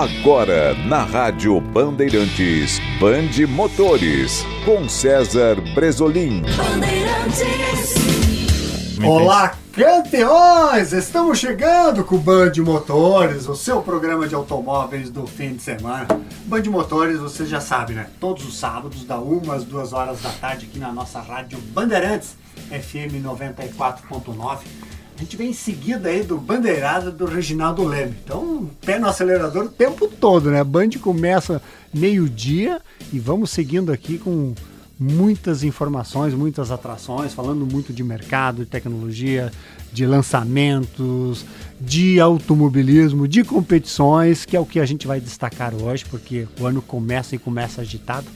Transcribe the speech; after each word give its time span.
Agora, 0.00 0.72
na 0.86 1.02
Rádio 1.02 1.60
Bandeirantes, 1.60 2.80
Bande 2.98 3.46
Motores, 3.46 4.46
com 4.64 4.88
César 4.88 5.60
Bresolim. 5.74 6.42
Olá, 9.06 9.52
campeões! 9.70 10.94
Estamos 10.94 11.38
chegando 11.38 12.02
com 12.02 12.14
o 12.14 12.18
Band 12.18 12.52
Motores, 12.64 13.46
o 13.46 13.54
seu 13.54 13.82
programa 13.82 14.26
de 14.26 14.34
automóveis 14.34 15.10
do 15.10 15.26
fim 15.26 15.52
de 15.52 15.62
semana. 15.62 16.06
Band 16.46 16.62
Motores, 16.70 17.18
você 17.18 17.44
já 17.44 17.60
sabe, 17.60 17.92
né? 17.92 18.06
Todos 18.18 18.48
os 18.48 18.58
sábados, 18.58 19.04
da 19.04 19.20
1 19.20 19.52
às 19.52 19.64
2 19.64 19.92
horas 19.92 20.22
da 20.22 20.30
tarde, 20.30 20.64
aqui 20.64 20.78
na 20.78 20.90
nossa 20.90 21.20
rádio 21.20 21.58
Bandeirantes, 21.74 22.38
FM 22.70 23.22
94.9. 23.22 24.60
A 25.20 25.22
gente 25.22 25.36
vem 25.36 25.50
em 25.50 25.52
seguida 25.52 26.08
aí 26.08 26.22
do 26.22 26.38
Bandeirada 26.38 27.10
do 27.10 27.26
Reginaldo 27.26 27.84
Leme. 27.84 28.14
Então, 28.24 28.70
pé 28.80 28.98
no 28.98 29.06
acelerador 29.06 29.66
o 29.66 29.68
tempo 29.68 30.08
todo, 30.08 30.50
né? 30.50 30.60
A 30.60 30.64
Band 30.64 30.88
começa 30.98 31.60
meio-dia 31.92 32.80
e 33.12 33.18
vamos 33.18 33.50
seguindo 33.50 33.92
aqui 33.92 34.16
com 34.16 34.54
muitas 34.98 35.62
informações, 35.62 36.32
muitas 36.32 36.70
atrações, 36.70 37.34
falando 37.34 37.66
muito 37.70 37.92
de 37.92 38.02
mercado, 38.02 38.64
de 38.64 38.70
tecnologia, 38.70 39.52
de 39.92 40.06
lançamentos, 40.06 41.44
de 41.78 42.18
automobilismo, 42.18 43.28
de 43.28 43.44
competições, 43.44 44.46
que 44.46 44.56
é 44.56 44.60
o 44.60 44.64
que 44.64 44.80
a 44.80 44.86
gente 44.86 45.06
vai 45.06 45.20
destacar 45.20 45.74
hoje, 45.74 46.02
porque 46.06 46.48
o 46.58 46.64
ano 46.64 46.80
começa 46.80 47.36
e 47.36 47.38
começa 47.38 47.82
agitado. 47.82 48.26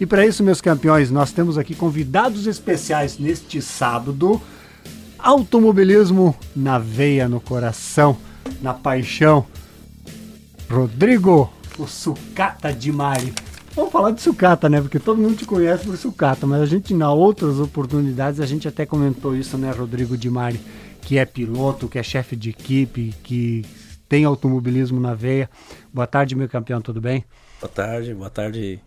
E 0.00 0.04
para 0.04 0.26
isso, 0.26 0.42
meus 0.42 0.60
campeões, 0.60 1.12
nós 1.12 1.30
temos 1.30 1.56
aqui 1.56 1.76
convidados 1.76 2.48
especiais 2.48 3.20
neste 3.20 3.62
sábado. 3.62 4.42
Automobilismo 5.18 6.34
na 6.54 6.78
veia, 6.78 7.28
no 7.28 7.40
coração, 7.40 8.16
na 8.62 8.72
paixão. 8.72 9.46
Rodrigo, 10.70 11.52
o 11.78 11.86
sucata 11.86 12.72
de 12.72 12.92
Mari. 12.92 13.32
Vamos 13.74 13.92
falar 13.92 14.10
de 14.10 14.20
sucata, 14.20 14.68
né? 14.68 14.80
Porque 14.80 14.98
todo 14.98 15.20
mundo 15.20 15.36
te 15.36 15.44
conhece 15.44 15.84
por 15.84 15.96
sucata, 15.96 16.46
mas 16.46 16.60
a 16.60 16.66
gente, 16.66 16.92
na 16.94 17.12
outras 17.12 17.60
oportunidades, 17.60 18.40
a 18.40 18.46
gente 18.46 18.66
até 18.66 18.84
comentou 18.84 19.36
isso, 19.36 19.56
né, 19.56 19.70
Rodrigo 19.70 20.16
de 20.16 20.28
Mari, 20.28 20.60
que 21.02 21.16
é 21.16 21.24
piloto, 21.24 21.88
que 21.88 21.98
é 21.98 22.02
chefe 22.02 22.34
de 22.34 22.50
equipe, 22.50 23.14
que 23.22 23.64
tem 24.08 24.24
automobilismo 24.24 24.98
na 24.98 25.14
veia. 25.14 25.48
Boa 25.92 26.06
tarde, 26.06 26.34
meu 26.34 26.48
campeão, 26.48 26.80
tudo 26.80 27.00
bem? 27.00 27.24
Boa 27.60 27.70
tarde, 27.70 28.14
boa 28.14 28.30
tarde, 28.30 28.80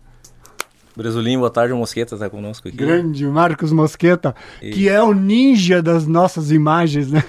Bresolim, 0.96 1.38
boa 1.38 1.50
tarde, 1.50 1.72
o 1.72 1.76
Mosqueta 1.76 2.14
está 2.14 2.28
conosco 2.28 2.68
aqui. 2.68 2.76
Grande 2.76 3.26
Marcos 3.26 3.72
Mosqueta, 3.72 4.34
e... 4.60 4.70
que 4.70 4.88
é 4.88 5.02
o 5.02 5.14
ninja 5.14 5.82
das 5.82 6.06
nossas 6.06 6.50
imagens, 6.50 7.10
né? 7.10 7.24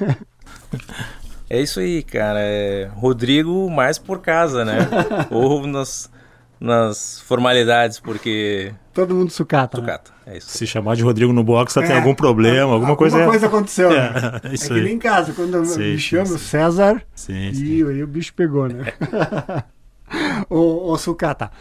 É 1.49 1.61
isso 1.61 1.79
aí, 1.79 2.03
cara. 2.03 2.39
É 2.39 2.89
Rodrigo 2.95 3.69
mais 3.69 3.97
por 3.97 4.19
casa, 4.19 4.65
né? 4.65 4.79
Ou 5.31 5.65
nas, 5.65 6.11
nas 6.59 7.21
formalidades, 7.21 7.99
porque. 7.99 8.73
Todo 8.93 9.15
mundo 9.15 9.31
sucata. 9.31 9.77
Né? 9.77 9.83
Sucata, 9.83 10.11
né? 10.25 10.33
é 10.33 10.37
isso. 10.39 10.49
Se 10.49 10.65
chamar 10.65 10.95
de 10.95 11.03
Rodrigo 11.03 11.31
no 11.31 11.43
box, 11.43 11.77
é, 11.77 11.85
tem 11.85 11.95
algum 11.95 12.15
problema, 12.15 12.73
alguma, 12.73 12.75
alguma 12.75 12.95
coisa. 12.97 13.17
Alguma 13.17 13.31
coisa 13.31 13.47
aconteceu. 13.47 13.89
Né? 13.89 14.11
É, 14.43 14.53
isso 14.53 14.73
é 14.73 14.75
que 14.75 14.81
nem 14.81 14.95
em 14.95 14.99
casa, 14.99 15.31
quando 15.33 15.63
sim, 15.65 15.91
me 15.91 15.99
chamo 15.99 16.37
César, 16.37 17.01
sim, 17.15 17.51
e 17.53 17.83
aí 17.83 18.03
o 18.03 18.07
bicho 18.07 18.33
pegou, 18.33 18.67
né? 18.67 18.85
ô, 20.49 20.91
ô 20.91 20.97
Sucata, 20.97 21.51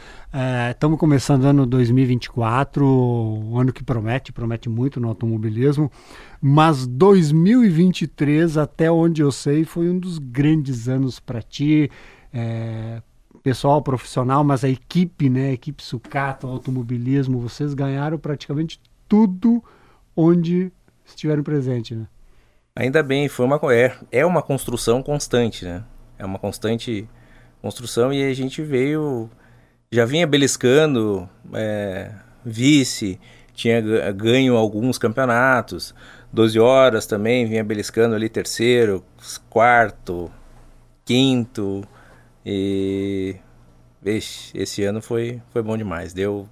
estamos 0.70 0.96
é, 0.96 1.00
começando 1.00 1.44
ano 1.44 1.66
2024, 1.66 2.84
um 2.84 3.58
ano 3.58 3.72
que 3.72 3.82
promete, 3.82 4.32
promete 4.32 4.68
muito 4.68 5.00
no 5.00 5.08
automobilismo, 5.08 5.90
mas 6.40 6.86
2023, 6.86 8.56
até 8.58 8.90
onde 8.90 9.22
eu 9.22 9.32
sei, 9.32 9.64
foi 9.64 9.88
um 9.88 9.98
dos 9.98 10.18
grandes 10.18 10.88
anos 10.88 11.18
para 11.18 11.40
ti, 11.40 11.90
é, 12.32 13.02
pessoal 13.42 13.82
profissional, 13.82 14.44
mas 14.44 14.64
a 14.64 14.68
equipe, 14.68 15.28
né, 15.28 15.48
a 15.48 15.52
equipe 15.52 15.82
Sucata, 15.82 16.46
automobilismo, 16.46 17.40
vocês 17.40 17.74
ganharam 17.74 18.18
praticamente 18.18 18.80
tudo 19.08 19.62
onde 20.16 20.70
estiveram 21.04 21.42
presentes, 21.42 21.98
né? 21.98 22.06
Ainda 22.74 23.02
bem, 23.02 23.28
foi 23.28 23.44
uma 23.44 23.60
é, 23.70 23.94
é 24.10 24.24
uma 24.24 24.42
construção 24.42 25.02
constante, 25.02 25.64
né? 25.64 25.84
É 26.18 26.24
uma 26.24 26.38
constante 26.38 27.06
construção 27.62 28.12
e 28.12 28.22
a 28.22 28.34
gente 28.34 28.60
veio, 28.60 29.30
já 29.90 30.04
vinha 30.04 30.26
beliscando 30.26 31.28
é, 31.54 32.10
vice, 32.44 33.20
tinha 33.54 33.80
ganho 34.12 34.56
alguns 34.56 34.98
campeonatos, 34.98 35.94
12 36.32 36.58
horas 36.58 37.06
também 37.06 37.46
vinha 37.46 37.62
beliscando 37.62 38.16
ali 38.16 38.28
terceiro, 38.28 39.04
quarto, 39.48 40.30
quinto 41.04 41.84
e 42.44 43.36
vixe, 44.02 44.50
esse 44.58 44.82
ano 44.82 45.00
foi, 45.00 45.40
foi 45.50 45.62
bom 45.62 45.78
demais, 45.78 46.12
deu, 46.12 46.48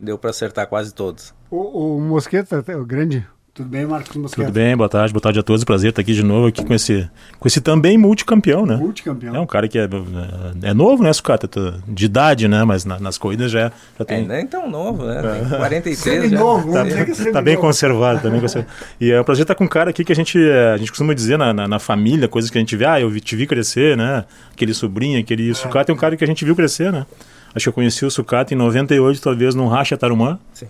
deu 0.00 0.16
para 0.16 0.30
acertar 0.30 0.66
quase 0.66 0.94
todos. 0.94 1.34
O, 1.50 1.96
o 1.96 2.00
Mosqueta, 2.00 2.64
o 2.80 2.84
grande 2.86 3.26
tudo 3.56 3.70
bem, 3.70 3.86
Marcos 3.86 4.14
Mosqueta? 4.14 4.48
Tudo 4.48 4.54
bem, 4.54 4.76
boa 4.76 4.88
tarde, 4.88 5.14
boa 5.14 5.20
tarde 5.22 5.38
a 5.38 5.42
todos. 5.42 5.64
Prazer 5.64 5.88
estar 5.88 6.02
aqui 6.02 6.12
de 6.12 6.22
novo 6.22 6.48
aqui 6.48 6.62
com 6.62 6.74
esse, 6.74 7.08
com 7.40 7.48
esse 7.48 7.58
também 7.62 7.96
multicampeão, 7.96 8.66
né? 8.66 8.76
Multicampeão. 8.76 9.34
É 9.34 9.40
um 9.40 9.46
cara 9.46 9.66
que 9.66 9.78
é, 9.78 9.84
é, 9.84 10.68
é 10.68 10.74
novo, 10.74 11.02
né, 11.02 11.10
Sucata? 11.10 11.48
De 11.88 12.04
idade, 12.04 12.46
né? 12.48 12.64
Mas 12.64 12.84
na, 12.84 13.00
nas 13.00 13.16
corridas 13.16 13.50
já, 13.50 13.72
já 13.98 14.04
tem. 14.04 14.24
É, 14.24 14.28
nem 14.28 14.46
tão 14.46 14.68
novo, 14.68 15.06
né? 15.06 15.22
Tem 15.22 15.48
43 15.56 16.30
já. 16.30 16.38
novo, 16.38 16.70
tá, 16.70 16.84
que 16.84 17.32
tá 17.32 17.40
bem 17.40 17.56
conservado, 17.56 18.20
tá 18.20 18.28
bem 18.28 18.40
conservado. 18.40 18.70
E 19.00 19.10
é 19.10 19.20
um 19.20 19.24
prazer 19.24 19.44
estar 19.44 19.54
com 19.54 19.64
um 19.64 19.68
cara 19.68 19.88
aqui 19.88 20.04
que 20.04 20.12
a 20.12 20.16
gente, 20.16 20.38
é, 20.38 20.72
a 20.72 20.76
gente 20.76 20.90
costuma 20.90 21.14
dizer 21.14 21.38
na, 21.38 21.54
na, 21.54 21.66
na 21.66 21.78
família, 21.78 22.28
coisas 22.28 22.50
que 22.50 22.58
a 22.58 22.60
gente 22.60 22.76
vê, 22.76 22.84
ah, 22.84 23.00
eu 23.00 23.18
te 23.20 23.34
vi 23.36 23.46
crescer, 23.46 23.96
né? 23.96 24.26
Aquele 24.52 24.74
sobrinho, 24.74 25.18
aquele 25.18 25.50
é. 25.50 25.54
Sucata 25.54 25.90
é 25.90 25.94
um 25.94 25.98
cara 25.98 26.14
que 26.14 26.24
a 26.24 26.26
gente 26.26 26.44
viu 26.44 26.54
crescer, 26.54 26.92
né? 26.92 27.06
Acho 27.54 27.64
que 27.64 27.68
eu 27.70 27.72
conheci 27.72 28.04
o 28.04 28.10
Sucata 28.10 28.52
em 28.52 28.56
98, 28.56 29.18
talvez, 29.18 29.54
num 29.54 29.66
Racha 29.66 29.96
Tarumã. 29.96 30.38
Sim. 30.52 30.66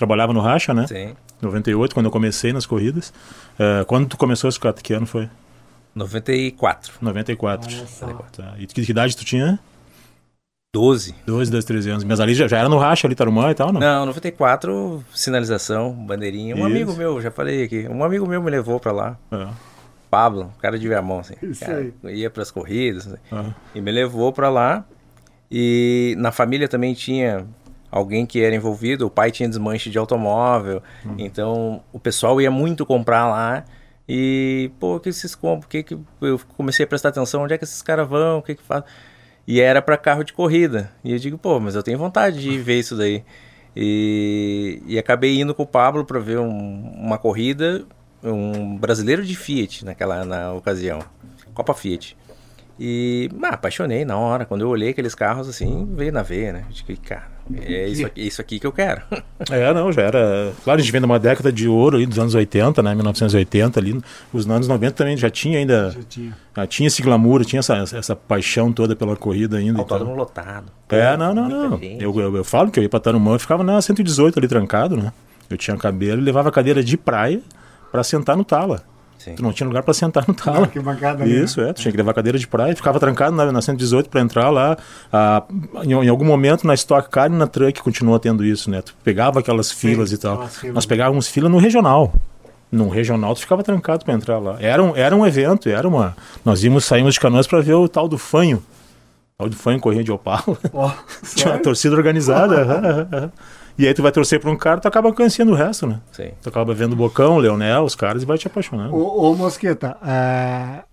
Trabalhava 0.00 0.32
no 0.32 0.40
Racha, 0.40 0.72
né? 0.72 0.86
Sim. 0.86 1.14
98, 1.42 1.92
quando 1.92 2.06
eu 2.06 2.10
comecei 2.10 2.54
nas 2.54 2.64
corridas. 2.64 3.12
Uh, 3.58 3.84
quando 3.84 4.08
tu 4.08 4.16
começou 4.16 4.48
esse 4.48 4.54
Sucata, 4.54 4.80
que 4.80 4.94
ano 4.94 5.04
foi? 5.04 5.28
94. 5.94 6.94
94. 7.02 7.70
94. 7.70 8.24
Tá. 8.32 8.54
E 8.58 8.66
que, 8.66 8.82
que 8.82 8.90
idade 8.90 9.14
tu 9.14 9.26
tinha? 9.26 9.60
12. 10.74 11.14
12, 11.26 11.50
12, 11.50 11.66
13 11.66 11.90
anos. 11.90 12.04
Mas 12.04 12.18
ali 12.18 12.32
já, 12.32 12.48
já 12.48 12.56
era 12.56 12.68
no 12.70 12.78
racha, 12.78 13.06
ali, 13.06 13.14
Tarumã 13.14 13.50
e 13.50 13.54
tal, 13.54 13.74
não? 13.74 13.78
Não, 13.78 14.06
94, 14.06 15.04
sinalização, 15.14 15.92
bandeirinha. 15.92 16.54
Um 16.54 16.60
Isso. 16.60 16.66
amigo 16.66 16.94
meu, 16.94 17.20
já 17.20 17.30
falei 17.30 17.64
aqui, 17.64 17.86
um 17.86 18.02
amigo 18.02 18.26
meu 18.26 18.42
me 18.42 18.50
levou 18.50 18.80
pra 18.80 18.92
lá. 18.92 19.18
É. 19.30 19.48
Pablo, 20.10 20.50
cara 20.62 20.78
de 20.78 20.88
Viamão, 20.88 21.18
assim. 21.18 21.34
Isso 21.42 21.60
cara, 21.60 21.92
aí. 22.04 22.14
Ia 22.14 22.30
pras 22.30 22.50
corridas, 22.50 23.06
assim, 23.06 23.18
uhum. 23.30 23.52
E 23.74 23.82
me 23.82 23.92
levou 23.92 24.32
pra 24.32 24.48
lá. 24.48 24.82
E 25.50 26.14
na 26.16 26.32
família 26.32 26.68
também 26.68 26.94
tinha 26.94 27.46
alguém 27.90 28.24
que 28.24 28.42
era 28.42 28.54
envolvido, 28.54 29.06
o 29.06 29.10
pai 29.10 29.30
tinha 29.30 29.48
desmanche 29.48 29.90
de 29.90 29.98
automóvel, 29.98 30.82
uhum. 31.04 31.16
então 31.18 31.82
o 31.92 31.98
pessoal 31.98 32.40
ia 32.40 32.50
muito 32.50 32.86
comprar 32.86 33.28
lá. 33.28 33.64
E, 34.08 34.72
pô, 34.80 34.96
o 34.96 35.00
que 35.00 35.08
esses 35.08 35.34
compram? 35.34 35.68
que, 35.68 35.82
que 35.84 35.98
eu 36.20 36.40
comecei 36.56 36.84
a 36.84 36.86
prestar 36.86 37.10
atenção? 37.10 37.42
Onde 37.42 37.54
é 37.54 37.58
que 37.58 37.64
esses 37.64 37.80
caras 37.80 38.08
vão? 38.08 38.38
O 38.38 38.42
que 38.42 38.56
que 38.56 38.62
faz? 38.62 38.82
E 39.46 39.60
era 39.60 39.80
para 39.80 39.96
carro 39.96 40.24
de 40.24 40.32
corrida. 40.32 40.90
E 41.04 41.12
eu 41.12 41.18
digo, 41.18 41.38
pô, 41.38 41.60
mas 41.60 41.74
eu 41.74 41.82
tenho 41.82 41.98
vontade 41.98 42.40
de 42.40 42.58
ver 42.58 42.80
isso 42.80 42.96
daí. 42.96 43.24
E, 43.74 44.82
e 44.86 44.98
acabei 44.98 45.40
indo 45.40 45.54
com 45.54 45.62
o 45.62 45.66
Pablo 45.66 46.04
para 46.04 46.18
ver 46.18 46.38
um, 46.38 46.92
uma 46.96 47.18
corrida, 47.18 47.84
um 48.22 48.76
brasileiro 48.76 49.24
de 49.24 49.36
Fiat 49.36 49.84
naquela 49.84 50.24
na 50.24 50.52
ocasião, 50.52 51.00
Copa 51.54 51.72
Fiat. 51.72 52.16
E 52.78 53.28
ah, 53.42 53.48
apaixonei 53.48 54.04
na 54.04 54.18
hora. 54.18 54.44
Quando 54.44 54.62
eu 54.62 54.68
olhei 54.68 54.90
aqueles 54.90 55.14
carros 55.14 55.48
assim, 55.48 55.86
veio 55.94 56.12
na 56.12 56.22
veia, 56.22 56.52
né? 56.52 56.64
Eu 56.66 56.72
digo, 56.72 57.00
cara, 57.02 57.30
é 57.58 57.88
isso 57.88 58.06
aqui, 58.06 58.20
isso 58.26 58.40
aqui 58.40 58.58
que 58.58 58.66
eu 58.66 58.72
quero. 58.72 59.02
É, 59.50 59.72
não, 59.72 59.90
já 59.90 60.02
era. 60.02 60.52
Claro, 60.62 60.78
a 60.78 60.82
gente 60.82 60.92
vem 60.92 61.00
de 61.00 61.06
uma 61.06 61.18
década 61.18 61.50
de 61.50 61.66
ouro 61.66 61.96
aí, 61.96 62.06
dos 62.06 62.18
anos 62.18 62.34
80, 62.34 62.82
né? 62.82 62.94
1980 62.94 63.80
ali. 63.80 64.00
Os 64.32 64.48
anos 64.48 64.68
90 64.68 64.94
também 64.94 65.16
já 65.16 65.30
tinha 65.30 65.58
ainda. 65.58 65.90
Já 65.90 66.02
tinha. 66.02 66.36
Já 66.56 66.66
tinha 66.66 66.86
esse 66.86 67.02
glamour, 67.02 67.44
tinha 67.44 67.58
essa, 67.60 67.74
essa 67.76 68.14
paixão 68.14 68.70
toda 68.70 68.94
pela 68.94 69.16
corrida 69.16 69.56
ainda. 69.56 69.80
Autódromo 69.80 70.14
lotado. 70.14 70.70
É, 70.90 71.16
não, 71.16 71.34
não, 71.34 71.48
não. 71.48 71.80
Eu, 71.82 72.20
eu, 72.20 72.36
eu, 72.36 72.44
falo 72.44 72.70
que 72.70 72.78
eu 72.78 72.82
ia 72.82 72.88
pra 72.88 73.00
Tarumã 73.00 73.36
e 73.36 73.38
ficava 73.38 73.64
na 73.64 73.80
118 73.80 74.38
ali 74.38 74.46
trancado, 74.46 74.96
né? 74.96 75.12
Eu 75.48 75.56
tinha 75.56 75.76
cabelo 75.76 76.20
e 76.20 76.24
levava 76.24 76.50
a 76.50 76.52
cadeira 76.52 76.84
de 76.84 76.96
praia 76.96 77.40
para 77.90 78.04
sentar 78.04 78.36
no 78.36 78.44
tala. 78.44 78.84
Sim. 79.20 79.34
Tu 79.34 79.42
não 79.42 79.52
tinha 79.52 79.66
lugar 79.66 79.82
para 79.82 79.92
sentar 79.92 80.24
no 80.26 80.32
tala. 80.32 80.66
que 80.66 80.80
bancada, 80.80 81.26
Isso, 81.26 81.60
né? 81.60 81.68
é. 81.68 81.72
Tu 81.74 81.82
tinha 81.82 81.92
que 81.92 81.98
levar 81.98 82.14
cadeira 82.14 82.38
de 82.38 82.48
praia, 82.48 82.74
ficava 82.74 82.98
trancado 82.98 83.36
na, 83.36 83.52
na 83.52 83.60
118 83.60 84.08
para 84.08 84.22
entrar 84.22 84.48
lá. 84.48 84.78
Ah, 85.12 85.44
em, 85.82 85.92
em, 85.92 86.08
algum 86.08 86.24
momento 86.24 86.66
na 86.66 86.72
Stock 86.72 87.10
Car 87.10 87.30
e 87.30 87.34
na 87.34 87.46
Truck 87.46 87.82
continuou 87.82 88.18
tendo 88.18 88.42
isso, 88.42 88.70
né? 88.70 88.80
Tu 88.80 88.94
pegava 89.04 89.40
aquelas 89.40 89.70
filas 89.70 90.08
Sim, 90.08 90.14
e 90.14 90.18
tal. 90.18 90.48
Filas, 90.48 90.74
Nós 90.74 90.86
pegávamos 90.86 91.28
fila 91.28 91.50
no 91.50 91.58
regional. 91.58 92.14
No 92.72 92.88
regional 92.88 93.34
tu 93.34 93.42
ficava 93.42 93.62
trancado 93.62 94.06
para 94.06 94.14
entrar 94.14 94.38
lá. 94.38 94.56
Era 94.58 94.82
um, 94.82 94.96
era 94.96 95.14
um 95.14 95.26
evento, 95.26 95.68
era 95.68 95.86
uma. 95.86 96.16
Nós 96.42 96.64
íamos, 96.64 96.86
saímos 96.86 97.12
de 97.12 97.20
canoas 97.20 97.46
para 97.46 97.60
ver 97.60 97.74
o 97.74 97.86
tal 97.86 98.08
do 98.08 98.16
fanho. 98.16 98.56
O 99.34 99.42
tal 99.42 99.48
do 99.50 99.56
fanho 99.56 99.78
corria 99.80 100.02
de 100.02 100.10
Opala. 100.10 100.56
Oh, 100.72 100.90
Tinha 101.36 101.52
uma 101.52 101.58
torcida 101.58 101.94
organizada. 101.94 103.30
E 103.78 103.86
aí 103.86 103.94
tu 103.94 104.02
vai 104.02 104.12
torcer 104.12 104.40
pra 104.40 104.50
um 104.50 104.56
cara, 104.56 104.80
tu 104.80 104.88
acaba 104.88 105.12
conhecendo 105.12 105.52
o 105.52 105.54
resto, 105.54 105.86
né? 105.86 106.00
Sim. 106.12 106.30
Tu 106.42 106.48
acaba 106.48 106.74
vendo 106.74 106.92
o 106.92 106.96
Bocão, 106.96 107.36
o 107.36 107.38
Leonel, 107.38 107.84
os 107.84 107.94
caras 107.94 108.22
e 108.22 108.26
vai 108.26 108.38
te 108.38 108.46
apaixonando. 108.46 108.94
Ô, 108.94 109.30
ô 109.30 109.34
Mosqueta, 109.34 109.96
é... 110.04 110.84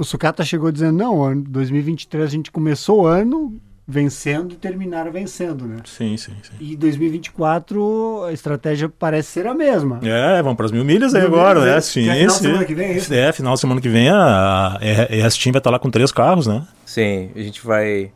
O 0.00 0.04
Sucata 0.04 0.44
chegou 0.44 0.72
dizendo, 0.72 0.98
não, 0.98 1.40
2023 1.40 2.24
a 2.24 2.28
gente 2.28 2.50
começou 2.50 3.02
o 3.02 3.06
ano 3.06 3.60
vencendo 3.86 4.54
e 4.54 4.56
terminaram 4.56 5.12
vencendo, 5.12 5.66
né? 5.66 5.76
Sim, 5.84 6.16
sim, 6.16 6.32
sim. 6.42 6.52
E 6.58 6.74
2024 6.74 8.24
a 8.24 8.32
estratégia 8.32 8.88
parece 8.88 9.30
ser 9.30 9.46
a 9.46 9.54
mesma. 9.54 10.00
É, 10.02 10.42
vamos 10.42 10.56
para 10.56 10.66
as 10.66 10.72
mil 10.72 10.84
milhas 10.84 11.14
aí 11.14 11.20
mil 11.20 11.30
agora, 11.30 11.60
milhas, 11.60 11.74
né? 11.74 11.80
Sim, 11.80 12.08
é 12.08 12.14
final 12.14 12.30
sim. 12.30 12.42
semana 12.42 12.64
que 12.64 12.74
vem, 12.74 12.86
é 12.86 12.96
isso? 12.96 13.14
É, 13.14 13.32
final 13.32 13.54
de 13.54 13.60
semana 13.60 13.80
que 13.80 13.88
vem 13.88 14.08
a, 14.08 14.78
a 14.80 15.16
ES 15.16 15.36
Team 15.36 15.52
vai 15.52 15.60
estar 15.60 15.70
lá 15.70 15.78
com 15.78 15.90
três 15.90 16.10
carros, 16.10 16.46
né? 16.46 16.66
Sim, 16.84 17.30
a 17.36 17.40
gente 17.40 17.64
vai 17.64 18.10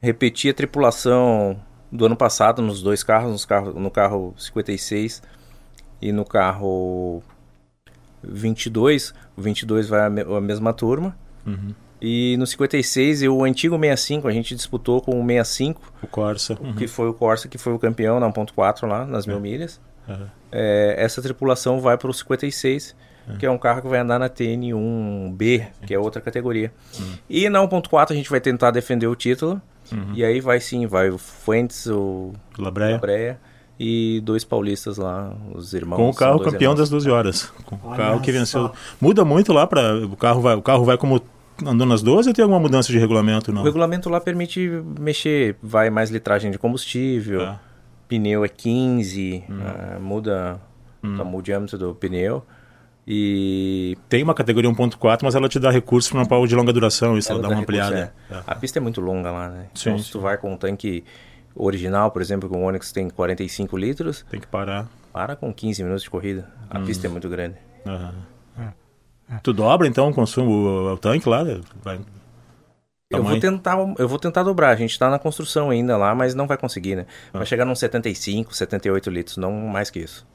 repetir 0.00 0.52
a 0.52 0.54
tripulação 0.54 1.58
do 1.90 2.06
ano 2.06 2.16
passado 2.16 2.62
nos 2.62 2.82
dois 2.82 3.02
carros, 3.02 3.32
nos 3.32 3.44
carro, 3.44 3.72
no 3.78 3.90
carro 3.90 4.34
56 4.36 5.22
e 6.00 6.12
no 6.12 6.24
carro 6.24 7.22
22. 8.22 9.14
O 9.36 9.42
22 9.42 9.88
vai 9.88 10.06
a, 10.06 10.10
me 10.10 10.22
a 10.22 10.40
mesma 10.40 10.72
turma. 10.72 11.16
Uhum. 11.46 11.74
E 12.00 12.36
no 12.36 12.46
56 12.46 13.22
e 13.22 13.28
o 13.28 13.42
antigo 13.42 13.76
65 13.76 14.28
a 14.28 14.32
gente 14.32 14.54
disputou 14.54 15.00
com 15.00 15.20
o 15.20 15.26
65. 15.26 15.92
O 16.02 16.06
Corsa. 16.06 16.56
Uhum. 16.60 16.74
Que 16.74 16.86
foi 16.86 17.08
o 17.08 17.14
Corsa 17.14 17.48
que 17.48 17.58
foi 17.58 17.72
o 17.72 17.78
campeão 17.78 18.20
na 18.20 18.30
1.4 18.30 18.86
lá, 18.86 19.04
nas 19.04 19.26
mil 19.26 19.38
é. 19.38 19.40
milhas. 19.40 19.80
Uhum. 20.06 20.26
É, 20.52 20.94
essa 20.98 21.20
tripulação 21.20 21.80
vai 21.80 21.98
para 21.98 22.08
o 22.10 22.14
56, 22.14 22.94
uhum. 23.28 23.36
que 23.36 23.46
é 23.46 23.50
um 23.50 23.58
carro 23.58 23.82
que 23.82 23.88
vai 23.88 23.98
andar 23.98 24.18
na 24.18 24.30
TN1B, 24.30 25.66
que 25.86 25.92
é 25.92 25.98
outra 25.98 26.22
categoria. 26.22 26.72
Uhum. 26.98 27.14
E 27.28 27.48
na 27.48 27.60
1.4 27.60 28.12
a 28.12 28.14
gente 28.14 28.30
vai 28.30 28.40
tentar 28.40 28.70
defender 28.70 29.06
o 29.06 29.16
título. 29.16 29.60
Uhum. 29.92 30.12
E 30.14 30.24
aí 30.24 30.40
vai 30.40 30.60
sim, 30.60 30.86
vai 30.86 31.10
o 31.10 31.18
Fuentes, 31.18 31.86
o 31.86 32.32
Labreia. 32.58 32.94
Labreia 32.94 33.40
e 33.78 34.20
dois 34.24 34.44
paulistas 34.44 34.96
lá, 34.96 35.32
os 35.54 35.72
irmãos. 35.72 35.98
Com 35.98 36.10
o 36.10 36.14
carro 36.14 36.40
campeão 36.40 36.72
irmãos. 36.72 36.78
das 36.80 36.90
12 36.90 37.10
horas. 37.10 37.52
Com 37.64 37.76
o 37.76 37.96
carro 37.96 38.20
que 38.20 38.32
venceu. 38.32 38.72
Muda 39.00 39.24
muito 39.24 39.52
lá 39.52 39.66
para 39.66 39.96
o 40.04 40.16
carro 40.16 40.40
vai, 40.40 40.56
o 40.56 40.62
carro 40.62 40.84
vai 40.84 40.98
como 40.98 41.22
andou 41.64 41.86
nas 41.86 42.02
12 42.02 42.28
ou 42.28 42.34
tem 42.34 42.42
alguma 42.42 42.60
mudança 42.60 42.90
de 42.90 42.98
regulamento? 42.98 43.52
Não? 43.52 43.62
O 43.62 43.64
regulamento 43.64 44.10
lá 44.10 44.20
permite 44.20 44.68
mexer, 44.98 45.56
vai 45.62 45.90
mais 45.90 46.10
litragem 46.10 46.50
de 46.50 46.58
combustível, 46.58 47.42
é. 47.42 47.58
pneu 48.08 48.44
é 48.44 48.48
15, 48.48 49.44
hum. 49.48 49.58
uh, 49.58 50.00
muda 50.00 50.60
hum. 51.02 51.36
o 51.36 51.42
diâmetro 51.42 51.78
do 51.78 51.94
pneu. 51.94 52.44
E 53.10 53.96
tem 54.06 54.22
uma 54.22 54.34
categoria 54.34 54.70
1.4, 54.70 55.20
mas 55.22 55.34
ela 55.34 55.48
te 55.48 55.58
dá 55.58 55.70
recursos 55.70 56.10
para 56.10 56.20
uma 56.20 56.26
prova 56.26 56.46
de 56.46 56.54
longa 56.54 56.74
duração, 56.74 57.16
isso 57.16 57.32
ela, 57.32 57.40
ela 57.40 57.48
dá 57.48 57.54
uma 57.54 57.60
recurso, 57.60 57.80
ampliada. 57.80 58.12
É. 58.30 58.34
É. 58.34 58.42
A 58.46 58.54
pista 58.54 58.78
é 58.78 58.82
muito 58.82 59.00
longa 59.00 59.30
lá, 59.30 59.48
né? 59.48 59.68
Sim, 59.74 59.88
então, 59.88 60.02
se 60.02 60.12
tu 60.12 60.20
vai 60.20 60.36
com 60.36 60.52
um 60.52 60.58
tanque 60.58 61.02
original, 61.54 62.10
por 62.10 62.20
exemplo, 62.20 62.50
com 62.50 62.62
o 62.62 62.66
Onix 62.66 62.92
tem 62.92 63.08
45 63.08 63.78
litros, 63.78 64.26
tem 64.30 64.38
que 64.38 64.46
parar. 64.46 64.86
Para 65.10 65.34
com 65.36 65.50
15 65.50 65.82
minutos 65.82 66.02
de 66.02 66.10
corrida. 66.10 66.52
A 66.68 66.80
hum. 66.80 66.84
pista 66.84 67.06
é 67.06 67.10
muito 67.10 67.30
grande. 67.30 67.56
Uhum. 67.86 68.12
Tu 69.42 69.54
dobra 69.54 69.86
então 69.86 70.10
o 70.10 70.14
consumo, 70.14 70.50
o, 70.50 70.92
o 70.92 70.98
tanque 70.98 71.26
lá? 71.26 71.44
Vai... 71.82 71.98
Eu 73.08 73.22
vou, 73.22 73.40
tentar, 73.40 73.78
eu 73.96 74.06
vou 74.06 74.18
tentar 74.18 74.42
dobrar. 74.42 74.68
A 74.68 74.76
gente 74.76 74.90
está 74.90 75.08
na 75.08 75.18
construção 75.18 75.70
ainda 75.70 75.96
lá, 75.96 76.14
mas 76.14 76.34
não 76.34 76.46
vai 76.46 76.58
conseguir, 76.58 76.94
né? 76.94 77.06
Vai 77.32 77.42
ah. 77.42 77.46
chegar 77.46 77.64
nos 77.64 77.78
75, 77.78 78.54
78 78.54 79.08
litros, 79.08 79.38
não 79.38 79.50
mais 79.50 79.88
que 79.88 79.98
isso. 79.98 80.26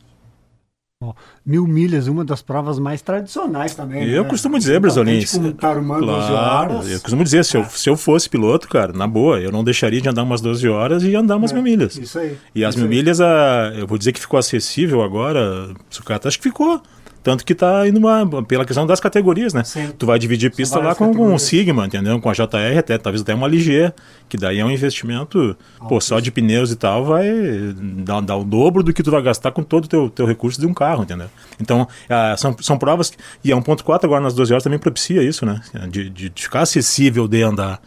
Mil 1.45 1.67
milhas, 1.67 2.07
uma 2.07 2.23
das 2.23 2.41
provas 2.41 2.79
mais 2.79 3.01
tradicionais 3.01 3.75
também. 3.75 4.07
Eu 4.09 4.23
né? 4.23 4.29
costumo 4.29 4.57
dizer, 4.57 4.79
Brasolins. 4.79 5.37
Claro, 6.29 6.73
eu 6.87 6.99
costumo 7.01 7.23
dizer, 7.23 7.43
se, 7.43 7.57
eu, 7.57 7.65
se 7.65 7.89
eu 7.89 7.97
fosse 7.97 8.29
piloto, 8.29 8.67
cara, 8.67 8.93
na 8.93 9.07
boa, 9.07 9.39
eu 9.39 9.51
não 9.51 9.63
deixaria 9.63 9.99
de 9.99 10.07
andar 10.07 10.23
umas 10.23 10.41
12 10.41 10.67
horas 10.69 11.03
e 11.03 11.15
andar 11.15 11.35
umas 11.35 11.51
é, 11.51 11.53
mil 11.55 11.63
milhas. 11.63 11.97
Isso 11.97 12.17
aí. 12.19 12.37
E 12.55 12.63
as 12.63 12.75
mil 12.75 12.85
aí. 12.85 12.89
milhas, 12.89 13.19
a, 13.19 13.73
eu 13.75 13.85
vou 13.85 13.97
dizer 13.97 14.13
que 14.13 14.19
ficou 14.19 14.37
acessível 14.39 15.01
agora, 15.01 15.69
sucata, 15.89 16.27
acho 16.27 16.37
que 16.37 16.43
ficou. 16.43 16.81
Tanto 17.23 17.45
que 17.45 17.55
tá 17.55 17.87
indo 17.87 17.99
uma, 17.99 18.43
pela 18.43 18.65
questão 18.65 18.85
das 18.85 18.99
categorias, 18.99 19.53
né? 19.53 19.63
Sim. 19.63 19.91
Tu 19.97 20.05
vai 20.05 20.19
dividir 20.19 20.51
pista 20.53 20.77
lá 20.79 20.93
com, 20.93 21.13
com 21.13 21.33
um 21.33 21.39
Sigma, 21.39 21.85
entendeu? 21.85 22.19
Com 22.19 22.29
a 22.29 22.33
JR, 22.33 22.77
até, 22.77 22.97
talvez 22.97 23.21
até 23.21 23.33
uma 23.33 23.47
Ligier, 23.47 23.93
que 24.27 24.35
daí 24.35 24.59
é 24.59 24.65
um 24.65 24.69
investimento, 24.69 25.55
pô, 25.87 26.01
só 26.01 26.19
de 26.19 26.31
pneus 26.31 26.71
e 26.71 26.75
tal, 26.75 27.05
vai 27.05 27.25
dar, 28.03 28.21
dar, 28.21 28.35
o 28.35 28.43
dobro 28.43 28.83
do 28.83 28.93
que 28.93 29.01
tu 29.01 29.09
vai 29.09 29.21
gastar 29.21 29.51
com 29.51 29.63
todo 29.63 29.85
o 29.85 29.87
teu, 29.87 30.09
teu 30.09 30.25
recurso 30.25 30.59
de 30.59 30.67
um 30.67 30.73
carro, 30.73 31.03
entendeu? 31.03 31.29
Então, 31.61 31.87
ah, 32.09 32.35
são, 32.37 32.55
são 32.59 32.77
provas, 32.77 33.09
que, 33.09 33.17
e 33.41 33.53
a 33.53 33.55
1.4 33.55 34.03
agora 34.03 34.21
nas 34.21 34.33
12 34.33 34.51
horas 34.51 34.63
também 34.63 34.79
propicia 34.79 35.23
isso, 35.23 35.45
né? 35.45 35.61
De, 35.89 36.09
de 36.09 36.31
ficar 36.35 36.61
acessível 36.61 37.25
de 37.25 37.41
andar. 37.41 37.81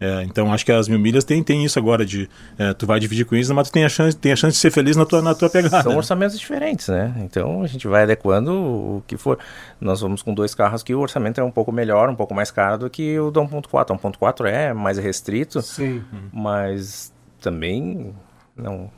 É, 0.00 0.22
então 0.22 0.52
acho 0.52 0.64
que 0.64 0.70
as 0.70 0.86
mil 0.86 0.98
milhas 0.98 1.24
tem, 1.24 1.42
tem 1.42 1.64
isso 1.64 1.76
agora 1.76 2.06
de 2.06 2.30
é, 2.56 2.72
tu 2.72 2.86
vai 2.86 3.00
dividir 3.00 3.24
com 3.24 3.34
isso, 3.34 3.52
mas 3.52 3.68
tu 3.68 3.72
tem 3.72 3.84
a 3.84 3.88
chance, 3.88 4.16
tem 4.16 4.30
a 4.30 4.36
chance 4.36 4.54
de 4.54 4.60
ser 4.60 4.70
feliz 4.70 4.96
na 4.96 5.04
tua, 5.04 5.20
na 5.20 5.34
tua 5.34 5.50
pegada. 5.50 5.82
São 5.82 5.92
né? 5.92 5.98
orçamentos 5.98 6.38
diferentes, 6.38 6.86
né? 6.88 7.12
Então 7.24 7.62
a 7.62 7.66
gente 7.66 7.88
vai 7.88 8.04
adequando 8.04 8.52
o 8.52 9.02
que 9.06 9.16
for. 9.16 9.38
Nós 9.80 10.00
vamos 10.00 10.22
com 10.22 10.32
dois 10.32 10.54
carros 10.54 10.84
que 10.84 10.94
o 10.94 11.00
orçamento 11.00 11.40
é 11.40 11.44
um 11.44 11.50
pouco 11.50 11.72
melhor, 11.72 12.08
um 12.08 12.14
pouco 12.14 12.32
mais 12.32 12.50
caro 12.50 12.78
do 12.78 12.90
que 12.90 13.18
o 13.18 13.30
da 13.30 13.40
1.4. 13.40 13.90
O 13.90 13.98
1.4 13.98 14.46
é 14.46 14.72
mais 14.72 14.98
restrito, 14.98 15.60
Sim. 15.62 16.02
mas 16.32 17.12
também 17.40 18.14
não. 18.56 18.90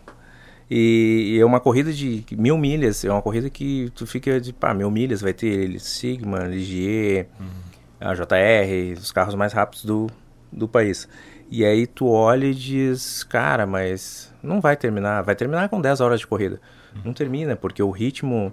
E, 0.70 1.34
e, 1.34 1.40
é 1.40 1.44
uma 1.44 1.58
corrida 1.58 1.92
de 1.92 2.24
mil 2.32 2.56
milhas, 2.56 3.04
é 3.04 3.10
uma 3.10 3.22
corrida 3.22 3.50
que 3.50 3.90
tu 3.94 4.06
fica 4.06 4.40
de 4.40 4.52
pá, 4.52 4.72
mil 4.72 4.90
milhas, 4.90 5.20
vai 5.20 5.32
ter 5.32 5.80
Sigma, 5.80 6.44
Ligier, 6.44 7.26
uhum. 7.40 7.46
a 7.98 8.14
JR, 8.14 8.96
os 8.96 9.10
carros 9.10 9.34
mais 9.34 9.52
rápidos 9.52 9.84
do, 9.84 10.06
do 10.52 10.68
país. 10.68 11.08
E 11.50 11.64
aí 11.64 11.86
tu 11.86 12.08
olha 12.08 12.46
e 12.46 12.54
diz, 12.54 13.24
cara, 13.24 13.66
mas 13.66 14.32
não 14.42 14.60
vai 14.60 14.76
terminar, 14.76 15.22
vai 15.22 15.34
terminar 15.34 15.68
com 15.68 15.80
10 15.80 16.00
horas 16.00 16.20
de 16.20 16.26
corrida. 16.26 16.60
Uhum. 16.94 17.02
Não 17.06 17.12
termina, 17.12 17.56
porque 17.56 17.82
o 17.82 17.90
ritmo, 17.90 18.52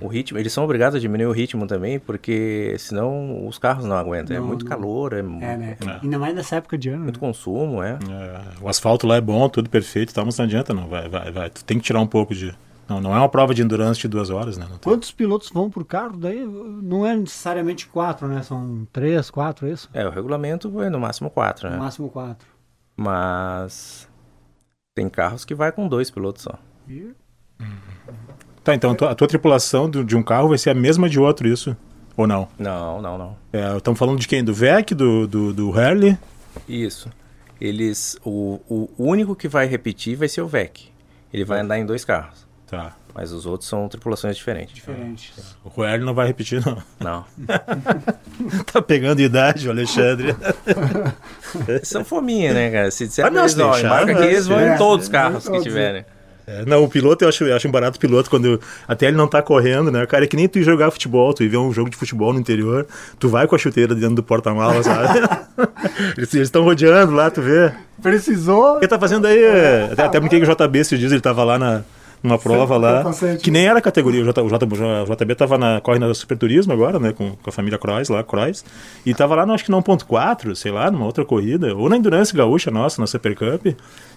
uhum. 0.00 0.06
o 0.06 0.08
ritmo, 0.08 0.38
eles 0.38 0.52
são 0.52 0.62
obrigados 0.62 0.96
a 0.96 1.00
diminuir 1.00 1.26
o 1.26 1.32
ritmo 1.32 1.66
também, 1.66 1.98
porque 1.98 2.76
senão 2.78 3.46
os 3.46 3.58
carros 3.58 3.86
não 3.86 3.96
aguentam. 3.96 4.36
É 4.36 4.38
não, 4.38 4.44
é 4.44 4.48
muito 4.48 4.64
não. 4.64 4.70
calor, 4.70 5.14
é, 5.14 5.20
é 5.20 5.22
né? 5.22 5.76
É. 5.80 6.00
Ainda 6.02 6.18
mais 6.18 6.34
nessa 6.34 6.56
época 6.56 6.76
de 6.76 6.90
ano. 6.90 7.04
Muito 7.04 7.20
né? 7.20 7.26
consumo, 7.26 7.82
é. 7.82 7.98
é. 8.10 8.40
O 8.60 8.68
asfalto 8.68 9.06
lá 9.06 9.16
é 9.16 9.20
bom, 9.20 9.48
tudo 9.48 9.70
perfeito, 9.70 10.12
tá, 10.12 10.22
mas 10.22 10.36
não 10.36 10.44
adianta 10.44 10.74
não, 10.74 10.86
vai, 10.86 11.08
vai, 11.08 11.32
vai. 11.32 11.50
Tu 11.50 11.64
tem 11.64 11.78
que 11.78 11.84
tirar 11.84 12.00
um 12.00 12.06
pouco 12.06 12.34
de 12.34 12.54
não, 12.88 13.00
não 13.00 13.14
é 13.14 13.18
uma 13.18 13.28
prova 13.28 13.54
de 13.54 13.62
endurance 13.62 14.00
de 14.00 14.08
duas 14.08 14.30
horas, 14.30 14.56
né? 14.56 14.66
Quantos 14.82 15.10
pilotos 15.10 15.50
vão 15.50 15.70
por 15.70 15.84
carro? 15.84 16.16
Daí 16.16 16.44
não 16.44 17.06
é 17.06 17.16
necessariamente 17.16 17.86
quatro, 17.86 18.28
né? 18.28 18.42
São 18.42 18.86
três, 18.92 19.30
quatro, 19.30 19.66
é 19.66 19.72
isso? 19.72 19.88
É, 19.92 20.06
o 20.06 20.10
regulamento 20.10 20.82
é 20.82 20.90
no 20.90 21.00
máximo 21.00 21.30
quatro, 21.30 21.68
né? 21.68 21.76
No 21.76 21.82
máximo 21.82 22.10
quatro. 22.10 22.46
Mas 22.96 24.08
tem 24.94 25.08
carros 25.08 25.44
que 25.44 25.54
vai 25.54 25.72
com 25.72 25.88
dois 25.88 26.10
pilotos 26.10 26.42
só. 26.42 26.58
E... 26.88 27.10
Tá, 28.62 28.74
então 28.74 28.92
a 28.92 29.14
tua 29.14 29.28
tripulação 29.28 29.90
de 29.90 30.16
um 30.16 30.22
carro 30.22 30.48
vai 30.48 30.58
ser 30.58 30.70
a 30.70 30.74
mesma 30.74 31.08
de 31.08 31.18
outro, 31.18 31.48
isso? 31.48 31.76
Ou 32.16 32.26
não? 32.26 32.48
Não, 32.58 33.02
não, 33.02 33.18
não. 33.18 33.36
É, 33.52 33.76
estamos 33.76 33.98
falando 33.98 34.18
de 34.18 34.28
quem? 34.28 34.44
Do 34.44 34.54
VEC, 34.54 34.94
do, 34.94 35.26
do, 35.26 35.52
do 35.52 35.78
Harley? 35.78 36.16
Isso. 36.68 37.10
Eles. 37.60 38.16
O, 38.24 38.60
o 38.68 38.88
único 38.98 39.34
que 39.34 39.48
vai 39.48 39.66
repetir 39.66 40.16
vai 40.16 40.28
ser 40.28 40.42
o 40.42 40.46
VEC. 40.46 40.92
Ele 41.32 41.44
vai 41.44 41.60
andar 41.60 41.78
em 41.78 41.84
dois 41.84 42.04
carros. 42.04 42.43
Tá. 42.66 42.96
Mas 43.14 43.30
os 43.30 43.46
outros 43.46 43.68
são 43.68 43.88
tripulações 43.88 44.36
diferentes. 44.36 44.74
Diferentes. 44.74 45.32
O 45.64 45.68
Roel 45.68 46.00
não 46.00 46.14
vai 46.14 46.26
repetir, 46.26 46.60
não. 46.66 46.82
Não. 46.98 47.24
tá 48.72 48.82
pegando 48.82 49.20
idade, 49.20 49.68
o 49.68 49.70
Alexandre. 49.70 50.34
são 51.84 52.04
fominha, 52.04 52.52
né, 52.52 52.70
cara? 52.70 52.90
Se 52.90 53.06
disser 53.06 53.26
ah, 53.26 53.30
não, 53.30 53.42
eles, 53.42 53.56
ó, 53.56 53.78
embarca 53.78 54.12
aqui, 54.12 54.24
eles 54.24 54.48
vão 54.48 54.58
é, 54.58 54.74
em 54.74 54.78
todos 54.78 55.06
os 55.06 55.12
carros 55.12 55.48
que 55.48 55.60
tiverem. 55.60 56.04
É, 56.46 56.64
não, 56.66 56.84
o 56.84 56.88
piloto 56.88 57.24
eu 57.24 57.28
acho, 57.28 57.44
eu 57.44 57.56
acho 57.56 57.66
um 57.68 57.70
barato 57.70 57.98
piloto 57.98 58.28
quando 58.28 58.46
eu, 58.46 58.60
até 58.86 59.06
ele 59.06 59.16
não 59.16 59.28
tá 59.28 59.40
correndo, 59.40 59.90
né? 59.90 60.04
Cara, 60.06 60.24
é 60.24 60.26
que 60.26 60.36
nem 60.36 60.46
tu 60.46 60.58
ir 60.58 60.62
jogar 60.62 60.90
futebol, 60.90 61.32
tu 61.32 61.42
ir 61.42 61.48
ver 61.48 61.56
um 61.56 61.72
jogo 61.72 61.88
de 61.88 61.96
futebol 61.96 62.32
no 62.32 62.40
interior, 62.40 62.86
tu 63.18 63.28
vai 63.28 63.46
com 63.46 63.54
a 63.54 63.58
chuteira 63.58 63.94
dentro 63.94 64.16
do 64.16 64.22
porta-malas, 64.22 64.84
sabe? 64.84 65.20
eles 66.18 66.34
estão 66.34 66.64
rodeando 66.64 67.12
lá, 67.12 67.30
tu 67.30 67.40
vê. 67.40 67.72
Precisou. 68.02 68.76
O 68.76 68.80
que 68.80 68.88
tá 68.88 68.98
fazendo 68.98 69.26
aí? 69.26 69.42
Até, 69.92 70.02
até 70.02 70.20
porque 70.20 70.36
o 70.36 70.44
JB 70.44 70.78
esses 70.80 70.98
dias 70.98 71.12
ele 71.12 71.20
tava 71.22 71.44
lá 71.44 71.58
na, 71.58 71.82
uma 72.24 72.38
prova 72.38 72.78
lá, 72.78 73.04
que 73.42 73.50
nem 73.50 73.66
era 73.66 73.80
categoria. 73.82 74.22
O, 74.22 74.24
J, 74.24 74.42
o, 74.42 74.48
J, 74.48 74.64
o 74.64 75.14
JB 75.14 75.34
tava 75.34 75.58
na, 75.58 75.80
corre 75.80 75.98
na 75.98 76.12
Super 76.14 76.38
Turismo 76.38 76.72
agora, 76.72 76.98
né, 76.98 77.12
com, 77.12 77.32
com 77.32 77.50
a 77.50 77.52
família 77.52 77.78
Croix 77.78 78.08
lá, 78.08 78.24
Croix, 78.24 78.64
e 79.04 79.14
tava 79.14 79.34
lá, 79.34 79.44
no, 79.44 79.52
acho 79.52 79.64
que 79.64 79.70
no 79.70 79.82
1.4, 79.82 80.54
sei 80.54 80.72
lá, 80.72 80.90
numa 80.90 81.04
outra 81.04 81.24
corrida, 81.24 81.74
ou 81.74 81.88
na 81.88 81.98
Endurance 81.98 82.34
Gaúcha 82.34 82.70
nossa, 82.70 82.98
na 82.98 83.06
Super 83.06 83.34
Cup, 83.36 83.66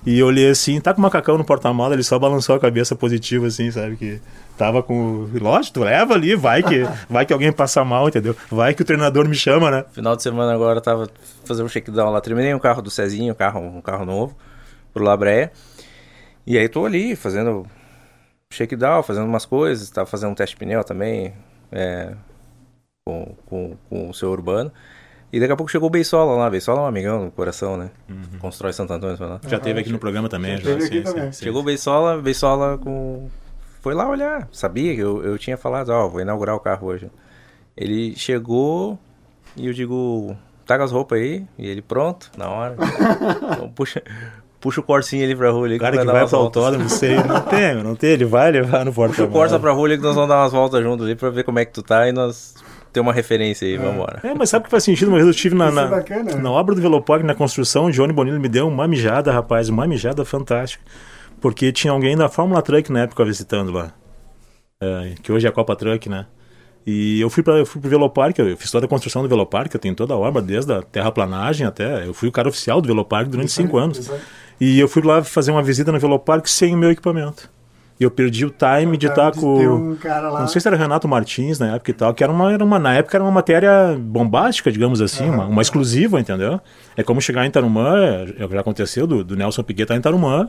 e 0.05 0.19
eu 0.19 0.27
olhei 0.27 0.49
assim, 0.49 0.79
tá 0.79 0.93
com 0.93 0.99
o 0.99 1.01
macacão 1.01 1.37
no 1.37 1.43
porta-mala, 1.43 1.93
ele 1.93 2.03
só 2.03 2.17
balançou 2.17 2.55
a 2.55 2.59
cabeça 2.59 2.95
positiva, 2.95 3.47
assim, 3.47 3.69
sabe, 3.71 3.97
que 3.97 4.21
tava 4.57 4.81
com. 4.81 5.27
Lógico, 5.39 5.75
tu 5.75 5.83
leva 5.83 6.13
ali, 6.13 6.33
vai 6.33 6.63
que, 6.63 6.87
vai 7.09 7.25
que 7.25 7.33
alguém 7.33 7.51
passa 7.51 7.83
mal, 7.83 8.07
entendeu? 8.07 8.35
Vai 8.49 8.73
que 8.73 8.81
o 8.81 8.85
treinador 8.85 9.27
me 9.27 9.35
chama, 9.35 9.69
né? 9.69 9.85
Final 9.91 10.15
de 10.15 10.23
semana 10.23 10.53
agora 10.53 10.79
tava 10.79 11.09
fazendo 11.43 11.65
um 11.65 11.69
shakedown 11.69 12.09
lá, 12.09 12.21
terminei 12.21 12.53
um 12.53 12.59
carro 12.59 12.81
do 12.81 12.89
Cezinho, 12.89 13.33
um 13.33 13.35
carro, 13.35 13.59
um 13.59 13.81
carro 13.81 14.05
novo, 14.05 14.33
pro 14.93 15.03
Labreia. 15.03 15.51
E 16.45 16.57
aí 16.57 16.69
tô 16.69 16.85
ali 16.85 17.13
fazendo 17.13 17.67
shakedown, 18.51 19.03
fazendo 19.03 19.25
umas 19.25 19.45
coisas, 19.45 19.89
tava 19.89 20.07
fazendo 20.07 20.31
um 20.31 20.35
teste 20.35 20.55
de 20.55 20.59
pneu 20.59 20.83
também, 20.83 21.33
é, 21.71 22.13
com, 23.05 23.35
com, 23.45 23.77
com 23.89 24.09
o 24.09 24.13
seu 24.13 24.29
Urbano. 24.31 24.71
E 25.31 25.39
daqui 25.39 25.51
a 25.51 25.55
pouco 25.57 25.71
chegou 25.71 25.87
o 25.87 25.91
Beisola 25.91 26.35
lá. 26.35 26.49
Beisola 26.49 26.79
é 26.79 26.83
um 26.83 26.87
amigão 26.87 27.25
do 27.25 27.31
coração, 27.31 27.75
né? 27.75 27.91
Uhum. 28.09 28.39
Constrói 28.39 28.71
Santo 28.71 28.93
Antônio. 28.93 29.17
Lá. 29.19 29.41
Já 29.45 29.59
teve 29.59 29.81
aqui 29.81 29.91
no 29.91 29.99
programa 29.99 30.29
também. 30.29 30.57
Já, 30.57 30.79
já. 30.79 30.81
Sim, 30.81 31.01
também. 31.01 31.31
Sim, 31.31 31.43
chegou 31.43 31.61
o 31.61 31.65
Beisola, 31.65 32.21
Beisola 32.21 32.77
com... 32.77 33.29
Foi 33.81 33.93
lá 33.93 34.09
olhar. 34.09 34.47
Sabia 34.51 34.95
que 34.95 35.01
eu, 35.01 35.23
eu 35.23 35.37
tinha 35.37 35.57
falado, 35.57 35.89
ó, 35.89 36.05
oh, 36.05 36.09
vou 36.09 36.21
inaugurar 36.21 36.55
o 36.55 36.59
carro 36.59 36.87
hoje. 36.87 37.11
Ele 37.75 38.15
chegou, 38.15 38.97
E 39.55 39.67
eu 39.67 39.73
digo, 39.73 40.35
tá 40.65 40.77
com 40.77 40.83
as 40.83 40.91
roupas 40.91 41.19
aí? 41.19 41.45
E 41.57 41.67
ele, 41.67 41.81
pronto, 41.81 42.31
na 42.37 42.49
hora. 42.49 42.75
então, 43.53 43.69
puxa, 43.69 44.01
puxa 44.67 44.81
o 44.81 44.83
Corsinha 44.83 45.23
ali 45.23 45.33
pra 45.33 45.49
rua. 45.49 45.65
Ali, 45.65 45.77
o 45.77 45.79
cara 45.79 45.97
que 45.97 46.03
vai, 46.03 46.13
vai 46.13 46.27
pro 46.27 46.37
autódromo, 46.37 46.89
sei, 46.89 47.15
não 47.23 47.39
tem, 47.39 47.75
não 47.81 47.95
tem, 47.95 48.09
ele 48.11 48.25
vai 48.25 48.51
levar 48.51 48.83
no 48.83 48.91
porta 48.91 49.15
Puxa 49.15 49.23
o 49.23 49.31
Corsa 49.31 49.57
pra 49.57 49.71
rua 49.71 49.87
ali 49.87 49.97
que 49.97 50.03
nós 50.03 50.13
vamos 50.13 50.29
dar 50.29 50.41
umas 50.41 50.51
voltas 50.51 50.83
juntos 50.83 51.05
ali 51.05 51.15
pra 51.15 51.29
ver 51.29 51.43
como 51.45 51.57
é 51.57 51.63
que 51.63 51.71
tu 51.71 51.81
tá 51.81 52.09
e 52.09 52.11
nós 52.11 52.55
ter 52.91 52.99
uma 52.99 53.13
referência 53.13 53.65
aí, 53.65 53.75
é. 53.75 53.77
vamos 53.77 53.93
embora. 53.93 54.19
É, 54.23 54.33
mas 54.33 54.49
sabe 54.49 54.65
que 54.65 54.71
faz 54.71 54.83
sentido? 54.83 55.07
Uma 55.07 55.15
vez 55.15 55.25
eu 55.25 55.31
estive 55.31 55.55
na, 55.55 55.71
na, 55.71 55.87
bacana, 55.87 56.35
na 56.35 56.51
obra 56.51 56.75
do 56.75 56.81
Velopark, 56.81 57.23
na 57.23 57.33
construção, 57.33 57.85
o 57.85 57.91
Johnny 57.91 58.11
Bonillo 58.11 58.39
me 58.39 58.49
deu 58.49 58.67
uma 58.67 58.87
mijada, 58.87 59.31
rapaz, 59.31 59.69
uma 59.69 59.87
mijada 59.87 60.25
fantástica. 60.25 60.83
Porque 61.39 61.71
tinha 61.71 61.93
alguém 61.93 62.17
da 62.17 62.27
Fórmula 62.27 62.61
Truck 62.61 62.91
na 62.91 63.01
época 63.01 63.23
visitando 63.23 63.71
lá. 63.71 63.93
É, 64.81 65.13
que 65.23 65.31
hoje 65.31 65.45
é 65.45 65.49
a 65.49 65.53
Copa 65.53 65.75
Truck, 65.75 66.09
né? 66.09 66.25
E 66.89 67.19
eu 67.19 67.29
fui 67.29 67.43
para 67.43 67.55
eu 67.55 67.65
fui 67.65 67.81
pro 67.81 67.89
Velopark, 67.89 68.39
eu 68.39 68.55
fiz 68.55 68.71
toda 68.71 68.85
a 68.85 68.89
construção 68.89 69.21
do 69.21 69.27
Velopark, 69.27 69.73
eu 69.73 69.79
tenho 69.79 69.93
toda 69.93 70.13
a 70.13 70.17
obra, 70.17 70.41
desde 70.41 70.71
a 70.71 70.81
terraplanagem 70.81 71.67
até. 71.67 72.07
Eu 72.07 72.13
fui 72.13 72.29
o 72.29 72.31
cara 72.31 72.47
oficial 72.47 72.79
do 72.79 72.87
Velopark 72.87 73.27
durante 73.27 73.51
cinco 73.51 73.77
anos. 73.77 74.09
E 74.59 74.79
eu 74.79 74.87
fui 74.87 75.03
lá 75.03 75.23
fazer 75.23 75.51
uma 75.51 75.61
visita 75.61 75.91
no 75.91 75.99
Velopark 75.99 76.47
sem 76.47 76.73
o 76.73 76.77
meu 76.77 76.91
equipamento. 76.91 77.49
E 77.99 78.03
eu 78.03 78.11
perdi 78.11 78.45
o 78.45 78.51
time 78.51 78.95
o 78.95 78.97
de 78.97 79.07
estar 79.07 79.31
com. 79.31 79.57
Um 79.57 79.97
não 80.39 80.47
sei 80.47 80.61
se 80.61 80.67
era 80.67 80.77
Renato 80.77 81.07
Martins 81.07 81.57
na 81.57 81.75
época 81.75 81.89
e 81.89 81.93
tal, 81.93 82.13
que 82.13 82.23
era 82.23 82.31
uma, 82.31 82.53
era 82.53 82.63
uma. 82.63 82.77
Na 82.77 82.93
época 82.93 83.17
era 83.17 83.23
uma 83.23 83.31
matéria 83.31 83.97
bombástica, 83.99 84.71
digamos 84.71 85.01
assim, 85.01 85.27
uhum. 85.27 85.33
uma, 85.33 85.45
uma 85.45 85.61
exclusiva, 85.63 86.19
entendeu? 86.19 86.61
É 86.95 87.01
como 87.01 87.19
chegar 87.19 87.45
em 87.45 87.49
Tarumã, 87.49 87.97
é, 87.97 88.47
já 88.47 88.59
aconteceu 88.59 89.07
do, 89.07 89.23
do 89.23 89.35
Nelson 89.35 89.63
Piquet 89.63 89.83
estar 89.83 89.95
tá 89.95 89.97
em 89.97 90.01
Tarumã 90.01 90.47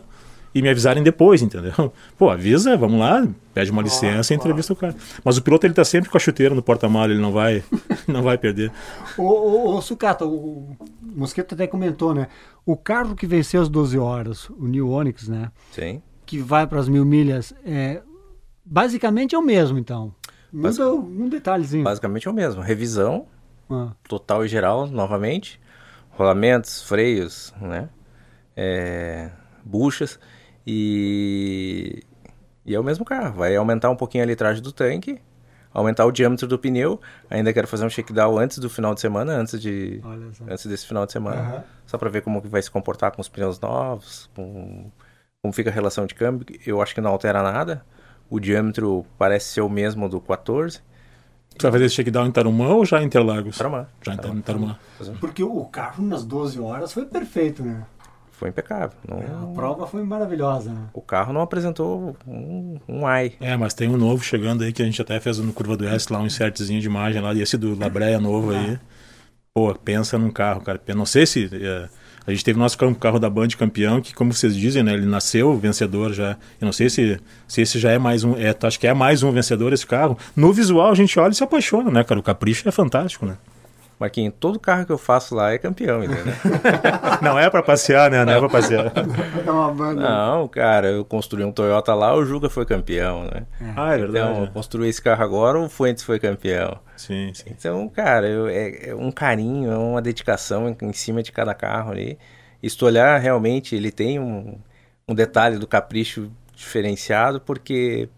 e 0.55 0.63
me 0.63 0.69
avisarem 0.69 1.03
depois, 1.03 1.43
entendeu? 1.43 1.93
Pô, 2.17 2.31
avisa, 2.31 2.77
vamos 2.77 2.99
lá, 2.99 3.27
pede 3.55 3.71
uma 3.71 3.83
licença 3.83 4.33
e 4.33 4.37
entrevista 4.37 4.73
o 4.73 4.77
cara. 4.77 4.95
Mas 5.25 5.37
o 5.37 5.43
piloto 5.43 5.67
ele 5.67 5.75
tá 5.75 5.85
sempre 5.85 6.11
com 6.11 6.17
a 6.17 6.21
chuteira 6.21 6.55
no 6.55 6.63
porta-malas, 6.63 7.11
ele 7.13 7.21
não 7.21 7.33
vai, 7.33 7.63
não 8.09 8.23
vai 8.23 8.39
perder. 8.39 8.73
Ô, 9.17 9.23
ô, 9.23 9.77
ô 9.77 9.83
Sucata, 9.83 10.25
o 10.25 10.77
Mosquito 11.03 11.55
até 11.55 11.67
comentou, 11.67 12.15
né? 12.15 12.29
O 12.65 12.77
carro 12.77 13.15
que 13.15 13.27
venceu 13.27 13.63
as 13.63 13.69
12 13.69 13.99
horas, 13.99 14.49
o 14.51 14.67
New 14.67 14.89
Onix, 14.91 15.29
né? 15.29 15.51
Sim. 15.73 16.03
Que 16.25 16.39
vai 16.39 16.67
para 16.67 16.81
as 16.81 16.89
mil 16.89 17.05
milhas, 17.05 17.55
é, 17.65 18.03
basicamente 18.65 19.35
é 19.35 19.39
o 19.39 19.43
mesmo, 19.43 19.79
então. 19.79 20.15
Muda 20.53 20.95
um 20.95 21.29
detalhezinho. 21.29 21.85
Basicamente 21.85 22.27
é 22.27 22.31
o 22.31 22.35
mesmo. 22.35 22.63
Revisão 22.63 23.27
ah. 23.71 23.93
total 24.09 24.45
e 24.45 24.49
geral, 24.49 24.87
novamente. 24.87 25.61
Rolamentos, 26.11 26.83
freios, 26.83 27.55
né? 27.61 27.89
É, 28.57 29.31
buchas. 29.65 30.19
E, 30.71 32.03
e 32.67 32.75
é 32.75 32.79
o 32.79 32.85
mesmo 32.85 33.03
carro. 33.03 33.39
Vai 33.39 33.57
aumentar 33.57 33.89
um 33.89 33.97
pouquinho 33.97 34.23
a 34.23 34.27
litragem 34.27 34.63
do 34.63 34.71
tanque, 34.71 35.19
aumentar 35.73 36.05
o 36.05 36.13
diâmetro 36.13 36.47
do 36.47 36.59
pneu. 36.59 37.01
Ainda 37.31 37.55
quero 37.55 37.67
fazer 37.67 37.87
um 37.87 37.89
shakedown 37.89 38.37
antes 38.39 38.59
do 38.59 38.69
final 38.69 38.95
de 38.95 39.01
semana, 39.01 39.33
antes 39.33 39.59
de 39.59 40.03
antes 40.47 40.67
desse 40.67 40.87
final 40.87 41.07
de 41.07 41.13
semana, 41.13 41.41
uhum. 41.41 41.63
só 41.87 41.97
para 41.97 42.11
ver 42.11 42.21
como 42.21 42.43
que 42.43 42.49
vai 42.49 42.61
se 42.61 42.71
comportar 42.71 43.13
com 43.13 43.23
os 43.23 43.31
pneus 43.31 43.59
novos, 43.59 44.29
com 44.37 44.91
como 45.41 45.55
fica 45.55 45.71
a 45.71 45.73
relação 45.73 46.05
de 46.05 46.15
câmbio. 46.15 46.47
Eu 46.67 46.83
acho 46.83 46.95
que 46.95 47.01
não 47.01 47.13
altera 47.13 47.43
nada. 47.43 47.83
O 48.29 48.39
diâmetro 48.39 49.07
parece 49.17 49.47
ser 49.55 49.63
o 49.63 49.71
mesmo 49.71 50.07
do 50.07 50.21
14. 50.21 50.83
Você 51.51 51.63
vai 51.63 51.73
fazer 51.73 51.87
esse 51.87 51.95
shakedown 51.95 52.27
em 52.27 52.31
Tarumã 52.31 52.69
ou 52.75 52.85
já 52.85 53.03
em 53.03 53.07
Interlagos? 53.07 53.57
Tarumã. 53.57 53.87
Já 54.03 54.17
Tarumã. 54.17 54.39
em 54.39 54.43
Tarumã. 54.43 54.79
Porque 55.19 55.43
o 55.43 55.65
carro 55.65 56.05
nas 56.05 56.25
12 56.25 56.61
horas 56.61 56.93
foi 56.93 57.07
perfeito, 57.07 57.63
né? 57.63 57.87
Foi 58.39 58.51
impecável. 58.51 58.97
Não... 59.07 59.19
É, 59.19 59.25
a 59.27 59.55
prova 59.55 59.87
foi 59.87 60.03
maravilhosa. 60.05 60.71
Né? 60.71 60.89
O 60.95 61.03
carro 61.03 61.33
não 61.33 61.41
apresentou 61.41 62.17
um, 62.27 62.79
um 62.89 63.07
ai. 63.07 63.33
É, 63.41 63.57
mas 63.57 63.75
tem 63.75 63.89
um 63.89 63.97
novo 63.97 64.23
chegando 64.23 64.63
aí 64.63 64.73
que 64.73 64.81
a 64.81 64.85
gente 64.85 65.03
até 65.03 65.19
fez 65.19 65.39
no 65.39 65.53
Curva 65.53 65.77
do 65.77 65.85
Oeste 65.85 66.13
lá, 66.13 66.21
um 66.21 66.27
insertzinho 66.27 66.81
de 66.81 66.87
imagem 66.87 67.21
lá, 67.21 67.35
e 67.35 67.43
esse 67.43 67.57
do 67.57 67.77
Labreia 67.77 68.21
novo 68.21 68.53
aí. 68.53 68.75
É. 68.75 68.81
Pô, 69.53 69.75
pensa 69.75 70.17
num 70.17 70.31
carro, 70.31 70.61
cara. 70.61 70.81
Não 70.95 71.05
sei 71.05 71.27
se. 71.27 71.51
É, 71.53 71.89
a 72.25 72.31
gente 72.31 72.45
teve 72.45 72.59
nosso 72.59 72.79
carro 73.01 73.19
da 73.19 73.29
Band 73.29 73.49
campeão, 73.59 74.01
que, 74.01 74.15
como 74.15 74.33
vocês 74.33 74.55
dizem, 74.55 74.83
né, 74.83 74.93
ele 74.93 75.07
nasceu 75.07 75.57
vencedor 75.57 76.13
já. 76.13 76.37
Eu 76.61 76.67
não 76.67 76.73
sei 76.73 76.91
se, 76.91 77.19
se 77.49 77.63
esse 77.63 77.79
já 77.79 77.91
é 77.91 77.99
mais 77.99 78.23
um. 78.23 78.37
É, 78.37 78.55
acho 78.63 78.79
que 78.79 78.87
é 78.87 78.95
mais 78.95 79.23
um 79.23 79.33
vencedor 79.33 79.73
esse 79.73 79.87
carro. 79.87 80.17
No 80.37 80.53
visual 80.53 80.93
a 80.93 80.95
gente 80.95 81.19
olha 81.19 81.33
e 81.33 81.35
se 81.35 81.43
apaixona, 81.43 81.91
né, 81.91 82.05
cara? 82.05 82.21
O 82.21 82.23
capricho 82.23 82.69
é 82.69 82.73
fantástico, 82.73 83.27
né? 83.27 83.37
Marquinhos, 83.99 84.35
todo 84.39 84.61
carro 84.61 84.87
que 84.87 84.93
eu 84.93 84.99
faço 84.99 85.35
lá 85.35 85.53
é 85.53 85.59
campeão, 85.59 86.05
entendeu? 86.05 86.35
não 87.21 87.37
é 87.37 87.51
para 87.51 87.63
passear, 87.63 88.11
né? 88.11 88.19
Não, 88.19 88.27
não 88.27 88.33
é 88.35 88.39
para 88.39 88.49
passear. 88.49 88.93
não, 89.97 90.47
cara, 90.47 90.89
eu 90.89 91.05
construí 91.05 91.45
um 91.45 91.51
Toyota 91.51 91.93
lá, 91.95 92.15
o 92.15 92.25
Juca 92.25 92.49
foi 92.49 92.65
campeão, 92.65 93.25
né? 93.25 93.45
Ah, 93.77 93.95
é 93.95 93.99
verdade. 93.99 94.31
Então, 94.31 94.45
eu 94.45 94.51
construí 94.53 94.89
esse 94.89 95.03
carro 95.03 95.25
agora, 95.25 95.59
o 95.59 95.69
Fuentes 95.69 96.05
foi 96.05 96.21
campeão. 96.21 96.79
Sim, 96.97 97.33
sim. 97.35 97.47
Então, 97.51 97.89
cara, 97.89 98.29
eu, 98.29 98.47
é, 98.47 98.91
é, 98.91 98.95
um 98.95 99.11
carinho, 99.11 99.73
é 99.73 99.77
uma 99.77 100.01
dedicação 100.01 100.69
em, 100.69 100.77
em 100.81 100.93
cima 100.93 101.23
de 101.23 101.33
cada 101.33 101.53
carro 101.53 101.91
ali. 101.91 102.17
E 102.63 102.71
se 102.71 102.77
tu 102.77 102.87
olhar, 102.87 103.19
realmente, 103.19 103.75
ele 103.75 103.91
tem 103.91 104.21
um, 104.21 104.59
um 105.09 105.15
detalhe 105.15 105.59
do 105.59 105.67
capricho 105.67 106.31
diferenciado, 106.55 107.41
porque 107.41 108.09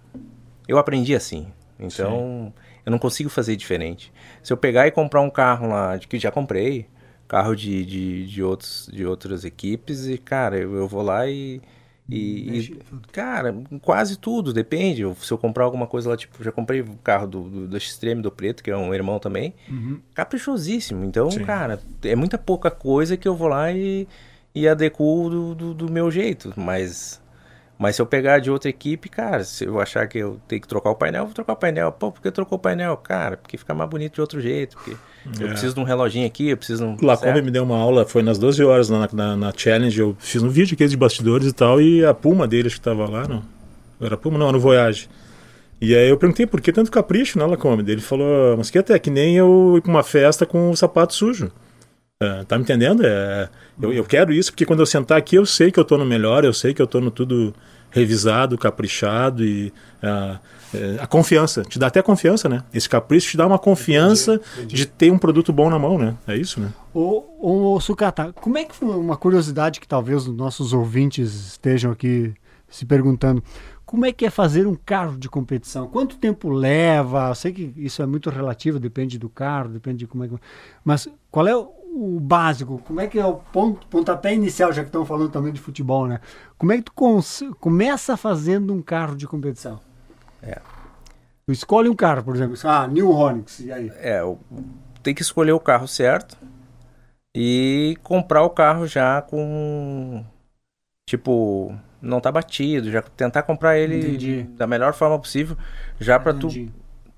eu 0.69 0.77
aprendi 0.77 1.15
assim. 1.15 1.47
Então, 1.79 2.53
sim. 2.55 2.70
Eu 2.91 2.93
não 2.93 2.99
consigo 2.99 3.31
fazer 3.31 3.55
diferente. 3.57 4.13
Se 4.43 4.53
eu 4.53 4.57
pegar 4.57 4.87
e 4.87 4.91
comprar 4.91 5.23
um 5.23 5.31
carro 5.31 5.69
lá, 5.69 5.97
que 5.99 6.19
já 6.19 6.31
comprei, 6.31 6.87
carro 7.29 7.55
de, 7.55 7.85
de, 7.85 8.27
de, 8.27 8.43
outros, 8.43 8.91
de 8.93 9.07
outras 9.07 9.45
equipes, 9.45 10.07
e, 10.07 10.19
cara, 10.19 10.59
eu, 10.59 10.75
eu 10.75 10.89
vou 10.89 11.03
lá 11.03 11.27
e. 11.29 11.61
E, 12.13 12.59
e, 12.59 12.81
cara, 13.13 13.55
quase 13.83 14.19
tudo, 14.19 14.53
depende. 14.53 15.05
Se 15.21 15.31
eu 15.33 15.39
comprar 15.39 15.63
alguma 15.63 15.87
coisa 15.87 16.11
lá, 16.11 16.17
tipo, 16.17 16.43
já 16.43 16.51
comprei 16.51 16.81
o 16.81 16.97
carro 17.05 17.29
do, 17.29 17.43
do, 17.43 17.69
do 17.69 17.77
Extreme 17.77 18.21
do 18.21 18.33
Preto, 18.33 18.65
que 18.65 18.71
é 18.73 18.77
um 18.77 18.93
irmão 18.93 19.21
também, 19.21 19.55
uhum. 19.69 20.01
caprichosíssimo. 20.13 21.05
Então, 21.05 21.31
Sim. 21.31 21.45
cara, 21.45 21.79
é 22.03 22.17
muita 22.17 22.37
pouca 22.37 22.69
coisa 22.69 23.17
que 23.17 23.29
eu 23.29 23.37
vou 23.37 23.47
lá 23.47 23.71
e, 23.71 24.09
e 24.53 24.67
adequo 24.67 25.31
do, 25.31 25.55
do, 25.55 25.73
do 25.75 25.93
meu 25.93 26.11
jeito. 26.11 26.53
Mas 26.57 27.23
mas 27.81 27.97
se 27.97 28.03
eu 28.03 28.05
pegar 28.05 28.41
de 28.41 28.51
outra 28.51 28.69
equipe, 28.69 29.09
cara, 29.09 29.43
se 29.43 29.65
eu 29.65 29.81
achar 29.81 30.07
que 30.07 30.19
eu 30.19 30.39
tenho 30.47 30.61
que 30.61 30.69
trocar 30.69 30.91
o 30.91 30.95
painel, 30.95 31.23
eu 31.23 31.25
vou 31.25 31.35
trocar 31.35 31.55
o 31.55 31.57
painel. 31.57 31.91
Pô, 31.91 32.13
por 32.13 32.21
que 32.21 32.31
trocou 32.31 32.59
o 32.59 32.61
painel? 32.61 32.95
Cara, 32.99 33.39
porque 33.39 33.57
fica 33.57 33.73
mais 33.73 33.89
bonito 33.89 34.17
de 34.17 34.21
outro 34.21 34.39
jeito. 34.39 34.77
Porque 34.77 34.91
é. 35.43 35.47
eu 35.47 35.49
preciso 35.49 35.77
de 35.77 35.81
um 35.81 35.83
reloginho 35.85 36.27
aqui, 36.27 36.51
eu 36.51 36.59
preciso 36.59 36.85
de 36.85 36.91
um. 36.91 37.07
Lacombe 37.07 37.41
me 37.41 37.51
deu 37.51 37.65
uma 37.65 37.79
aula, 37.79 38.05
foi 38.05 38.23
nas 38.23 38.39
12 38.39 38.63
horas 38.63 38.91
na, 38.91 39.09
na, 39.11 39.35
na, 39.35 39.53
Challenge. 39.57 39.99
Eu 39.99 40.15
fiz 40.19 40.43
um 40.43 40.51
vídeo 40.51 40.75
aqui 40.75 40.87
de 40.87 40.95
bastidores 40.95 41.49
e 41.49 41.55
tal, 41.55 41.81
e 41.81 42.05
a 42.05 42.13
Puma 42.13 42.47
deles 42.47 42.75
que 42.75 42.83
tava 42.83 43.09
lá, 43.09 43.27
não. 43.27 43.43
Era 43.99 44.15
Puma? 44.15 44.39
Não, 44.39 44.53
no 44.53 44.61
Voyage. 44.61 45.09
E 45.81 45.97
aí 45.97 46.11
eu 46.11 46.19
perguntei 46.19 46.47
por 46.47 46.61
que 46.61 46.71
tanto 46.73 46.91
capricho 46.91 47.39
na 47.39 47.47
Lacombe. 47.47 47.91
Ele 47.91 48.03
falou, 48.03 48.59
mas 48.59 48.69
que 48.69 48.79
até 48.79 48.99
que 48.99 49.09
nem 49.09 49.39
eu 49.39 49.77
ir 49.79 49.81
pra 49.81 49.91
uma 49.91 50.03
festa 50.03 50.45
com 50.45 50.69
o 50.69 50.77
sapato 50.77 51.15
sujo. 51.15 51.51
É, 52.23 52.45
tá 52.45 52.59
me 52.59 52.65
entendendo? 52.65 53.03
É, 53.03 53.49
eu, 53.81 53.95
eu 53.95 54.05
quero 54.05 54.31
isso 54.31 54.53
porque 54.53 54.67
quando 54.67 54.81
eu 54.81 54.87
sentar 54.87 55.17
aqui 55.17 55.37
eu 55.37 55.47
sei 55.47 55.73
que 55.73 55.81
eu 55.81 55.85
tô 55.87 55.97
no 55.97 56.05
melhor, 56.05 56.45
eu 56.45 56.53
sei 56.53 56.75
que 56.75 56.83
eu 56.83 56.87
tô 56.87 57.01
no 57.01 57.11
tudo 57.11 57.55
revisado, 57.91 58.59
caprichado 58.59 59.43
e 59.43 59.73
uh, 60.03 60.39
a 61.01 61.07
confiança, 61.07 61.63
te 61.63 61.79
dá 61.79 61.87
até 61.87 62.03
confiança, 62.03 62.47
né? 62.47 62.63
Esse 62.75 62.87
capricho 62.91 63.31
te 63.31 63.39
dá 63.39 63.47
uma 63.47 63.59
confiança 63.59 64.35
entendi, 64.35 64.59
entendi. 64.59 64.77
de 64.77 64.87
ter 64.87 65.11
um 65.11 65.17
produto 65.17 65.51
bom 65.51 65.71
na 65.71 65.79
mão, 65.79 65.97
né? 65.97 66.15
É 66.29 66.37
isso, 66.37 66.61
né? 66.61 66.71
Ô, 66.93 67.25
ô 67.41 67.81
Sucata, 67.81 68.35
como 68.35 68.59
é 68.59 68.67
que 68.67 68.77
foi 68.77 68.89
uma 68.91 69.17
curiosidade 69.17 69.81
que 69.81 69.89
talvez 69.89 70.29
os 70.29 70.37
nossos 70.37 70.75
ouvintes 70.75 71.33
estejam 71.33 71.91
aqui 71.91 72.35
se 72.69 72.85
perguntando? 72.85 73.43
Como 73.87 74.05
é 74.05 74.13
que 74.13 74.27
é 74.27 74.31
fazer 74.31 74.67
um 74.67 74.75
carro 74.75 75.17
de 75.17 75.29
competição? 75.29 75.89
Quanto 75.89 76.19
tempo 76.19 76.51
leva? 76.51 77.29
Eu 77.31 77.35
sei 77.35 77.51
que 77.51 77.73
isso 77.79 78.03
é 78.03 78.07
muito 78.07 78.29
relativo, 78.29 78.79
depende 78.79 79.19
do 79.19 79.31
carro, 79.31 79.71
depende 79.71 80.01
de 80.01 80.07
como 80.07 80.23
é 80.23 80.29
que... 80.29 80.35
Mas 80.85 81.09
qual 81.31 81.49
é 81.49 81.57
o 81.93 82.21
básico, 82.21 82.81
como 82.87 83.01
é 83.01 83.07
que 83.07 83.19
é 83.19 83.27
o 83.27 83.35
ponto, 83.35 83.87
pontapé 83.89 84.35
inicial, 84.35 84.73
já 84.73 84.83
que 84.83 84.89
estamos 84.89 85.09
falando 85.09 85.31
também 85.31 85.53
de 85.53 85.61
futebol, 85.61 86.07
né? 86.07 86.21
Como 86.57 86.73
é 86.73 86.77
que 86.77 86.85
tu 86.85 86.93
começa 87.59 88.17
fazendo 88.17 88.73
um 88.73 88.81
carro 88.81 89.17
de 89.17 89.27
competição? 89.27 89.81
É. 90.43 90.61
Tu 91.47 91.53
escolhe 91.53 91.89
um 91.89 91.97
carro, 91.97 92.23
por 92.23 92.37
exemplo, 92.37 92.57
ah, 92.65 92.87
New 92.87 93.11
Honix, 93.11 93.61
e 93.61 93.73
aí? 93.73 93.91
É, 93.97 94.21
tem 95.03 95.15
que 95.15 95.23
escolher 95.23 95.53
o 95.53 95.61
carro 95.61 95.89
certo 95.89 96.37
e 97.35 97.99
comprar 98.03 98.43
o 98.43 98.51
carro 98.51 98.87
já 98.87 99.21
com 99.23 100.25
tipo 101.09 101.77
não 102.01 102.21
tá 102.21 102.31
batido, 102.31 102.91
já 102.91 103.03
tentar 103.03 103.43
comprar 103.43 103.79
ele 103.79 103.99
Entendi. 103.99 104.43
da 104.57 104.67
melhor 104.67 104.95
forma 104.95 105.19
possível, 105.19 105.57
já 105.99 106.19
para 106.19 106.33
tu 106.33 106.49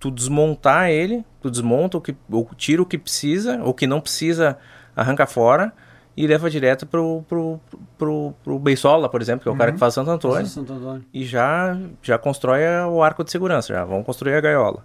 tu 0.03 0.11
desmontar 0.11 0.91
ele, 0.91 1.25
tu 1.41 1.49
desmonta 1.49 1.97
o 1.97 2.01
que, 2.01 2.17
ou 2.29 2.45
tira 2.57 2.83
o 2.83 2.87
que 2.87 2.99
precisa, 2.99 3.63
o 3.63 3.73
que 3.73 3.87
não 3.87 4.01
precisa, 4.01 4.59
arranca 4.97 5.29
fora 5.29 5.73
e 6.17 6.27
leva 6.27 6.51
direto 6.51 6.85
pro, 6.85 7.25
pro, 7.29 7.61
pro, 7.97 8.35
pro 8.43 8.59
Beisola, 8.59 9.09
por 9.09 9.23
exemplo, 9.23 9.45
que 9.45 9.49
é 9.49 9.51
o 9.51 9.53
uhum. 9.53 9.59
cara 9.59 9.71
que 9.71 9.79
faz 9.79 9.95
Santo 9.95 10.11
Antônio, 10.11 10.45
Santo 10.49 10.73
Antônio. 10.73 11.05
E 11.15 11.25
já, 11.25 11.79
já 12.03 12.19
constrói 12.19 12.63
o 12.91 13.01
arco 13.01 13.23
de 13.23 13.31
segurança, 13.31 13.73
já 13.73 13.85
vamos 13.85 14.05
construir 14.05 14.35
a 14.35 14.41
gaiola. 14.41 14.85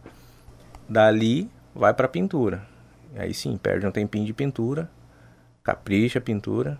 Dali 0.87 1.49
vai 1.73 1.95
pra 1.95 2.07
pintura. 2.07 2.61
Aí 3.17 3.33
sim, 3.33 3.57
perde 3.57 3.87
um 3.87 3.91
tempinho 3.91 4.23
de 4.23 4.33
pintura, 4.33 4.87
capricha 5.63 6.19
a 6.19 6.21
pintura, 6.21 6.79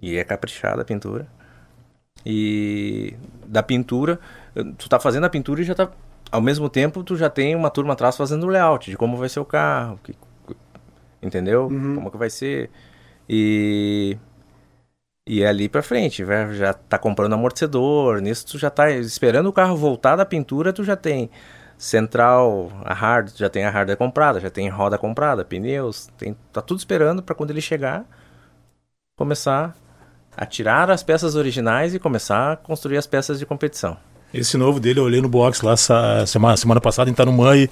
e 0.00 0.18
é 0.18 0.24
caprichada 0.24 0.82
a 0.82 0.84
pintura. 0.84 1.26
E 2.24 3.16
da 3.46 3.62
pintura, 3.62 4.20
tu 4.76 4.90
tá 4.90 5.00
fazendo 5.00 5.24
a 5.24 5.30
pintura 5.30 5.62
e 5.62 5.64
já 5.64 5.74
tá 5.74 5.90
ao 6.32 6.40
mesmo 6.40 6.68
tempo 6.68 7.04
tu 7.04 7.16
já 7.16 7.30
tem 7.30 7.54
uma 7.54 7.70
turma 7.70 7.92
atrás 7.92 8.16
fazendo 8.16 8.44
o 8.44 8.48
layout 8.48 8.90
de 8.90 8.96
como 8.96 9.16
vai 9.16 9.28
ser 9.28 9.40
o 9.40 9.44
carro. 9.44 10.00
Que, 10.02 10.16
entendeu? 11.22 11.68
Uhum. 11.68 11.96
Como 11.96 12.10
que 12.10 12.16
vai 12.16 12.30
ser? 12.30 12.70
E 13.28 14.18
e 15.26 15.42
é 15.42 15.46
ali 15.46 15.68
para 15.68 15.82
frente, 15.82 16.24
já 16.52 16.74
tá 16.74 16.98
comprando 16.98 17.34
amortecedor, 17.34 18.20
nisso 18.20 18.44
tu 18.46 18.58
já 18.58 18.68
tá 18.70 18.90
esperando 18.90 19.46
o 19.46 19.52
carro 19.52 19.76
voltar 19.76 20.16
da 20.16 20.26
pintura, 20.26 20.72
tu 20.72 20.82
já 20.82 20.96
tem 20.96 21.30
central, 21.78 22.72
a 22.84 22.92
hard, 22.92 23.30
já 23.36 23.48
tem 23.48 23.64
a 23.64 23.70
hardware 23.70 23.96
comprada, 23.96 24.40
já 24.40 24.50
tem 24.50 24.68
roda 24.68 24.98
comprada, 24.98 25.44
pneus, 25.44 26.08
tem, 26.18 26.36
tá 26.52 26.60
tudo 26.60 26.78
esperando 26.78 27.22
para 27.22 27.36
quando 27.36 27.50
ele 27.50 27.60
chegar 27.60 28.04
começar 29.16 29.76
a 30.36 30.46
tirar 30.46 30.90
as 30.90 31.02
peças 31.02 31.36
originais 31.36 31.94
e 31.94 31.98
começar 31.98 32.52
a 32.52 32.56
construir 32.56 32.96
as 32.96 33.06
peças 33.06 33.38
de 33.38 33.46
competição. 33.46 33.96
Esse 34.32 34.56
novo 34.56 34.80
dele 34.80 35.00
eu 35.00 35.04
olhei 35.04 35.20
no 35.20 35.28
box 35.28 35.62
lá 35.62 35.76
semana, 36.26 36.56
semana 36.56 36.80
passada 36.80 37.10
em 37.10 37.14
Tarumã 37.14 37.56
e 37.56 37.68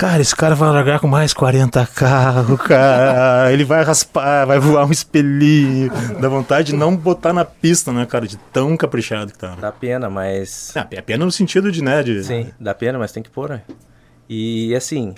Cara, 0.00 0.22
esse 0.22 0.34
cara 0.34 0.54
vai 0.54 0.70
largar 0.70 0.98
com 0.98 1.06
mais 1.06 1.34
40 1.34 1.86
carros, 1.88 2.58
cara. 2.62 3.52
Ele 3.52 3.64
vai 3.64 3.84
raspar, 3.84 4.46
vai 4.46 4.58
voar 4.58 4.86
um 4.86 4.90
espelhinho. 4.90 5.90
Dá 6.18 6.26
vontade 6.26 6.68
de 6.68 6.74
não 6.74 6.96
botar 6.96 7.34
na 7.34 7.44
pista, 7.44 7.92
né, 7.92 8.06
cara? 8.06 8.26
De 8.26 8.38
tão 8.38 8.78
caprichado 8.78 9.30
que 9.30 9.36
tá. 9.36 9.56
Dá 9.56 9.70
pena, 9.70 10.08
mas. 10.08 10.74
Ah, 10.74 10.88
é 10.90 11.02
pena 11.02 11.26
no 11.26 11.30
sentido 11.30 11.70
de, 11.70 11.84
né? 11.84 12.02
De... 12.02 12.24
Sim, 12.24 12.50
dá 12.58 12.72
pena, 12.72 12.98
mas 12.98 13.12
tem 13.12 13.22
que 13.22 13.28
pôr, 13.28 13.50
né? 13.50 13.60
E 14.26 14.74
assim, 14.74 15.14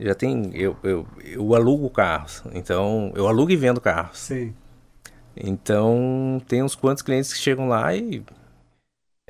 já 0.00 0.14
tem. 0.14 0.50
Eu, 0.54 0.78
eu, 0.82 1.06
eu 1.22 1.54
alugo 1.54 1.90
carros. 1.90 2.42
Então, 2.54 3.12
eu 3.14 3.28
alugo 3.28 3.52
e 3.52 3.56
vendo 3.56 3.82
carros. 3.82 4.18
Sim. 4.18 4.54
Então, 5.36 6.40
tem 6.48 6.62
uns 6.62 6.74
quantos 6.74 7.02
clientes 7.02 7.34
que 7.34 7.38
chegam 7.38 7.68
lá 7.68 7.94
e. 7.94 8.24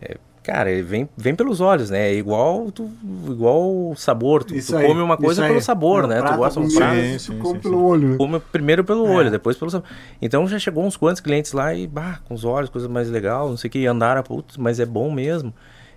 É, 0.00 0.16
Cara, 0.42 0.70
ele 0.72 0.82
vem, 0.82 1.08
vem 1.16 1.36
pelos 1.36 1.60
olhos, 1.60 1.88
né? 1.88 2.10
É 2.10 2.14
igual, 2.14 2.72
tu, 2.72 2.90
igual 3.28 3.94
sabor. 3.96 4.42
Tu, 4.42 4.54
tu 4.54 4.72
come 4.72 5.00
uma 5.00 5.16
coisa 5.16 5.46
pelo 5.46 5.60
sabor, 5.60 6.08
né? 6.08 6.20
Tu 6.20 6.36
gosta 6.36 6.60
de 6.60 6.66
um 6.66 6.74
prato, 6.74 6.96
sim, 6.96 7.18
sim, 7.18 7.38
come 7.38 7.54
sim, 7.54 7.60
pelo 7.60 7.84
olho. 7.84 8.16
Come 8.16 8.40
primeiro 8.40 8.82
pelo 8.82 9.06
é. 9.06 9.10
olho, 9.10 9.30
depois 9.30 9.56
pelo 9.56 9.70
sabor. 9.70 9.88
Então 10.20 10.48
já 10.48 10.58
chegou 10.58 10.84
uns 10.84 10.96
quantos 10.96 11.20
clientes 11.20 11.52
lá 11.52 11.72
e, 11.72 11.86
bah, 11.86 12.18
com 12.24 12.34
os 12.34 12.44
olhos, 12.44 12.70
coisa 12.70 12.88
mais 12.88 13.08
legal, 13.08 13.50
não 13.50 13.56
sei 13.56 13.68
o 13.68 13.70
que, 13.70 13.86
andaram, 13.86 14.20
putz, 14.24 14.56
mas 14.56 14.80
é 14.80 14.86
bom 14.86 15.12
mesmo. 15.12 15.54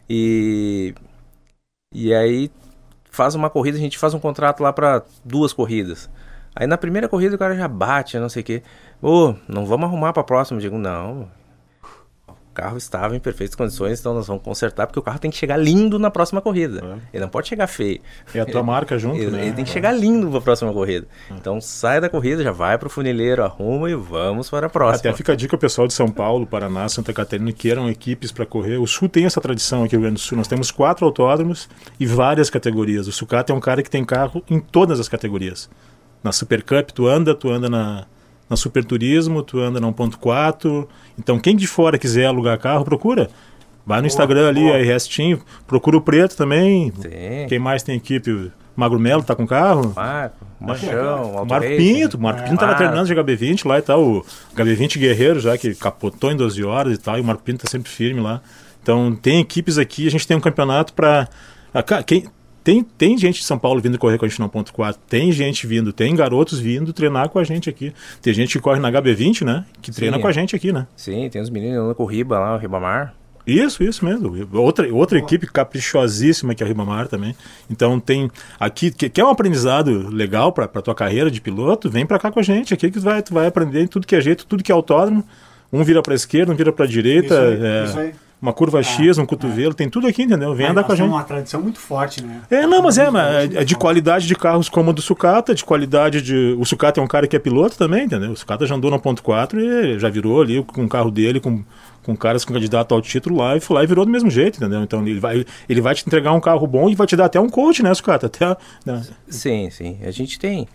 E. 0.07 0.93
E 1.91 2.13
aí 2.13 2.51
faz 3.09 3.33
uma 3.33 3.49
corrida, 3.49 3.77
a 3.77 3.81
gente 3.81 3.97
faz 3.97 4.13
um 4.13 4.19
contrato 4.19 4.61
lá 4.61 4.71
para 4.71 5.01
duas 5.23 5.53
corridas. 5.53 6.07
Aí 6.55 6.67
na 6.67 6.77
primeira 6.77 7.09
corrida 7.09 7.35
o 7.35 7.39
cara 7.39 7.55
já 7.55 7.67
bate, 7.67 8.19
não 8.19 8.29
sei 8.29 8.41
o 8.41 8.45
que. 8.45 8.61
Ô, 9.01 9.29
oh, 9.29 9.35
não 9.47 9.65
vamos 9.65 9.85
arrumar 9.85 10.13
pra 10.13 10.23
próxima. 10.23 10.57
Eu 10.57 10.61
digo, 10.61 10.77
não, 10.77 11.27
carro 12.55 12.77
estava 12.77 13.15
em 13.15 13.19
perfeitas 13.19 13.55
condições, 13.55 13.99
então 13.99 14.13
nós 14.13 14.27
vamos 14.27 14.41
consertar, 14.41 14.87
porque 14.87 14.97
o 14.97 15.01
carro 15.01 15.19
tem 15.19 15.29
que 15.29 15.37
chegar 15.37 15.57
lindo 15.57 15.99
na 15.99 16.09
próxima 16.09 16.41
corrida. 16.41 16.79
É. 16.79 17.17
Ele 17.17 17.23
não 17.23 17.29
pode 17.29 17.47
chegar 17.47 17.67
feio. 17.67 17.99
E 18.33 18.39
a 18.39 18.45
tua 18.45 18.63
marca 18.63 18.97
junto, 18.97 19.17
ele, 19.17 19.31
né? 19.31 19.45
Ele 19.45 19.53
tem 19.53 19.65
que 19.65 19.71
chegar 19.71 19.91
lindo 19.91 20.29
para 20.29 20.39
a 20.39 20.41
próxima 20.41 20.73
corrida. 20.73 21.05
É. 21.29 21.33
Então 21.33 21.59
sai 21.59 21.99
da 21.99 22.09
corrida, 22.09 22.41
já 22.41 22.51
vai 22.51 22.77
para 22.77 22.87
o 22.87 22.89
funileiro, 22.89 23.43
arruma 23.43 23.89
e 23.91 23.95
vamos 23.95 24.49
para 24.49 24.67
a 24.67 24.69
próxima. 24.69 25.09
Até 25.09 25.13
fica 25.13 25.33
a 25.33 25.35
dica 25.35 25.55
o 25.55 25.59
pessoal 25.59 25.87
de 25.87 25.93
São 25.93 26.07
Paulo, 26.07 26.47
Paraná, 26.47 26.87
Santa 26.87 27.13
Catarina, 27.13 27.51
que 27.51 27.69
eram 27.69 27.89
equipes 27.89 28.31
para 28.31 28.45
correr. 28.45 28.77
O 28.77 28.87
Sul 28.87 29.09
tem 29.09 29.25
essa 29.25 29.41
tradição 29.41 29.83
aqui 29.83 29.95
no 29.95 30.01
Rio 30.01 30.07
Grande 30.07 30.21
do 30.21 30.25
Sul. 30.25 30.37
Nós 30.37 30.47
temos 30.47 30.71
quatro 30.71 31.05
autódromos 31.05 31.69
e 31.99 32.05
várias 32.05 32.49
categorias. 32.49 33.07
O 33.07 33.11
Sucata 33.11 33.51
é 33.51 33.55
um 33.55 33.59
cara 33.59 33.83
que 33.83 33.89
tem 33.89 34.05
carro 34.05 34.41
em 34.49 34.59
todas 34.59 34.99
as 34.99 35.09
categorias. 35.09 35.69
Na 36.23 36.31
Super 36.31 36.63
Cup 36.63 36.91
tu 36.91 37.07
anda, 37.07 37.35
tu 37.35 37.49
anda 37.49 37.69
na 37.69 38.05
na 38.49 38.55
Super 38.55 38.83
Turismo, 38.85 39.41
tu 39.41 39.59
anda 39.59 39.79
na 39.79 39.87
1.4. 39.87 40.87
Então, 41.17 41.39
quem 41.39 41.55
de 41.55 41.67
fora 41.67 41.97
quiser 41.97 42.25
alugar 42.25 42.59
carro, 42.59 42.85
procura. 42.85 43.29
Vai 43.85 43.97
no 43.97 44.03
boa, 44.03 44.07
Instagram 44.07 44.49
ali, 44.49 44.61
boa. 44.61 44.77
RS 44.77 45.07
Team, 45.07 45.39
procura 45.67 45.97
o 45.97 46.01
Preto 46.01 46.35
também. 46.35 46.91
Sim. 46.99 47.47
Quem 47.47 47.59
mais 47.59 47.83
tem 47.83 47.95
equipe? 47.95 48.51
Magro 48.75 48.99
Melo 48.99 49.23
tá 49.23 49.35
com 49.35 49.47
carro? 49.47 49.93
Marco, 49.95 50.45
Machão, 50.59 51.39
é. 51.39 51.45
Marco 51.45 51.67
Pinto, 51.67 52.19
Marco 52.19 52.43
Pinto 52.43 52.57
tava 52.57 52.75
treinando 52.75 53.05
de 53.05 53.15
HB20 53.15 53.65
lá 53.65 53.79
e 53.79 53.81
tal, 53.81 54.03
o 54.03 54.25
HB20 54.53 54.99
Guerreiro 54.99 55.39
já, 55.39 55.57
que 55.57 55.73
capotou 55.75 56.29
em 56.29 56.35
12 56.35 56.61
horas 56.63 56.93
e 56.95 56.97
tal, 56.97 57.17
e 57.17 57.21
o 57.21 57.23
Marco 57.23 57.41
Pinto 57.41 57.63
tá 57.63 57.71
sempre 57.71 57.89
firme 57.89 58.19
lá. 58.19 58.41
Então 58.83 59.15
tem 59.15 59.39
equipes 59.39 59.77
aqui, 59.77 60.05
a 60.07 60.11
gente 60.11 60.27
tem 60.27 60.35
um 60.35 60.41
campeonato 60.41 60.93
para 60.93 61.29
quem 62.05 62.25
tem, 62.65 62.83
tem 62.83 63.15
gente 63.15 63.41
de 63.41 63.45
São 63.45 63.59
Paulo 63.59 63.79
vindo 63.79 63.95
correr 63.99 64.17
com 64.17 64.25
a 64.25 64.27
gente 64.27 64.39
no 64.39 64.49
ponto 64.49 64.73
4, 64.73 64.99
tem 65.07 65.31
gente 65.31 65.67
vindo, 65.67 65.93
tem 65.93 66.15
garotos 66.15 66.59
vindo 66.59 66.91
treinar 66.91 67.29
com 67.29 67.37
a 67.37 67.43
gente 67.43 67.69
aqui. 67.69 67.93
Tem 68.23 68.33
gente 68.33 68.57
que 68.57 68.59
corre 68.59 68.79
na 68.79 68.91
HB20, 68.91 69.45
né? 69.45 69.65
Que 69.83 69.91
treina 69.91 70.17
Sim, 70.17 70.21
com 70.23 70.27
a 70.27 70.31
gente 70.31 70.55
aqui, 70.55 70.73
né? 70.73 70.87
Sim, 70.95 71.29
tem 71.29 71.43
os 71.43 71.51
meninos 71.51 71.77
andando 71.77 71.93
com 71.93 72.01
o 72.01 72.07
Riba 72.07 72.39
lá, 72.39 72.55
o 72.55 72.57
Ribamar. 72.57 73.13
Isso, 73.45 73.83
isso 73.83 74.03
mesmo. 74.03 74.49
Outra, 74.53 74.91
outra 74.91 75.19
equipe 75.19 75.45
caprichosíssima 75.45 76.55
que 76.55 76.63
é 76.63 76.65
a 76.65 76.67
Ribamar 76.67 77.07
também. 77.07 77.35
Então 77.69 77.99
tem 77.99 78.31
aqui, 78.59 78.89
que, 78.89 79.09
que 79.09 79.21
é 79.21 79.23
um 79.23 79.29
aprendizado 79.29 80.09
legal 80.09 80.51
para 80.51 80.65
a 80.65 80.81
tua 80.81 80.95
carreira 80.95 81.29
de 81.29 81.39
piloto, 81.39 81.87
vem 81.87 82.03
para 82.03 82.17
cá 82.17 82.31
com 82.31 82.39
a 82.39 82.43
gente. 82.43 82.73
Aqui 82.73 82.89
que 82.89 82.97
tu 82.97 83.03
vai, 83.03 83.21
tu 83.21 83.31
vai 83.31 83.45
aprender 83.45 83.87
tudo 83.87 84.07
que 84.07 84.15
é 84.15 84.21
jeito, 84.21 84.43
tudo 84.47 84.63
que 84.63 84.71
é 84.71 84.75
autódromo. 84.75 85.23
Um 85.71 85.83
vira 85.83 86.01
para 86.01 86.13
a 86.13 86.15
esquerda, 86.15 86.51
um 86.51 86.55
vira 86.55 86.73
para 86.73 86.85
a 86.85 86.87
direita. 86.87 87.35
Isso 87.35 87.63
aí, 87.63 87.63
é, 87.63 87.83
isso 87.83 87.99
aí 87.99 88.24
uma 88.41 88.53
curva 88.53 88.83
X, 88.83 89.17
um 89.17 89.25
cotovelo, 89.25 89.73
tem 89.73 89.89
tudo 89.89 90.07
aqui, 90.07 90.23
entendeu? 90.23 90.53
Vem 90.53 90.67
andar 90.67 90.83
com 90.83 90.91
a 90.91 90.95
gente. 90.95 91.07
É 91.07 91.09
uma 91.09 91.23
tradição 91.23 91.61
muito 91.61 91.79
forte, 91.79 92.23
né? 92.23 92.41
É, 92.49 92.67
não, 92.67 92.81
mas 92.81 92.97
é, 92.97 93.05
é, 93.05 93.61
é 93.61 93.63
de 93.63 93.75
qualidade 93.75 94.27
de 94.27 94.35
carros 94.35 94.69
como 94.69 94.91
o 94.91 94.93
do 94.93 95.01
Sucata, 95.01 95.55
de 95.55 95.63
qualidade 95.63 96.21
de. 96.21 96.55
O 96.59 96.65
Sucata 96.65 96.99
é 96.99 97.03
um 97.03 97.07
cara 97.07 97.27
que 97.27 97.35
é 97.35 97.39
piloto 97.39 97.77
também, 97.77 98.05
entendeu? 98.05 98.31
O 98.31 98.35
Sucata 98.35 98.65
já 98.65 98.75
andou 98.75 98.91
no 98.91 98.99
ponto 98.99 99.23
4 99.23 99.59
e 99.59 99.99
já 99.99 100.09
virou 100.09 100.41
ali 100.41 100.63
com 100.63 100.83
o 100.83 100.89
carro 100.89 101.09
dele, 101.09 101.39
com, 101.39 101.63
com 102.03 102.15
caras 102.15 102.45
com 102.45 102.53
candidato 102.53 102.93
ao 102.93 103.01
título 103.01 103.37
lá, 103.37 103.55
e 103.55 103.59
foi 103.59 103.77
lá 103.77 103.83
e 103.83 103.87
virou 103.87 104.05
do 104.05 104.11
mesmo 104.11 104.29
jeito, 104.29 104.57
entendeu? 104.57 104.83
Então 104.83 105.05
ele 105.05 105.19
vai, 105.19 105.45
ele 105.67 105.81
vai 105.81 105.95
te 105.95 106.03
entregar 106.05 106.33
um 106.33 106.41
carro 106.41 106.67
bom 106.67 106.89
e 106.89 106.95
vai 106.95 107.07
te 107.07 107.15
dar 107.15 107.25
até 107.25 107.39
um 107.39 107.49
coach, 107.49 107.81
né, 107.81 107.93
Sucata? 107.93 108.27
Até, 108.27 108.55
né? 108.85 109.01
Sim, 109.27 109.69
sim. 109.69 109.99
A 110.03 110.11
gente 110.11 110.37
tem. 110.37 110.67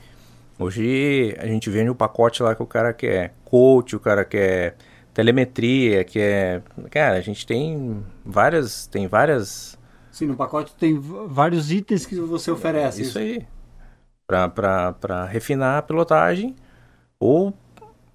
Hoje 0.59 1.35
a 1.38 1.46
gente 1.46 1.70
vende 1.70 1.90
o 1.90 1.94
pacote 1.94 2.42
lá 2.42 2.55
que 2.55 2.62
o 2.62 2.66
cara 2.66 2.92
quer 2.92 3.35
coach, 3.44 3.96
o 3.96 4.01
cara 4.01 4.25
quer 4.25 4.77
telemetria, 5.12 6.05
que 6.05 6.18
é. 6.18 6.62
Cara, 6.90 7.16
a 7.16 7.20
gente 7.20 7.46
tem 7.46 8.05
várias. 8.25 8.87
Tem 8.87 9.07
várias. 9.07 9.79
Sim, 10.11 10.27
no 10.27 10.37
pacote 10.37 10.75
tem 10.75 10.99
vários 10.99 11.70
itens 11.70 12.05
que 12.05 12.14
você 12.16 12.51
oferece. 12.51 13.03
Isso, 13.03 13.18
isso. 13.18 13.18
aí. 13.18 13.46
Para 14.27 15.25
refinar 15.27 15.79
a 15.79 15.83
pilotagem 15.83 16.55
ou 17.18 17.55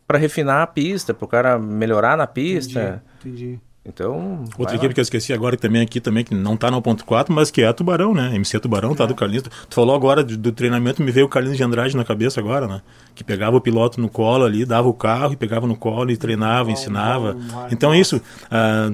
para 0.08 0.18
refinar 0.18 0.62
a 0.62 0.68
pista, 0.68 1.14
para 1.14 1.26
o 1.26 1.28
cara 1.28 1.60
melhorar 1.60 2.16
na 2.16 2.28
pista. 2.28 3.04
Entendi. 3.20 3.46
entendi. 3.46 3.62
Então. 3.88 4.44
Outra 4.58 4.76
equipe 4.76 4.88
lá. 4.88 4.94
que 4.96 5.00
eu 5.00 5.04
esqueci 5.04 5.32
agora 5.32 5.56
também 5.56 5.82
aqui 5.82 6.00
também, 6.00 6.24
que 6.24 6.34
não 6.34 6.58
tá 6.58 6.72
no 6.72 6.82
ponto 6.82 7.06
4, 7.06 7.34
mas 7.34 7.52
que 7.52 7.62
é 7.62 7.68
a 7.68 7.74
Tubarão, 7.74 8.14
né? 8.16 8.36
MC 8.36 8.60
Tubarão, 8.60 8.94
é. 8.94 8.96
tá 8.96 9.06
do 9.06 9.14
Carlinhos. 9.14 9.44
Tu 9.44 9.76
falou 9.76 9.96
agora 9.96 10.24
do, 10.24 10.36
do, 10.36 10.52
treinamento, 10.52 11.04
me 11.04 11.12
veio 11.12 11.28
o 11.28 11.30
Carlinhos 11.30 11.58
de 11.58 11.64
Andrade 11.64 11.96
na 11.96 12.04
cabeça 12.04 12.40
agora, 12.40 12.68
né? 12.68 12.82
Que 13.14 13.24
pegava 13.24 13.56
o 13.56 13.62
piloto 13.62 14.02
no 14.02 14.10
colo 14.10 14.44
ali, 14.44 14.66
dava 14.66 14.88
o 14.88 14.94
carro 14.94 15.34
e 15.34 15.36
pegava 15.36 15.68
no 15.68 15.76
colo 15.76 16.10
e 16.10 16.18
treinava, 16.18 16.72
ensinava. 16.72 17.38
Então 17.72 17.94
é 17.94 18.00
isso. 18.00 18.20
Ah, 18.50 18.92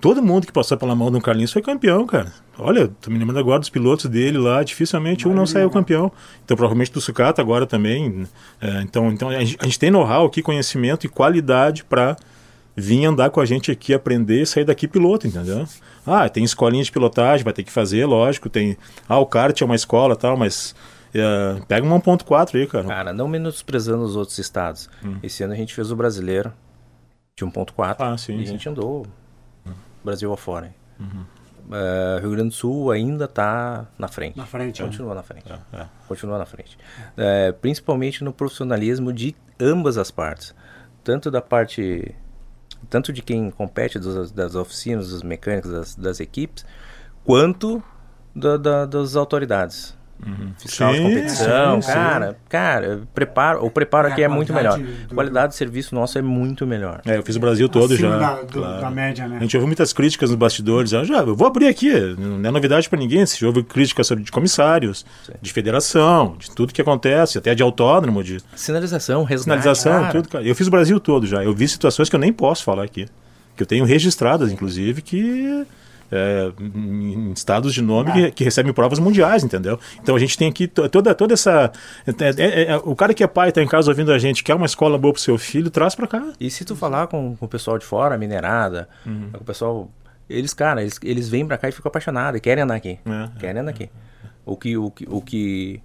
todo 0.00 0.22
mundo 0.22 0.46
que 0.46 0.52
passou 0.52 0.78
pela 0.78 0.94
mão 0.94 1.10
do 1.10 1.20
Carlinhos 1.20 1.52
foi 1.52 1.60
campeão, 1.60 2.06
cara. 2.06 2.32
Olha, 2.58 2.88
tô 3.00 3.10
me 3.10 3.18
lembrando 3.18 3.38
agora 3.38 3.58
dos 3.58 3.70
pilotos 3.70 4.06
dele 4.06 4.38
lá, 4.38 4.62
dificilmente 4.62 5.28
um 5.28 5.34
não 5.34 5.46
saiu 5.46 5.70
campeão. 5.70 6.10
Então, 6.44 6.56
provavelmente 6.56 6.92
do 6.92 7.00
Sucata 7.00 7.42
agora 7.42 7.66
também. 7.66 8.26
É, 8.60 8.82
então, 8.82 9.10
então 9.10 9.28
a 9.28 9.44
gente, 9.44 9.58
a 9.60 9.64
gente 9.64 9.78
tem 9.78 9.90
know-how 9.90 10.24
aqui, 10.24 10.42
conhecimento 10.42 11.04
e 11.04 11.08
qualidade 11.08 11.84
para 11.84 12.16
vir 12.76 13.04
andar 13.04 13.30
com 13.30 13.40
a 13.40 13.44
gente 13.44 13.70
aqui, 13.70 13.92
aprender 13.92 14.42
e 14.42 14.46
sair 14.46 14.64
daqui 14.64 14.88
piloto, 14.88 15.26
entendeu? 15.26 15.66
Ah, 16.06 16.28
tem 16.28 16.44
escolinha 16.44 16.82
de 16.82 16.90
pilotagem, 16.90 17.44
vai 17.44 17.52
ter 17.52 17.62
que 17.62 17.72
fazer, 17.72 18.06
lógico, 18.06 18.48
tem... 18.48 18.76
Ah, 19.08 19.18
o 19.18 19.26
kart 19.26 19.60
é 19.60 19.64
uma 19.64 19.74
escola 19.74 20.16
tal, 20.16 20.36
mas... 20.36 20.74
Uh, 21.10 21.66
pega 21.66 21.84
um 21.84 22.00
1.4 22.00 22.54
aí, 22.54 22.66
cara. 22.68 22.86
Cara, 22.86 23.12
não 23.12 23.26
menosprezando 23.26 24.04
os 24.04 24.14
outros 24.14 24.38
estados. 24.38 24.88
Hum. 25.04 25.16
Esse 25.22 25.42
ano 25.42 25.52
a 25.52 25.56
gente 25.56 25.74
fez 25.74 25.90
o 25.90 25.96
brasileiro 25.96 26.52
de 27.36 27.44
1.4 27.44 27.96
ah, 27.98 28.16
sim, 28.16 28.34
e 28.34 28.36
sim. 28.36 28.42
a 28.42 28.46
gente 28.46 28.68
andou 28.68 29.04
hum. 29.66 29.72
Brasil 30.04 30.32
afora. 30.32 30.72
Uhum. 31.00 31.24
Uh, 31.70 32.20
Rio 32.20 32.30
Grande 32.30 32.48
do 32.48 32.54
Sul 32.54 32.90
ainda 32.90 33.24
está 33.24 33.86
na 33.98 34.08
frente. 34.08 34.36
Na 34.36 34.46
frente. 34.46 34.82
Continua 34.82 35.12
é. 35.12 35.14
na 35.14 35.22
frente. 35.22 35.52
É, 35.52 35.80
é. 35.80 35.86
Continua 36.08 36.38
na 36.38 36.46
frente. 36.46 36.76
Uh, 37.16 37.52
principalmente 37.54 38.24
no 38.24 38.32
profissionalismo 38.32 39.12
de 39.12 39.34
ambas 39.60 39.96
as 39.96 40.10
partes. 40.10 40.54
Tanto 41.04 41.30
da 41.30 41.40
parte 41.40 42.14
tanto 42.90 43.12
de 43.12 43.22
quem 43.22 43.50
compete 43.50 43.98
dos, 43.98 44.32
das 44.32 44.54
oficinas, 44.54 45.10
dos 45.10 45.22
mecânicos, 45.22 45.70
das, 45.70 45.94
das 45.94 46.20
equipes, 46.20 46.66
quanto 47.24 47.82
da, 48.34 48.56
da, 48.56 48.84
das 48.84 49.16
autoridades. 49.16 49.96
Uhum. 50.26 50.52
Fiscal 50.58 50.92
sim, 50.92 50.98
de 50.98 51.08
competição, 51.08 51.80
sim, 51.80 51.92
cara, 51.92 52.30
sim. 52.30 52.36
cara, 52.48 53.00
preparo, 53.14 53.64
o 53.64 53.70
preparo 53.70 54.08
é, 54.08 54.12
aqui 54.12 54.22
é 54.22 54.28
muito 54.28 54.52
melhor. 54.52 54.78
Do... 54.78 54.86
A 55.10 55.14
qualidade 55.14 55.52
de 55.52 55.56
serviço 55.56 55.94
nosso 55.94 56.18
é 56.18 56.22
muito 56.22 56.66
melhor. 56.66 57.00
É, 57.06 57.16
eu 57.16 57.22
fiz 57.22 57.36
o 57.36 57.40
Brasil 57.40 57.68
todo 57.68 57.96
já. 57.96 58.18
Da, 58.18 58.34
do, 58.42 58.52
claro. 58.52 58.80
da 58.80 58.90
média, 58.90 59.26
né? 59.26 59.38
A 59.38 59.40
gente 59.40 59.56
ouviu 59.56 59.66
muitas 59.66 59.92
críticas 59.92 60.30
nos 60.30 60.38
bastidores. 60.38 60.92
Eu, 60.92 61.04
já, 61.04 61.18
eu 61.18 61.34
vou 61.34 61.46
abrir 61.46 61.68
aqui, 61.68 61.90
não 62.18 62.48
é 62.48 62.52
novidade 62.52 62.88
para 62.88 62.98
ninguém. 62.98 63.24
Se 63.24 63.44
houve 63.44 63.62
críticas 63.62 64.06
sobre 64.06 64.22
de 64.24 64.30
comissários, 64.30 65.06
de 65.40 65.52
federação, 65.52 66.36
de 66.38 66.50
tudo 66.50 66.72
que 66.72 66.82
acontece, 66.82 67.38
até 67.38 67.54
de 67.54 67.62
autódromo, 67.62 68.22
de 68.22 68.38
sinalização, 68.54 69.24
resgate, 69.24 69.62
sinalização, 69.62 70.00
cara. 70.00 70.12
tudo. 70.12 70.28
Cara. 70.28 70.44
Eu 70.44 70.54
fiz 70.54 70.66
o 70.66 70.70
Brasil 70.70 71.00
todo 71.00 71.26
já. 71.26 71.42
Eu 71.42 71.54
vi 71.54 71.66
situações 71.66 72.08
que 72.08 72.16
eu 72.16 72.20
nem 72.20 72.32
posso 72.32 72.62
falar 72.62 72.84
aqui, 72.84 73.06
que 73.56 73.62
eu 73.62 73.66
tenho 73.66 73.84
registradas, 73.84 74.52
inclusive, 74.52 75.00
que 75.00 75.66
é, 76.10 76.52
em 76.74 77.32
estados 77.32 77.72
de 77.72 77.82
nome 77.82 78.12
que, 78.12 78.30
que, 78.32 78.44
recebem 78.44 78.72
provas 78.72 78.98
mundiais, 78.98 79.44
entendeu? 79.44 79.78
Então 80.02 80.16
a 80.16 80.18
gente 80.18 80.36
tem 80.36 80.48
aqui 80.48 80.66
toda, 80.66 81.14
toda 81.14 81.34
essa. 81.34 81.72
É, 82.06 82.42
é, 82.42 82.62
é, 82.72 82.76
o 82.78 82.96
cara 82.96 83.14
que 83.14 83.22
é 83.22 83.26
pai, 83.26 83.50
está 83.50 83.62
em 83.62 83.68
casa 83.68 83.90
ouvindo 83.90 84.12
a 84.12 84.18
gente, 84.18 84.42
quer 84.42 84.54
uma 84.54 84.66
escola 84.66 84.98
boa 84.98 85.12
pro 85.12 85.22
seu 85.22 85.38
filho, 85.38 85.70
traz 85.70 85.94
para 85.94 86.06
cá. 86.06 86.32
E 86.40 86.50
se 86.50 86.64
tu 86.64 86.74
falar 86.74 87.06
com, 87.06 87.36
com 87.36 87.46
o 87.46 87.48
pessoal 87.48 87.78
de 87.78 87.84
fora, 87.84 88.16
minerada, 88.18 88.88
uhum. 89.06 89.30
o 89.34 89.44
pessoal. 89.44 89.90
Eles, 90.28 90.54
cara, 90.54 90.80
eles, 90.80 90.98
eles 91.02 91.28
vêm 91.28 91.44
para 91.44 91.58
cá 91.58 91.68
e 91.68 91.72
ficam 91.72 91.88
apaixonados 91.88 92.38
e 92.38 92.40
querem 92.40 92.62
andar 92.62 92.76
aqui. 92.76 92.98
É, 93.04 93.40
querem 93.40 93.62
andar 93.62 93.70
aqui. 93.70 93.90
O 94.46 94.56
que, 94.56 94.76
o 94.76 94.90
que, 94.90 95.06
o 95.08 95.20
que 95.20 95.82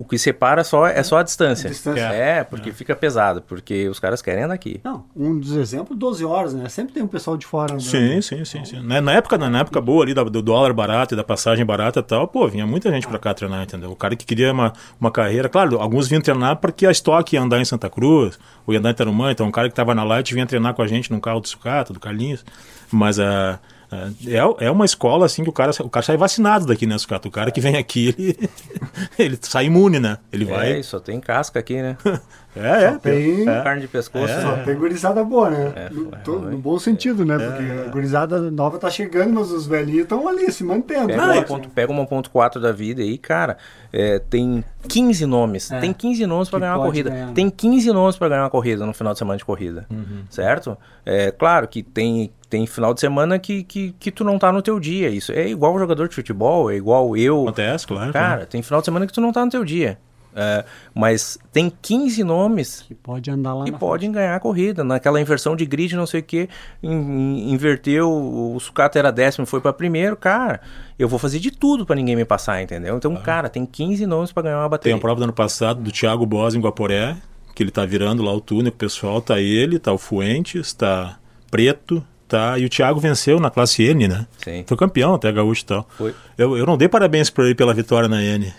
o 0.00 0.04
que 0.06 0.16
separa 0.16 0.64
só 0.64 0.86
é 0.86 1.02
só 1.02 1.18
a 1.18 1.22
distância. 1.22 1.68
A 1.68 1.70
distância. 1.70 2.00
É, 2.00 2.42
porque 2.42 2.70
é. 2.70 2.72
fica 2.72 2.96
pesado, 2.96 3.42
porque 3.42 3.86
os 3.86 4.00
caras 4.00 4.22
querem 4.22 4.44
andar 4.44 4.54
aqui. 4.54 4.80
Não, 4.82 5.04
um 5.14 5.38
dos 5.38 5.54
exemplos, 5.54 5.98
12 5.98 6.24
horas, 6.24 6.54
né? 6.54 6.70
Sempre 6.70 6.94
tem 6.94 7.02
um 7.02 7.06
pessoal 7.06 7.36
de 7.36 7.44
fora. 7.44 7.74
Andando. 7.74 7.82
Sim, 7.82 8.22
sim, 8.22 8.42
sim, 8.46 8.64
sim. 8.64 8.80
Na, 8.80 9.12
época, 9.12 9.36
na 9.36 9.60
época 9.60 9.78
boa 9.78 10.02
ali 10.02 10.14
do 10.14 10.40
dólar 10.40 10.72
barato 10.72 11.12
e 11.12 11.16
da 11.18 11.22
passagem 11.22 11.66
barata 11.66 12.00
e 12.00 12.02
tal, 12.02 12.26
pô, 12.26 12.48
vinha 12.48 12.66
muita 12.66 12.90
gente 12.90 13.06
pra 13.06 13.18
cá 13.18 13.34
treinar, 13.34 13.62
entendeu? 13.62 13.90
O 13.90 13.96
cara 13.96 14.16
que 14.16 14.24
queria 14.24 14.50
uma, 14.52 14.72
uma 14.98 15.10
carreira, 15.10 15.50
claro, 15.50 15.78
alguns 15.78 16.08
vinham 16.08 16.22
treinar 16.22 16.56
porque 16.56 16.86
a 16.86 16.90
estoque 16.90 17.36
ia 17.36 17.42
andar 17.42 17.60
em 17.60 17.64
Santa 17.66 17.90
Cruz, 17.90 18.38
ou 18.66 18.72
ia 18.72 18.80
andar 18.80 18.92
em 18.92 18.94
Tarumã, 18.94 19.30
então 19.30 19.46
um 19.46 19.52
cara 19.52 19.68
que 19.68 19.74
tava 19.74 19.94
na 19.94 20.02
Light 20.02 20.32
vinha 20.32 20.46
treinar 20.46 20.72
com 20.72 20.80
a 20.80 20.86
gente 20.86 21.10
num 21.10 21.20
carro 21.20 21.40
do 21.40 21.48
Sucata, 21.48 21.92
do 21.92 22.00
Carlinhos, 22.00 22.42
mas 22.90 23.20
a. 23.20 23.60
Uh, 23.62 23.79
é, 23.92 24.66
é 24.66 24.70
uma 24.70 24.84
escola 24.84 25.26
assim 25.26 25.42
que 25.42 25.50
o 25.50 25.52
cara, 25.52 25.72
o 25.80 25.90
cara 25.90 26.04
sai 26.04 26.16
vacinado 26.16 26.66
daqui, 26.66 26.86
né, 26.86 26.96
Sucato? 26.96 27.28
O 27.28 27.30
cara 27.30 27.50
que 27.50 27.60
vem 27.60 27.76
aqui, 27.76 28.14
ele, 28.16 28.50
ele 29.18 29.38
sai 29.40 29.66
imune, 29.66 29.98
né? 29.98 30.18
Ele 30.32 30.44
é, 30.44 30.46
vai. 30.46 30.82
só 30.82 31.00
tem 31.00 31.20
casca 31.20 31.58
aqui, 31.58 31.80
né? 31.80 31.96
É, 32.56 32.84
é. 32.84 32.98
Tem 32.98 33.48
é. 33.48 33.62
carne 33.62 33.82
de 33.82 33.88
pescoço. 33.88 34.32
É. 34.32 34.42
Só 34.42 34.56
tem 34.64 34.74
gurizada 34.74 35.22
boa, 35.22 35.50
né? 35.50 35.72
É, 35.76 35.90
no, 35.90 36.10
no, 36.50 36.58
bom 36.58 36.78
sentido, 36.78 37.24
né? 37.24 37.38
Porque 37.38 37.62
é. 37.62 37.86
a 37.86 37.90
gurizada 37.90 38.50
nova 38.50 38.76
tá 38.76 38.90
chegando, 38.90 39.32
mas 39.34 39.52
os 39.52 39.66
velhinhos 39.66 40.02
estão 40.02 40.26
ali, 40.26 40.50
se 40.50 40.64
mantendo. 40.64 41.06
Pega, 41.06 41.22
uma, 41.22 41.42
ponto, 41.42 41.68
pega 41.68 41.92
uma 41.92 42.06
ponto 42.06 42.30
4 42.30 42.60
da 42.60 42.72
vida 42.72 43.02
aí, 43.02 43.16
cara, 43.18 43.56
é, 43.92 44.18
tem 44.18 44.64
15 44.88 45.26
nomes. 45.26 45.68
Tem 45.68 45.92
15 45.92 46.26
nomes 46.26 46.48
para 46.48 46.58
ganhar 46.58 46.76
uma 46.76 46.86
corrida. 46.86 47.10
Ganhar. 47.10 47.32
Tem 47.32 47.48
15 47.48 47.92
nomes 47.92 48.16
para 48.16 48.28
ganhar 48.28 48.42
uma 48.42 48.50
corrida 48.50 48.84
no 48.84 48.92
final 48.92 49.12
de 49.12 49.20
semana 49.20 49.38
de 49.38 49.44
corrida. 49.44 49.86
Uhum. 49.88 50.24
Certo? 50.28 50.76
É 51.06 51.30
claro 51.30 51.68
que 51.68 51.84
tem 51.84 52.32
tem 52.50 52.66
final 52.66 52.92
de 52.92 53.00
semana 53.00 53.38
que, 53.38 53.62
que, 53.62 53.92
que 53.92 54.10
tu 54.10 54.24
não 54.24 54.38
tá 54.38 54.52
no 54.52 54.60
teu 54.60 54.80
dia. 54.80 55.08
Isso 55.08 55.30
é 55.30 55.48
igual 55.48 55.78
jogador 55.78 56.08
de 56.08 56.14
futebol, 56.16 56.70
é 56.70 56.74
igual 56.74 57.16
eu. 57.16 57.42
Acontece, 57.42 57.86
claro. 57.86 58.12
Cara, 58.12 58.44
tem 58.44 58.60
final 58.60 58.80
de 58.80 58.86
semana 58.86 59.06
que 59.06 59.12
tu 59.12 59.20
não 59.20 59.32
tá 59.32 59.44
no 59.44 59.50
teu 59.50 59.64
dia. 59.64 59.96
É, 60.34 60.64
mas 60.94 61.38
tem 61.52 61.72
15 61.82 62.22
nomes 62.22 62.84
que 62.86 62.94
pode 62.94 63.28
andar 63.30 63.52
lá 63.52 63.64
que 63.64 63.72
podem 63.72 64.12
ganhar 64.12 64.34
a 64.34 64.40
corrida. 64.40 64.84
Naquela 64.84 65.20
inversão 65.20 65.56
de 65.56 65.64
grid, 65.64 65.94
não 65.96 66.06
sei 66.06 66.20
o 66.20 66.22
que, 66.22 66.48
in, 66.82 67.52
inverteu, 67.52 68.10
o 68.10 68.58
sucata 68.60 68.98
era 68.98 69.10
décimo, 69.10 69.46
foi 69.46 69.60
para 69.60 69.72
primeiro, 69.72 70.16
cara. 70.16 70.60
Eu 70.98 71.08
vou 71.08 71.18
fazer 71.18 71.38
de 71.38 71.50
tudo 71.50 71.86
para 71.86 71.96
ninguém 71.96 72.14
me 72.14 72.24
passar, 72.24 72.62
entendeu? 72.62 72.96
Então, 72.96 73.14
ah. 73.16 73.20
cara, 73.20 73.48
tem 73.48 73.64
15 73.64 74.06
nomes 74.06 74.32
para 74.32 74.44
ganhar 74.44 74.58
uma 74.58 74.68
bateria. 74.68 74.92
Tem 74.92 74.98
a 74.98 75.00
prova 75.00 75.20
do 75.20 75.24
ano 75.24 75.32
passado 75.32 75.80
do 75.80 75.90
Thiago 75.90 76.26
Boas 76.26 76.54
em 76.54 76.60
Guaporé, 76.60 77.16
que 77.54 77.62
ele 77.62 77.70
tá 77.70 77.84
virando 77.84 78.22
lá 78.22 78.32
o 78.32 78.40
túnel, 78.40 78.70
o 78.70 78.76
pessoal 78.76 79.20
tá 79.20 79.40
ele, 79.40 79.78
tá 79.78 79.92
o 79.92 79.98
Fuentes, 79.98 80.72
tá 80.72 81.18
Preto, 81.50 82.04
tá? 82.30 82.56
E 82.58 82.64
o 82.64 82.68
Thiago 82.68 83.00
venceu 83.00 83.40
na 83.40 83.50
classe 83.50 83.82
N, 83.82 84.06
né? 84.06 84.26
Sim. 84.42 84.64
Foi 84.66 84.76
campeão 84.76 85.14
até 85.14 85.30
gaúcho 85.32 85.62
e 85.62 85.66
tal. 85.66 85.88
Foi. 85.98 86.14
Eu, 86.38 86.56
eu 86.56 86.64
não 86.64 86.78
dei 86.78 86.88
parabéns 86.88 87.28
para 87.28 87.44
ele 87.44 87.54
pela 87.54 87.74
vitória 87.74 88.08
na 88.08 88.22
N. 88.22 88.52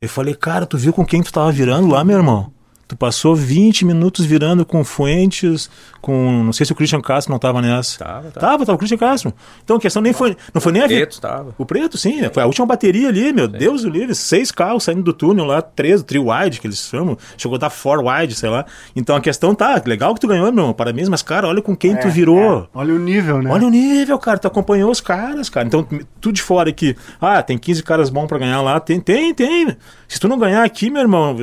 Eu 0.00 0.08
falei, 0.08 0.34
cara, 0.34 0.64
tu 0.64 0.78
viu 0.78 0.92
com 0.92 1.04
quem 1.04 1.22
tu 1.22 1.32
tava 1.32 1.50
virando 1.52 1.88
lá, 1.88 2.02
meu 2.04 2.16
irmão? 2.16 2.50
Tu 2.90 2.96
passou 2.96 3.36
20 3.36 3.84
minutos 3.84 4.26
virando 4.26 4.66
com 4.66 4.82
Fuentes, 4.82 5.70
com. 6.00 6.42
Não 6.42 6.52
sei 6.52 6.66
se 6.66 6.72
o 6.72 6.74
Christian 6.74 7.00
Castro 7.00 7.30
não 7.30 7.36
estava 7.36 7.62
nessa. 7.62 8.00
Tava, 8.00 8.14
tava. 8.22 8.32
Tava, 8.32 8.66
tava 8.66 8.74
o 8.74 8.78
Christian 8.78 8.98
Castro. 8.98 9.32
Então 9.62 9.76
a 9.76 9.80
questão 9.80 10.02
nem 10.02 10.12
foi. 10.12 10.36
Não 10.52 10.60
foi 10.60 10.72
nem 10.72 10.82
o 10.82 10.84
a. 10.86 10.88
Preto 10.88 11.20
tava. 11.20 11.54
O 11.56 11.64
preto, 11.64 11.96
sim. 11.96 12.20
Foi 12.32 12.42
a 12.42 12.46
última 12.46 12.66
bateria 12.66 13.08
ali, 13.08 13.32
meu 13.32 13.46
sim. 13.46 13.52
Deus 13.52 13.82
do 13.82 13.90
livre. 13.90 14.12
Seis 14.16 14.50
carros 14.50 14.82
saindo 14.82 15.04
do 15.04 15.12
túnel 15.12 15.44
lá, 15.44 15.62
três, 15.62 16.02
trio 16.02 16.32
wide, 16.32 16.60
que 16.60 16.66
eles 16.66 16.78
chamam. 16.78 17.16
Chegou 17.38 17.54
a 17.54 17.58
dar 17.60 17.70
four 17.70 18.04
wide, 18.04 18.34
sei 18.34 18.50
lá. 18.50 18.66
Então 18.96 19.14
a 19.14 19.20
questão 19.20 19.54
tá, 19.54 19.80
legal 19.86 20.12
que 20.12 20.20
tu 20.20 20.26
ganhou, 20.26 20.46
meu 20.46 20.62
irmão. 20.62 20.74
Parabéns, 20.74 21.08
mas, 21.08 21.22
cara, 21.22 21.46
olha 21.46 21.62
com 21.62 21.76
quem 21.76 21.92
é, 21.92 21.96
tu 21.96 22.08
virou. 22.08 22.62
É. 22.62 22.66
Olha 22.74 22.92
o 22.92 22.98
nível, 22.98 23.40
né? 23.40 23.52
Olha 23.52 23.68
o 23.68 23.70
nível, 23.70 24.18
cara. 24.18 24.36
Tu 24.36 24.48
acompanhou 24.48 24.90
os 24.90 25.00
caras, 25.00 25.48
cara. 25.48 25.64
Então, 25.64 25.86
tu 26.20 26.32
de 26.32 26.42
fora 26.42 26.70
aqui. 26.70 26.96
Ah, 27.20 27.40
tem 27.40 27.56
15 27.56 27.84
caras 27.84 28.10
bons 28.10 28.26
para 28.26 28.38
ganhar 28.38 28.60
lá. 28.62 28.80
Tem, 28.80 28.98
tem, 28.98 29.32
tem. 29.32 29.76
Se 30.10 30.18
tu 30.18 30.26
não 30.26 30.40
ganhar 30.40 30.64
aqui, 30.64 30.90
meu 30.90 31.02
irmão, 31.02 31.36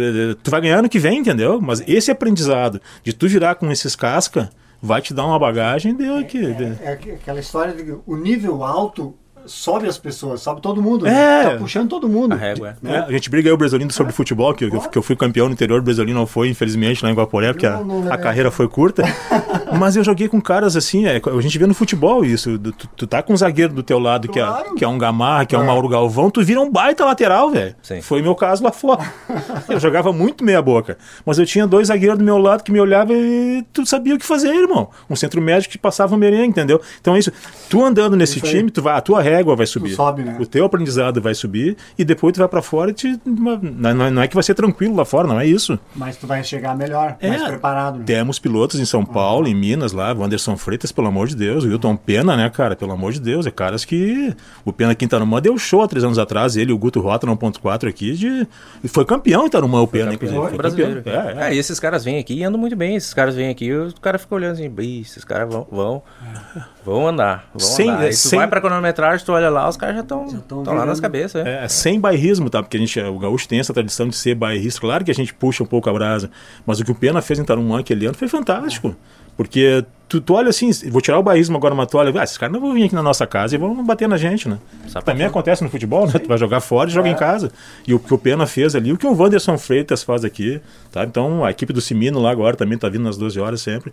tu 0.44 0.52
vai 0.52 0.60
ganhar 0.60 0.84
no 0.84 0.90
que 0.90 1.00
vem, 1.00 1.20
entendeu? 1.20 1.62
Mas 1.62 1.82
esse 1.88 2.12
aprendizado 2.12 2.82
de 3.02 3.14
tu 3.14 3.26
virar 3.26 3.56
com 3.56 3.72
esses 3.72 3.96
casca 3.96 4.50
vai 4.82 5.02
te 5.02 5.14
dar 5.14 5.26
uma 5.26 5.40
bagagem 5.40 5.96
deu 5.96 6.18
aqui. 6.18 6.46
É, 6.46 6.50
é, 6.82 6.88
é 6.90 7.14
aquela 7.14 7.40
história 7.40 7.74
de 7.74 7.98
o 8.06 8.18
nível 8.18 8.66
alto 8.66 9.16
sobe 9.48 9.88
as 9.88 9.98
pessoas, 9.98 10.42
sobe 10.42 10.62
todo 10.62 10.82
mundo. 10.82 11.06
Né? 11.06 11.12
É. 11.12 11.44
Né? 11.44 11.50
Tá 11.52 11.58
puxando 11.58 11.90
todo 11.90 12.08
mundo. 12.08 12.34
A 12.34 12.36
régua. 12.36 12.78
Né? 12.82 12.96
É, 12.96 13.00
a 13.00 13.12
gente 13.12 13.30
briga 13.30 13.50
aí 13.50 13.54
o 13.54 13.58
Brasilino 13.58 13.92
sobre 13.92 14.12
é. 14.12 14.16
futebol, 14.16 14.54
que, 14.54 14.66
eu, 14.66 14.82
que 14.82 14.98
eu 14.98 15.02
fui 15.02 15.16
campeão 15.16 15.48
no 15.48 15.54
interior, 15.54 15.80
o 15.80 15.84
Brasilino 15.84 16.20
não 16.20 16.28
foi, 16.28 16.50
infelizmente, 16.50 17.04
lá 17.04 17.10
em 17.10 17.14
Guaporé, 17.14 17.54
porque 17.54 17.70
não, 17.70 17.84
não, 17.84 18.12
a, 18.12 18.16
a, 18.16 18.18
carreira 18.18 18.52
foi 18.52 18.68
curta. 18.68 19.04
Mas 19.78 19.96
eu 19.96 20.04
joguei 20.04 20.28
com 20.28 20.40
caras 20.42 20.76
assim, 20.76 21.06
é, 21.06 21.22
a 21.26 21.42
gente 21.42 21.58
vê 21.58 21.66
no 21.66 21.74
futebol 21.74 22.24
isso. 22.24 22.58
Tu, 22.58 22.88
tu 22.96 23.08
tá 23.08 23.22
com 23.22 23.34
um 23.34 23.38
zagueiro 23.38 23.74
do 23.74 23.84
teu 23.84 24.00
lado, 24.00 24.28
claro. 24.28 24.64
que, 24.64 24.70
é, 24.72 24.76
que 24.76 24.86
é 24.86 24.88
um 24.88 24.98
Gamarra, 24.98 25.46
que 25.46 25.56
é, 25.56 25.60
é 25.60 25.62
um 25.62 25.66
Mauro 25.66 25.88
Galvão, 25.88 26.30
tu 26.30 26.44
vira 26.44 26.62
um 26.62 26.72
baita 26.72 27.06
lateral, 27.06 27.52
velho. 27.52 27.76
Foi 28.02 28.22
meu 28.22 28.36
caso 28.36 28.64
lá 28.64 28.72
fora. 28.72 29.04
eu 29.70 29.80
jogava 29.80 30.12
muito 30.14 30.44
meia 30.44 30.62
boca. 30.62 30.98
Mas 31.26 31.38
eu 31.38 31.46
tinha 31.46 31.68
dois 31.68 31.88
zagueiros 31.88 32.18
do 32.18 32.24
meu 32.24 32.38
lado 32.38 32.64
que 32.64 32.72
me 32.72 32.80
olhavam 32.80 33.16
e 33.16 33.66
tu 33.74 33.86
sabia 33.86 34.16
o 34.16 34.18
que 34.18 34.26
fazer, 34.26 34.54
irmão. 34.54 34.90
Um 35.10 35.16
centro 35.16 35.42
médico 35.42 35.72
que 35.72 35.78
passava 35.78 36.16
um 36.16 36.18
merengue, 36.18 36.50
entendeu? 36.50 36.82
Então 37.00 37.16
é 37.16 37.20
isso. 37.20 37.32
Tu 37.70 37.84
andando 37.84 38.16
nesse 38.16 38.40
time, 38.42 38.72
tu 38.72 38.82
vai, 38.82 38.96
a 38.96 39.02
tua 39.02 39.22
régua 39.38 39.56
vai 39.56 39.66
subir. 39.66 39.92
Tu 39.92 39.96
sobe 39.96 40.24
né? 40.24 40.38
O 40.40 40.46
teu 40.46 40.66
aprendizado 40.66 41.22
vai 41.22 41.34
subir 41.34 41.78
e 41.98 42.04
depois 42.04 42.34
tu 42.34 42.40
vai 42.40 42.48
para 42.48 42.62
fora 42.62 42.92
e 42.92 42.94
te, 42.94 43.20
não, 43.26 44.12
não, 44.12 44.22
é 44.22 44.28
que 44.28 44.36
vai 44.36 44.44
ser 44.44 44.54
tranquilo 44.54 44.96
lá 44.96 45.06
fora, 45.06 45.28
não 45.28 45.40
é 45.40 45.46
isso. 45.46 45.80
Mas 45.96 46.18
tu 46.18 46.28
vai 46.28 46.44
chegar 46.44 46.76
melhor, 46.76 47.16
é, 47.20 47.30
mais 47.30 47.44
preparado. 47.44 48.00
Né? 48.00 48.06
Temos 48.06 48.40
pilotos 48.40 48.80
em 48.80 48.86
São 48.86 49.06
Paulo, 49.06 49.48
ah. 49.48 49.50
em 49.50 49.56
Minas 49.56 49.92
lá, 49.92 50.14
Wanderson 50.14 50.58
Freitas, 50.58 50.92
pelo 50.92 51.08
amor 51.08 51.28
de 51.28 51.36
Deus, 51.36 51.64
o 51.64 51.68
Wilton 51.68 51.96
Pena, 51.96 52.36
né, 52.36 52.50
cara, 52.50 52.76
pelo 52.76 52.92
amor 52.92 53.12
de 53.12 53.20
Deus, 53.20 53.46
é 53.46 53.52
caras 53.52 53.86
que 53.86 54.36
o 54.66 54.74
Pena 54.74 54.92
aqui 54.92 55.06
em 55.06 55.08
Tarumã 55.08 55.42
deu 55.42 55.58
show 55.58 55.82
há 55.82 55.88
três 55.88 56.04
anos 56.04 56.20
atrás, 56.20 56.56
ele, 56.56 56.72
o 56.72 56.78
Guto 56.78 57.00
Rota 57.00 57.28
1.4 57.28 57.88
aqui, 57.88 58.14
de... 58.14 58.48
foi 58.88 59.06
campeão 59.06 59.46
em 59.46 59.50
Tarumã, 59.50 59.82
o 59.82 59.88
Pena, 59.88 60.14
inclusive. 60.14 60.40
Foi 60.40 60.58
brasileiro. 60.58 61.04
Campeão. 61.04 61.30
É, 61.30 61.34
é. 61.34 61.50
é, 61.50 61.56
e 61.56 61.58
esses 61.58 61.80
caras 61.80 62.04
vêm 62.04 62.20
aqui 62.20 62.36
e 62.36 62.44
andam 62.44 62.60
muito 62.60 62.76
bem, 62.76 62.96
esses 62.96 63.14
caras 63.14 63.36
vêm 63.36 63.50
aqui 63.50 63.66
e 63.66 63.78
o 63.78 63.94
cara 64.02 64.18
fica 64.18 64.36
olhando 64.36 64.54
assim, 64.54 64.74
esses 65.02 65.24
caras 65.24 65.52
vão, 65.52 65.68
vão, 65.72 66.04
vão 66.86 67.08
andar, 67.08 67.50
vão 67.54 67.60
sem, 67.60 67.90
andar. 67.90 68.02
Aí 68.02 68.10
tu 68.10 68.16
sem... 68.16 68.40
vai 68.40 68.48
pra 68.48 68.62
cronometragem, 68.62 69.26
tu 69.28 69.34
olha 69.34 69.50
lá, 69.50 69.68
os 69.68 69.76
caras 69.76 69.96
já 69.96 70.02
estão 70.02 70.26
lá 70.66 70.86
nas 70.86 71.02
cabeças. 71.02 71.46
É. 71.46 71.66
é. 71.66 71.68
sem 71.68 72.00
bairrismo, 72.00 72.50
tá? 72.50 72.64
Porque 72.64 72.78
a 72.78 72.80
gente, 72.80 72.98
o 73.02 73.20
gaúcho 73.20 73.48
tem 73.48 73.60
essa 73.60 73.74
tradição 73.74 74.08
de 74.08 74.16
ser 74.16 74.36
bairrista. 74.36 74.80
Claro 74.80 75.04
que 75.04 75.12
a 75.12 75.14
gente 75.14 75.34
puxa 75.34 75.64
um 75.64 75.66
pouco 75.66 75.90
a 75.90 75.94
brasa, 75.94 76.32
mas 76.66 76.80
o 76.80 76.86
que 76.86 76.92
o 76.92 76.96
Pena 76.96 77.22
fez 77.22 77.38
em 77.38 77.44
Tarumã 77.44 77.80
aquele 77.80 78.06
ano 78.06 78.16
foi 78.16 78.30
fantástico. 78.30 78.96
Porque 79.36 79.86
tu, 80.08 80.22
tu 80.22 80.34
olha 80.34 80.50
assim, 80.50 80.72
vou 80.90 81.02
tirar 81.02 81.20
o 81.20 81.24
bairrismo 81.24 81.58
agora, 81.58 81.76
mas 81.76 81.88
tu 81.88 81.98
olha, 81.98 82.18
ah, 82.20 82.24
esses 82.24 82.38
caras 82.38 82.54
não 82.54 82.62
vão 82.62 82.74
vir 82.74 82.86
aqui 82.86 82.96
na 82.96 83.04
nossa 83.04 83.28
casa 83.28 83.54
e 83.54 83.58
vão 83.58 83.86
bater 83.86 84.08
na 84.08 84.18
gente, 84.18 84.48
né? 84.48 84.58
Também 85.04 85.28
acontece 85.28 85.62
no 85.62 85.70
futebol, 85.70 86.06
né? 86.06 86.14
Sim. 86.14 86.20
Tu 86.20 86.28
vai 86.28 86.38
jogar 86.38 86.62
fora 86.62 86.90
e 86.90 86.94
joga 86.94 87.10
é. 87.10 87.12
em 87.12 87.16
casa. 87.16 87.52
E 87.86 87.94
o 87.94 88.00
que 88.00 88.14
o 88.14 88.18
Pena 88.18 88.48
fez 88.48 88.76
ali, 88.76 88.94
o 88.94 88.98
que 88.98 89.06
o 89.06 89.14
Wanderson 89.14 89.58
Freitas 89.58 90.04
faz 90.04 90.24
aqui, 90.24 90.62
tá? 90.90 91.04
Então 91.04 91.44
a 91.44 91.52
equipe 91.52 91.74
do 91.74 91.82
Simino 91.82 92.20
lá 92.20 92.32
agora 92.32 92.56
também 92.56 92.78
tá 92.78 92.88
vindo 92.88 93.04
nas 93.04 93.18
12 93.18 93.40
horas 93.40 93.62
sempre. 93.62 93.92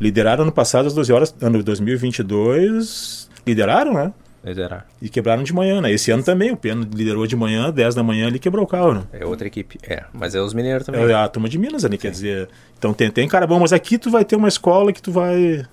Lideraram 0.00 0.42
ano 0.42 0.52
passado 0.52 0.86
às 0.86 0.94
12 0.94 1.12
horas, 1.12 1.34
ano 1.40 1.62
2022, 1.62 3.30
lideraram, 3.46 3.94
né? 3.94 4.12
Liderar. 4.44 4.86
E 5.00 5.08
quebraram 5.08 5.42
de 5.42 5.52
manhã, 5.52 5.80
né? 5.80 5.92
Esse 5.92 6.10
ano 6.10 6.22
também, 6.22 6.50
o 6.50 6.56
Pena 6.56 6.86
liderou 6.92 7.26
de 7.26 7.36
manhã, 7.36 7.70
10 7.70 7.94
da 7.94 8.02
manhã 8.02 8.26
ele 8.26 8.40
quebrou 8.40 8.64
o 8.64 8.66
carro, 8.66 8.94
né? 8.94 9.02
É 9.12 9.24
outra 9.24 9.46
equipe, 9.46 9.78
é. 9.84 10.04
Mas 10.12 10.34
é 10.34 10.40
os 10.40 10.52
mineiros 10.52 10.84
também. 10.84 11.04
É 11.04 11.14
a 11.14 11.28
turma 11.28 11.48
de 11.48 11.58
Minas 11.58 11.84
ali, 11.84 11.96
Sim. 11.96 12.02
quer 12.02 12.10
dizer. 12.10 12.48
Então 12.76 12.92
tem, 12.92 13.10
tem 13.10 13.28
cara 13.28 13.46
bom, 13.46 13.60
mas 13.60 13.72
aqui 13.72 13.98
tu 13.98 14.10
vai 14.10 14.24
ter 14.24 14.34
uma 14.34 14.48
escola 14.48 14.92
que 14.92 15.00
tu 15.00 15.12
vai. 15.12 15.64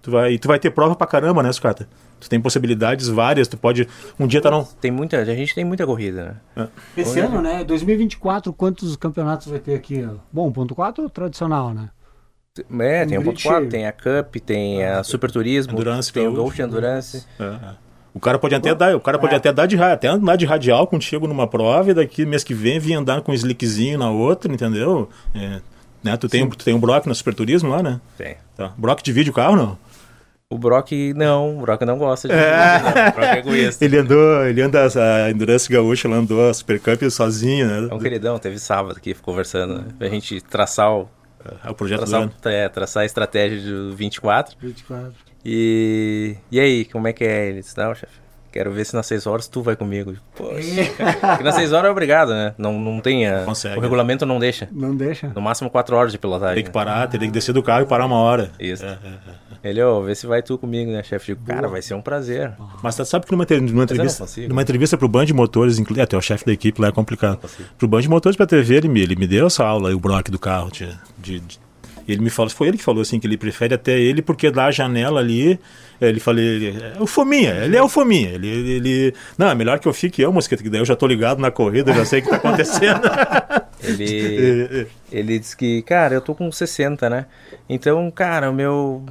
Tu 0.00 0.10
vai, 0.10 0.38
tu 0.38 0.48
vai 0.48 0.58
ter 0.58 0.70
prova 0.70 0.94
pra 0.94 1.06
caramba, 1.06 1.42
né, 1.42 1.52
Sucata? 1.52 1.88
Tu 2.20 2.28
tem 2.28 2.40
possibilidades 2.40 3.08
várias, 3.08 3.48
tu 3.48 3.56
pode. 3.56 3.88
Um 4.18 4.28
dia 4.28 4.40
tá 4.40 4.48
não. 4.48 4.64
Tem 4.64 4.92
muita. 4.92 5.18
A 5.18 5.24
gente 5.24 5.54
tem 5.54 5.64
muita 5.64 5.84
corrida, 5.84 6.40
né? 6.56 6.68
É. 6.96 7.00
Esse 7.00 7.18
ano, 7.18 7.42
né? 7.42 7.64
2024, 7.64 8.52
quantos 8.52 8.94
campeonatos 8.94 9.48
vai 9.48 9.58
ter 9.58 9.74
aqui? 9.74 10.08
Bom, 10.30 10.52
ponto 10.52 10.74
4 10.76 11.10
tradicional, 11.10 11.74
né? 11.74 11.90
É, 12.78 13.06
tem 13.06 13.18
o 13.18 13.24
ponto 13.24 13.42
4, 13.42 13.68
tem 13.68 13.86
a 13.86 13.92
Cup, 13.92 14.36
tem 14.44 14.84
a 14.84 15.02
Super 15.02 15.30
Turismo, 15.30 15.72
Endurance, 15.72 16.12
tem 16.12 16.28
o 16.28 16.32
Golf 16.32 16.58
Endurance. 16.60 17.26
É. 17.40 17.44
é. 17.44 17.91
O 18.14 18.20
cara 18.20 18.38
pode 18.38 18.54
até 18.54 18.74
dar, 18.74 18.94
o 18.94 19.00
cara 19.00 19.18
pode 19.18 19.32
é. 19.32 19.36
até 19.36 19.52
dar 19.52 19.66
de 19.66 19.80
até 19.82 20.08
andar 20.08 20.36
de 20.36 20.44
radial 20.44 20.86
contigo 20.86 21.26
numa 21.26 21.46
prova 21.46 21.90
e 21.90 21.94
daqui 21.94 22.26
mês 22.26 22.44
que 22.44 22.52
vem 22.52 22.78
vir 22.78 22.94
andar 22.94 23.22
com 23.22 23.32
um 23.32 23.34
slickzinho 23.34 23.98
na 23.98 24.10
outra, 24.10 24.52
entendeu? 24.52 25.08
É, 25.34 25.60
né? 26.02 26.16
Tu 26.16 26.28
tem, 26.28 26.48
tu 26.48 26.64
tem 26.64 26.74
um 26.74 26.80
Brock 26.80 27.06
no 27.06 27.14
Super 27.14 27.34
Turismo 27.34 27.70
lá, 27.70 27.82
né? 27.82 28.00
Tem. 28.18 28.36
Tá. 28.56 28.72
Brock 28.76 29.02
divide 29.02 29.30
o 29.30 29.32
carro, 29.32 29.56
não? 29.56 29.78
O 30.50 30.58
Brock 30.58 30.92
não, 31.16 31.58
o 31.58 31.60
Brock 31.62 31.80
não 31.82 31.96
gosta 31.96 32.28
de 32.28 32.34
é. 32.34 32.82
Não. 32.82 32.90
O 32.90 33.12
Brock 33.12 33.24
é 33.24 33.38
egoísta. 33.38 33.82
ele 33.86 33.96
andou, 33.96 34.44
ele 34.44 34.60
anda 34.60 34.86
a 34.86 35.30
Endurance 35.30 35.72
Gaúcha, 35.72 36.06
ele 36.06 36.14
andou 36.14 36.50
a 36.50 36.52
Super 36.52 36.78
Cup 36.78 37.02
sozinho, 37.10 37.66
né? 37.66 37.88
É 37.90 37.94
um 37.94 37.98
queridão, 37.98 38.38
teve 38.38 38.58
sábado 38.58 38.96
aqui 38.98 39.14
conversando, 39.14 39.78
né? 39.78 39.84
Pra 39.98 40.08
gente 40.10 40.42
traçar 40.42 40.92
o, 40.92 41.08
é, 41.64 41.70
o 41.70 41.74
projeto 41.74 42.00
traçar, 42.00 42.30
é, 42.44 42.68
traçar 42.68 43.02
a 43.04 43.06
estratégia 43.06 43.62
do 43.62 43.96
24. 43.96 44.56
24. 44.60 45.31
E, 45.44 46.36
e 46.50 46.60
aí, 46.60 46.84
como 46.84 47.08
é 47.08 47.12
que 47.12 47.24
é? 47.24 47.48
Ele 47.48 47.60
disse, 47.60 47.76
não, 47.76 47.94
chefe, 47.94 48.12
quero 48.52 48.70
ver 48.72 48.84
se 48.86 48.94
nas 48.94 49.06
6 49.06 49.26
horas 49.26 49.48
tu 49.48 49.60
vai 49.62 49.74
comigo. 49.74 50.14
Poxa, 50.36 50.54
porque 51.34 51.42
nas 51.44 51.54
6 51.56 51.72
horas 51.72 51.88
é 51.88 51.90
obrigado, 51.90 52.30
né? 52.30 52.54
Não, 52.56 52.78
não 52.78 53.00
tem. 53.00 53.26
a- 53.26 53.44
Consegue. 53.44 53.76
O 53.78 53.80
regulamento 53.80 54.24
não 54.24 54.38
deixa. 54.38 54.68
Não 54.70 54.94
deixa? 54.94 55.28
No 55.34 55.40
máximo 55.40 55.68
4 55.68 55.96
horas 55.96 56.12
de 56.12 56.18
pilotagem. 56.18 56.56
Tem 56.56 56.64
que 56.64 56.70
parar, 56.70 57.08
tem 57.08 57.18
que 57.20 57.30
descer 57.30 57.52
do 57.52 57.62
carro 57.62 57.82
e 57.82 57.86
parar 57.86 58.06
uma 58.06 58.16
hora. 58.16 58.50
Isso. 58.60 58.84
É, 58.84 58.88
é, 58.88 59.08
é. 59.64 59.70
Ele, 59.70 59.80
ó, 59.80 60.00
vê 60.00 60.12
se 60.14 60.26
vai 60.26 60.42
tu 60.42 60.58
comigo, 60.58 60.90
né, 60.90 61.02
chefe? 61.04 61.26
Digo, 61.34 61.44
cara, 61.46 61.68
vai 61.68 61.80
ser 61.82 61.94
um 61.94 62.00
prazer. 62.02 62.52
Mas 62.82 62.96
tá- 62.96 63.04
sabe 63.04 63.26
que 63.26 63.32
numa, 63.32 63.46
numa 63.60 63.84
entrevista, 63.84 64.24
numa 64.48 64.62
entrevista 64.62 64.96
pro 64.98 65.06
Band 65.08 65.24
de 65.26 65.32
Motores, 65.32 65.78
inclu- 65.78 65.98
é, 65.98 66.02
até 66.02 66.16
o 66.16 66.20
chefe 66.20 66.44
da 66.44 66.52
equipe 66.52 66.80
lá 66.80 66.88
é 66.88 66.92
complicado. 66.92 67.38
Pro 67.78 67.86
Band 67.88 68.00
de 68.02 68.08
Motores 68.08 68.36
pra 68.36 68.44
TV, 68.46 68.74
ele 68.76 68.88
me, 68.88 69.00
ele 69.00 69.14
me 69.16 69.26
deu 69.26 69.46
essa 69.46 69.64
aula 69.64 69.88
aí, 69.88 69.94
o 69.94 70.00
Brock 70.00 70.30
do 70.30 70.38
carro. 70.38 70.70
De, 70.72 70.88
de- 71.18 71.38
de- 71.40 71.60
ele 72.08 72.20
me 72.20 72.30
falou, 72.30 72.50
foi 72.50 72.68
ele 72.68 72.78
que 72.78 72.84
falou 72.84 73.02
assim, 73.02 73.18
que 73.20 73.26
ele 73.26 73.36
prefere 73.36 73.74
até 73.74 73.98
ele, 73.98 74.22
porque 74.22 74.50
da 74.50 74.70
janela 74.70 75.20
ali, 75.20 75.58
ele 76.00 76.20
falou, 76.20 76.40
ele, 76.40 76.76
é 76.96 77.00
o 77.00 77.06
Fominha, 77.06 77.54
ele 77.64 77.76
é 77.76 77.82
o 77.82 77.88
Fominha. 77.88 78.30
Ele, 78.30 78.48
ele, 78.48 78.70
ele- 78.72 79.14
não, 79.38 79.48
é 79.48 79.54
melhor 79.54 79.78
que 79.78 79.86
eu 79.88 79.92
fique 79.92 80.20
eu, 80.22 80.32
Mosqueta, 80.32 80.62
que 80.62 80.68
daí 80.70 80.80
eu 80.80 80.84
já 80.84 80.96
tô 80.96 81.06
ligado 81.06 81.38
na 81.40 81.50
corrida, 81.50 81.92
já 81.92 82.04
sei 82.04 82.20
o 82.20 82.22
que 82.24 82.30
tá 82.30 82.36
acontecendo. 82.36 83.00
Ele, 83.84 84.86
ele 85.10 85.38
disse 85.40 85.56
que, 85.56 85.82
cara, 85.82 86.14
eu 86.14 86.20
tô 86.20 86.36
com 86.36 86.50
60, 86.52 87.10
né? 87.10 87.26
Então, 87.68 88.08
cara, 88.12 88.48
o 88.48 88.54
meu. 88.54 89.04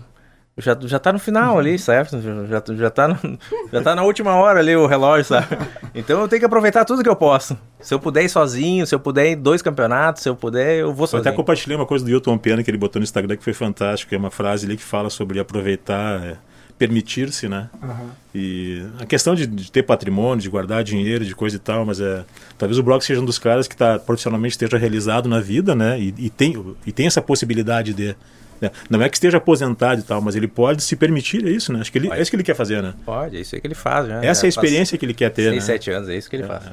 Já, 0.62 0.78
já 0.82 1.00
tá 1.00 1.12
no 1.12 1.19
final 1.19 1.58
ali, 1.60 1.78
certo? 1.80 2.21
Já, 2.21 2.62
já, 2.76 2.89
tá 2.89 3.08
no- 3.08 3.39
já 3.71 3.82
tá 3.82 3.95
na 3.95 4.04
última 4.04 4.36
hora 4.36 4.60
ali 4.60 4.76
o 4.76 4.86
relógio, 4.86 5.26
sabe? 5.26 5.47
Então 5.93 6.21
eu 6.21 6.28
tenho 6.28 6.39
que 6.39 6.45
aproveitar 6.45 6.86
tudo 6.86 7.04
que 7.04 7.10
eu 7.10 7.15
posso. 7.15 7.58
Se 7.80 7.93
eu 7.93 8.00
puder 8.00 8.24
ir 8.24 8.30
sozinho, 8.30 8.86
se 8.88 8.93
eu 8.95 9.00
puder 9.00 9.26
ir 9.28 9.32
em 9.34 9.38
dois 9.41 9.62
campeonatos, 9.62 10.24
se 10.24 10.30
eu 10.30 10.36
puder, 10.36 10.78
eu 10.80 10.93
vou 10.93 11.04
Eu 11.06 11.08
até 11.10 11.17
sozinho. 11.17 11.36
compartilhei 11.36 11.76
uma 11.76 11.86
coisa 11.86 12.06
do 12.06 12.12
Hilton 12.12 12.38
Pena 12.38 12.63
que 12.63 12.69
ele 12.71 12.78
botou 12.78 13.00
no 13.00 13.04
Instagram 13.04 13.36
que 13.36 13.43
foi 13.43 13.54
fantástico. 13.54 14.13
É 14.13 14.17
uma 14.17 14.32
frase 14.32 14.65
ali 14.65 14.78
que 14.78 14.84
fala 14.84 15.10
sobre 15.10 15.39
aproveitar, 15.39 16.24
é, 16.24 16.36
permitir-se, 16.78 17.47
né? 17.47 17.69
E 18.34 18.84
a 19.00 19.06
questão 19.06 19.36
de, 19.36 19.45
de 19.45 19.71
ter 19.71 19.84
patrimônio, 19.84 20.41
de 20.41 20.50
guardar 20.50 20.84
dinheiro, 20.84 21.26
de 21.26 21.36
coisa 21.36 21.56
e 21.58 21.60
tal, 21.60 21.86
mas 21.86 22.00
é 22.00 22.24
talvez 22.58 22.78
o 22.80 22.84
Brock 22.84 23.02
seja 23.04 23.19
um 23.21 23.26
dos 23.26 23.38
caras 23.38 23.67
que 23.67 23.76
tá, 23.76 24.00
profissionalmente 24.00 24.54
esteja 24.54 24.78
realizado 24.78 25.28
na 25.28 25.39
vida, 25.39 25.76
né? 25.76 26.00
E, 26.00 26.13
e 26.17 26.30
tem, 26.30 26.56
e 26.86 26.91
tem 26.91 27.08
essa 27.08 27.21
possibilidade 27.21 27.93
de. 27.93 28.15
Né? 28.62 28.69
Não 28.89 29.02
é 29.02 29.10
que 29.10 29.17
esteja 29.17 29.38
aposentado 29.39 30.00
e 30.00 30.04
tal, 30.04 30.21
mas 30.21 30.36
ele 30.36 30.47
pode 30.47 30.84
se 30.84 30.95
permitir, 30.95 31.45
é 31.45 31.50
isso, 31.50 31.74
né? 31.74 31.80
Acho 31.82 31.91
que 31.91 31.97
ele, 31.97 32.12
é 32.12 32.21
isso 32.21 32.30
que 32.30 32.36
ele 32.38 32.43
quer 32.43 32.56
fazer, 32.56 32.82
né? 32.84 32.93
Pode, 33.06 33.36
é 33.38 33.39
isso 33.41 33.56
aí 33.56 33.62
que 33.62 33.67
ele 33.67 33.76
faz, 33.76 34.08
né? 34.08 34.26
Essa 34.26 34.45
é 34.45 34.47
a 34.47 34.50
experiência 34.50 34.97
que 34.97 35.06
ele 35.06 35.13
quer 35.13 35.30
ter, 35.30 35.43
Seis, 35.50 35.56
né? 35.56 35.62
sete 35.62 35.91
anos, 35.91 36.08
é 36.10 36.15
isso 36.15 36.30
que 36.30 36.36
ele 36.36 36.43
faz. 36.43 36.63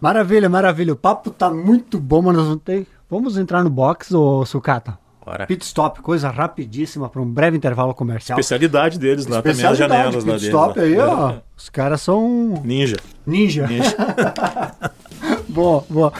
Maravilha, 0.00 0.48
maravilha. 0.48 0.92
O 0.92 0.96
papo 0.96 1.30
tá 1.30 1.50
muito 1.50 1.98
bom, 1.98 2.22
mas 2.22 2.36
nós 2.36 2.46
vamos 2.46 2.62
ter... 2.64 2.86
Vamos 3.10 3.36
entrar 3.36 3.62
no 3.64 3.70
box, 3.70 4.14
ô 4.14 4.44
Sucata? 4.46 4.96
Bora. 5.24 5.46
Pit 5.46 5.62
stop, 5.64 6.00
coisa 6.00 6.30
rapidíssima 6.30 7.08
para 7.08 7.20
um 7.20 7.26
breve 7.30 7.56
intervalo 7.56 7.92
comercial. 7.92 8.38
Especialidade 8.38 8.98
deles 8.98 9.26
lá 9.26 9.42
também, 9.42 9.64
as 9.66 9.76
janelas 9.76 10.24
lá 10.24 10.32
pit 10.34 10.42
deles. 10.42 10.42
stop 10.44 10.78
lá. 10.78 10.84
aí, 10.84 10.94
É. 10.94 11.04
ó. 11.04 11.34
Os 11.56 11.68
caras 11.68 12.00
são 12.00 12.54
Ninja. 12.64 12.96
ninja. 13.26 13.66
Ninja. 13.66 13.96
Boa, 15.48 15.84
boa. 15.90 16.12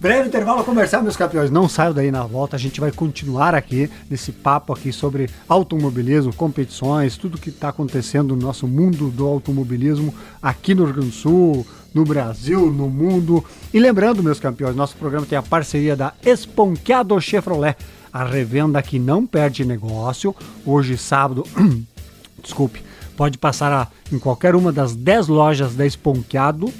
Breve 0.00 0.28
intervalo 0.28 0.62
comercial, 0.62 1.02
meus 1.02 1.16
campeões. 1.16 1.50
Não 1.50 1.68
saiam 1.68 1.92
daí 1.92 2.12
na 2.12 2.22
volta. 2.24 2.54
A 2.54 2.58
gente 2.58 2.80
vai 2.80 2.92
continuar 2.92 3.52
aqui 3.52 3.90
nesse 4.08 4.30
papo 4.30 4.72
aqui 4.72 4.92
sobre 4.92 5.28
automobilismo, 5.48 6.32
competições, 6.32 7.16
tudo 7.16 7.36
que 7.36 7.50
está 7.50 7.70
acontecendo 7.70 8.36
no 8.36 8.42
nosso 8.42 8.68
mundo 8.68 9.08
do 9.10 9.26
automobilismo 9.26 10.14
aqui 10.40 10.72
no 10.72 10.84
Rio 10.84 10.94
Grande 10.94 11.08
do 11.10 11.14
Sul, 11.14 11.66
no 11.92 12.04
Brasil, 12.04 12.70
no 12.70 12.88
mundo. 12.88 13.44
E 13.74 13.80
lembrando, 13.80 14.22
meus 14.22 14.38
campeões, 14.38 14.76
nosso 14.76 14.96
programa 14.96 15.26
tem 15.26 15.36
a 15.36 15.42
parceria 15.42 15.96
da 15.96 16.12
Esponqueado 16.24 17.20
Chevrolet, 17.20 17.76
a 18.12 18.22
revenda 18.22 18.80
que 18.80 19.00
não 19.00 19.26
perde 19.26 19.64
negócio. 19.64 20.32
Hoje, 20.64 20.96
sábado, 20.96 21.44
desculpe, 22.40 22.84
pode 23.16 23.36
passar 23.36 23.72
a- 23.72 23.88
em 24.12 24.18
qualquer 24.20 24.54
uma 24.54 24.70
das 24.70 24.94
10 24.94 25.26
lojas 25.26 25.74
da 25.74 25.84
Esponqueado 25.84 26.72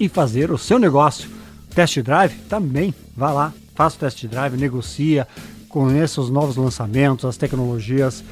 e 0.00 0.08
fazer 0.08 0.50
o 0.50 0.58
seu 0.58 0.80
negócio. 0.80 1.30
Test 1.74 2.00
drive 2.02 2.34
também, 2.48 2.94
vá 3.16 3.32
lá, 3.32 3.52
faça 3.74 3.96
o 3.96 3.98
test 4.00 4.26
drive, 4.26 4.56
negocia, 4.56 5.26
conheça 5.68 6.20
os 6.20 6.30
novos 6.30 6.56
lançamentos, 6.56 7.24
as 7.24 7.36
tecnologias. 7.36 8.22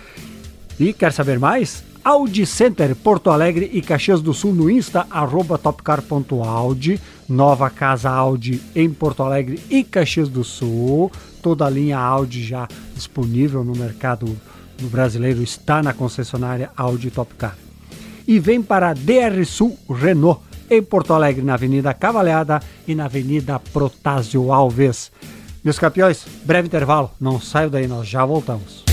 E 0.78 0.92
quer 0.92 1.12
saber 1.12 1.38
mais? 1.38 1.82
Audi 2.02 2.46
Center, 2.46 2.94
Porto 2.96 3.30
Alegre 3.30 3.70
e 3.72 3.82
Caxias 3.82 4.22
do 4.22 4.32
Sul 4.32 4.54
no 4.54 4.70
Insta, 4.70 5.06
arroba 5.10 5.58
topcar.audi. 5.58 7.00
Nova 7.28 7.70
casa 7.70 8.10
Audi 8.10 8.60
em 8.74 8.90
Porto 8.90 9.22
Alegre 9.22 9.60
e 9.70 9.84
Caxias 9.84 10.28
do 10.28 10.42
Sul. 10.42 11.12
Toda 11.42 11.66
a 11.66 11.70
linha 11.70 11.98
Audi 11.98 12.42
já 12.42 12.66
disponível 12.94 13.62
no 13.62 13.76
mercado 13.76 14.36
brasileiro 14.90 15.42
está 15.42 15.82
na 15.82 15.92
concessionária 15.92 16.70
Audi 16.76 17.10
Topcar 17.10 17.56
e 18.30 18.38
vem 18.38 18.62
para 18.62 18.90
a 18.90 18.94
DR 18.94 19.44
Sul 19.44 19.76
Renault, 19.88 20.40
em 20.70 20.82
Porto 20.82 21.12
Alegre, 21.12 21.42
na 21.42 21.54
Avenida 21.54 21.92
Cavalhada 21.92 22.60
e 22.86 22.94
na 22.94 23.06
Avenida 23.06 23.58
Protásio 23.58 24.52
Alves. 24.52 25.10
Meus 25.64 25.78
campeões, 25.78 26.24
breve 26.44 26.68
intervalo, 26.68 27.10
não 27.20 27.40
saio 27.40 27.68
daí, 27.68 27.86
nós 27.86 28.06
já 28.06 28.24
voltamos. 28.24 28.84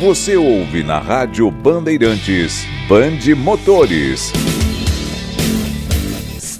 Você 0.00 0.36
ouve 0.36 0.82
na 0.82 0.98
Rádio 0.98 1.50
Bandeirantes 1.50 2.64
Band 2.88 3.18
Motores. 3.36 4.32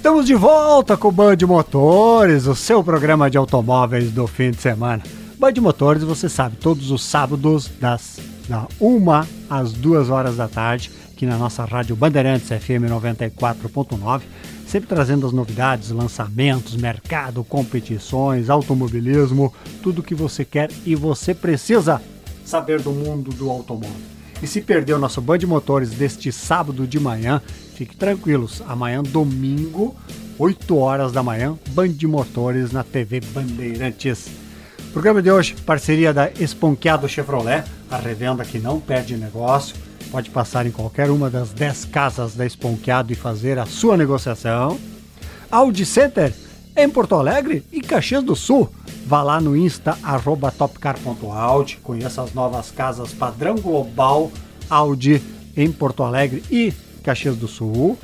Estamos 0.09 0.25
de 0.25 0.35
volta 0.35 0.97
com 0.97 1.09
o 1.09 1.13
Band 1.13 1.37
Motores, 1.47 2.47
o 2.47 2.57
seu 2.57 2.83
programa 2.83 3.29
de 3.29 3.37
automóveis 3.37 4.11
do 4.11 4.27
fim 4.27 4.51
de 4.51 4.57
semana. 4.57 5.03
Band 5.39 5.53
Motores, 5.61 6.03
você 6.03 6.31
sabe, 6.31 6.57
todos 6.57 6.91
os 6.91 7.05
sábados, 7.05 7.71
das 7.79 8.19
da 8.49 8.67
1 8.81 9.07
às 9.51 9.75
2 9.75 10.09
horas 10.09 10.39
da 10.39 10.49
tarde, 10.49 10.91
aqui 11.13 11.27
na 11.27 11.37
nossa 11.37 11.63
rádio 11.63 11.95
Bandeirantes 11.95 12.49
FM 12.49 12.89
94.9, 12.89 14.23
sempre 14.67 14.89
trazendo 14.89 15.27
as 15.27 15.33
novidades, 15.35 15.91
lançamentos, 15.91 16.75
mercado, 16.75 17.45
competições, 17.45 18.49
automobilismo, 18.49 19.53
tudo 19.83 20.03
que 20.03 20.15
você 20.15 20.43
quer 20.43 20.71
e 20.87 20.95
você 20.95 21.35
precisa 21.35 22.01
saber 22.47 22.81
do 22.81 22.93
mundo 22.93 23.31
do 23.31 23.51
automóvel. 23.51 23.93
E 24.43 24.47
se 24.47 24.63
perdeu 24.63 24.99
nosso 24.99 25.21
Band 25.21 25.41
Motores 25.47 25.91
deste 25.91 26.33
sábado 26.33 26.87
de 26.87 26.99
manhã, 26.99 27.43
fique 27.79 27.97
tranquilos. 27.97 28.61
Amanhã, 28.67 29.05
domingo, 29.05 29.95
8 30.37 30.77
horas 30.77 31.13
da 31.13 31.23
manhã, 31.23 31.57
Band 31.69 31.95
Motores 32.09 32.73
na 32.73 32.83
TV 32.83 33.21
Bandeirantes. 33.21 34.29
Programa 34.93 35.23
de 35.23 35.31
hoje, 35.31 35.55
parceria 35.65 36.13
da 36.13 36.29
Esponqueado 36.29 37.09
Chevrolet, 37.09 37.63
a 37.89 37.97
revenda 37.97 38.45
que 38.45 38.59
não 38.59 38.81
perde 38.81 39.17
negócio. 39.17 39.77
Pode 40.11 40.29
passar 40.31 40.67
em 40.67 40.73
qualquer 40.73 41.09
uma 41.09 41.31
das 41.31 41.51
10 41.51 41.85
casas 41.85 42.35
da 42.35 42.45
Esponqueado 42.45 43.13
e 43.13 43.15
fazer 43.17 43.61
a 43.61 43.67
sua 43.67 43.97
negociação. 43.97 44.77
Audi 45.49 45.87
Center 45.87 46.35
em 46.77 46.89
Porto 46.89 47.15
Alegre 47.15 47.65
e 47.71 47.81
Caxias 47.81 48.25
do 48.25 48.35
Sul. 48.35 48.69
Vá 49.07 49.23
lá 49.23 49.41
no 49.41 49.57
Insta, 49.57 49.97
arroba 50.03 50.51
topcar.audi, 50.51 51.79
conheça 51.83 52.23
as 52.23 52.35
novas 52.35 52.73
casas 52.73 53.13
padrão 53.13 53.55
global 53.55 54.33
Audi 54.69 55.23
em 55.57 55.71
Porto 55.71 56.03
Alegre 56.03 56.43
e 56.51 56.73
Caxias 57.09 57.37
do 57.37 57.49
Sul. 57.49 57.97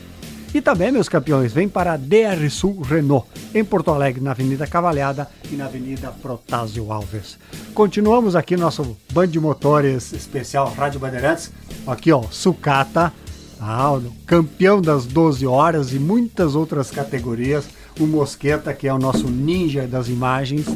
E 0.54 0.62
também, 0.62 0.90
meus 0.90 1.10
campeões, 1.10 1.52
vem 1.52 1.68
para 1.68 1.92
a 1.92 1.96
DR 1.96 2.48
Sul 2.48 2.80
Renault, 2.80 3.26
em 3.52 3.62
Porto 3.62 3.90
Alegre, 3.90 4.22
na 4.22 4.30
Avenida 4.30 4.66
Cavalhada 4.66 5.28
e 5.50 5.56
na 5.56 5.66
Avenida 5.66 6.10
Protásio 6.22 6.90
Alves. 6.90 7.36
Continuamos 7.74 8.34
aqui 8.34 8.56
nosso 8.56 8.96
Band 9.12 9.28
de 9.28 9.38
Motores 9.38 10.12
especial 10.12 10.72
Rádio 10.72 11.00
Bandeirantes. 11.00 11.52
Aqui, 11.86 12.12
ó, 12.12 12.22
Sucata, 12.30 13.12
ah, 13.60 14.00
campeão 14.24 14.80
das 14.80 15.04
12 15.04 15.46
horas 15.46 15.92
e 15.92 15.98
muitas 15.98 16.54
outras 16.54 16.90
categorias. 16.90 17.66
O 18.00 18.06
Mosqueta, 18.06 18.72
que 18.72 18.88
é 18.88 18.94
o 18.94 18.98
nosso 18.98 19.28
ninja 19.28 19.86
das 19.86 20.08
imagens. 20.08 20.66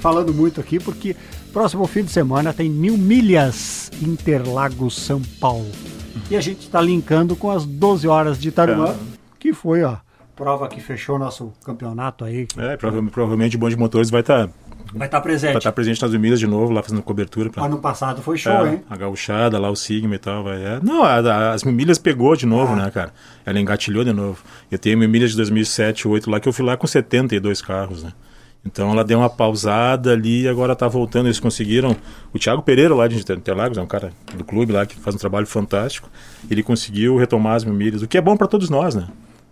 Falando 0.00 0.34
muito 0.34 0.60
aqui 0.60 0.80
porque 0.80 1.14
próximo 1.52 1.86
fim 1.86 2.02
de 2.02 2.10
semana 2.10 2.52
tem 2.52 2.68
mil 2.68 2.96
milhas 2.96 3.90
Interlagos 4.02 4.96
São 4.96 5.20
Paulo. 5.38 5.70
E 6.28 6.36
a 6.36 6.40
gente 6.40 6.60
está 6.60 6.80
linkando 6.80 7.34
com 7.34 7.50
as 7.50 7.64
12 7.64 8.06
horas 8.06 8.38
de 8.38 8.50
Tarumã, 8.52 8.94
que 9.38 9.52
foi 9.52 9.82
a 9.82 10.00
prova 10.36 10.68
que 10.68 10.80
fechou 10.80 11.18
nosso 11.18 11.52
campeonato 11.64 12.24
aí. 12.24 12.46
É, 12.56 12.76
prova- 12.76 13.02
provavelmente 13.10 13.56
o 13.56 13.58
Band 13.58 13.70
de 13.70 13.76
Motores 13.76 14.10
vai 14.10 14.20
estar 14.20 14.48
Vai 14.94 15.06
estar 15.06 15.20
presente. 15.20 15.52
vai 15.52 15.58
estar 15.58 15.72
presente 15.72 16.00
nas 16.02 16.12
Minas 16.14 16.38
de 16.40 16.46
novo, 16.46 16.72
lá 16.72 16.82
fazendo 16.82 17.02
cobertura. 17.02 17.50
Pra, 17.50 17.64
Ano 17.64 17.78
passado 17.78 18.22
foi 18.22 18.36
show, 18.36 18.66
É, 18.66 18.72
hein? 18.74 18.82
A 18.88 18.96
gauchada, 18.96 19.58
lá 19.58 19.70
o 19.70 19.76
Sigma 19.76 20.14
e 20.14 20.18
tal. 20.18 20.42
Vai, 20.44 20.62
é. 20.64 20.80
Não, 20.82 21.02
a- 21.04 21.16
a- 21.18 21.52
as 21.52 21.62
Mimilhas 21.64 21.98
pegou 21.98 22.34
de 22.36 22.46
novo, 22.46 22.74
né, 22.74 22.90
cara? 22.90 23.12
Ela 23.44 23.60
engatilhou 23.60 24.02
de 24.04 24.12
novo. 24.12 24.38
Eu 24.70 24.78
tenho 24.78 24.96
Mimilhas 24.98 25.30
de 25.32 25.36
2007, 25.36 26.04
2008 26.04 26.30
lá, 26.30 26.40
que 26.40 26.48
eu 26.48 26.52
fui 26.52 26.64
lá 26.64 26.76
com 26.76 26.86
72 26.86 27.60
carros, 27.62 28.02
né? 28.02 28.12
Então 28.64 28.90
ela 28.90 29.02
deu 29.02 29.18
uma 29.18 29.30
pausada 29.30 30.12
ali 30.12 30.42
e 30.42 30.48
agora 30.48 30.74
está 30.74 30.86
voltando. 30.86 31.26
Eles 31.26 31.40
conseguiram. 31.40 31.96
O 32.32 32.38
Thiago 32.38 32.62
Pereira, 32.62 32.94
lá 32.94 33.08
de 33.08 33.18
Interlagos, 33.18 33.78
é 33.78 33.82
um 33.82 33.86
cara 33.86 34.12
do 34.34 34.44
clube 34.44 34.72
lá 34.72 34.84
que 34.84 34.96
faz 34.96 35.14
um 35.14 35.18
trabalho 35.18 35.46
fantástico. 35.46 36.10
Ele 36.50 36.62
conseguiu 36.62 37.16
retomar 37.16 37.56
as 37.56 37.64
milhas, 37.64 38.02
o 38.02 38.08
que 38.08 38.18
é 38.18 38.20
bom 38.20 38.36
para 38.36 38.46
todos 38.46 38.68
nós, 38.68 38.94
né? 38.94 39.08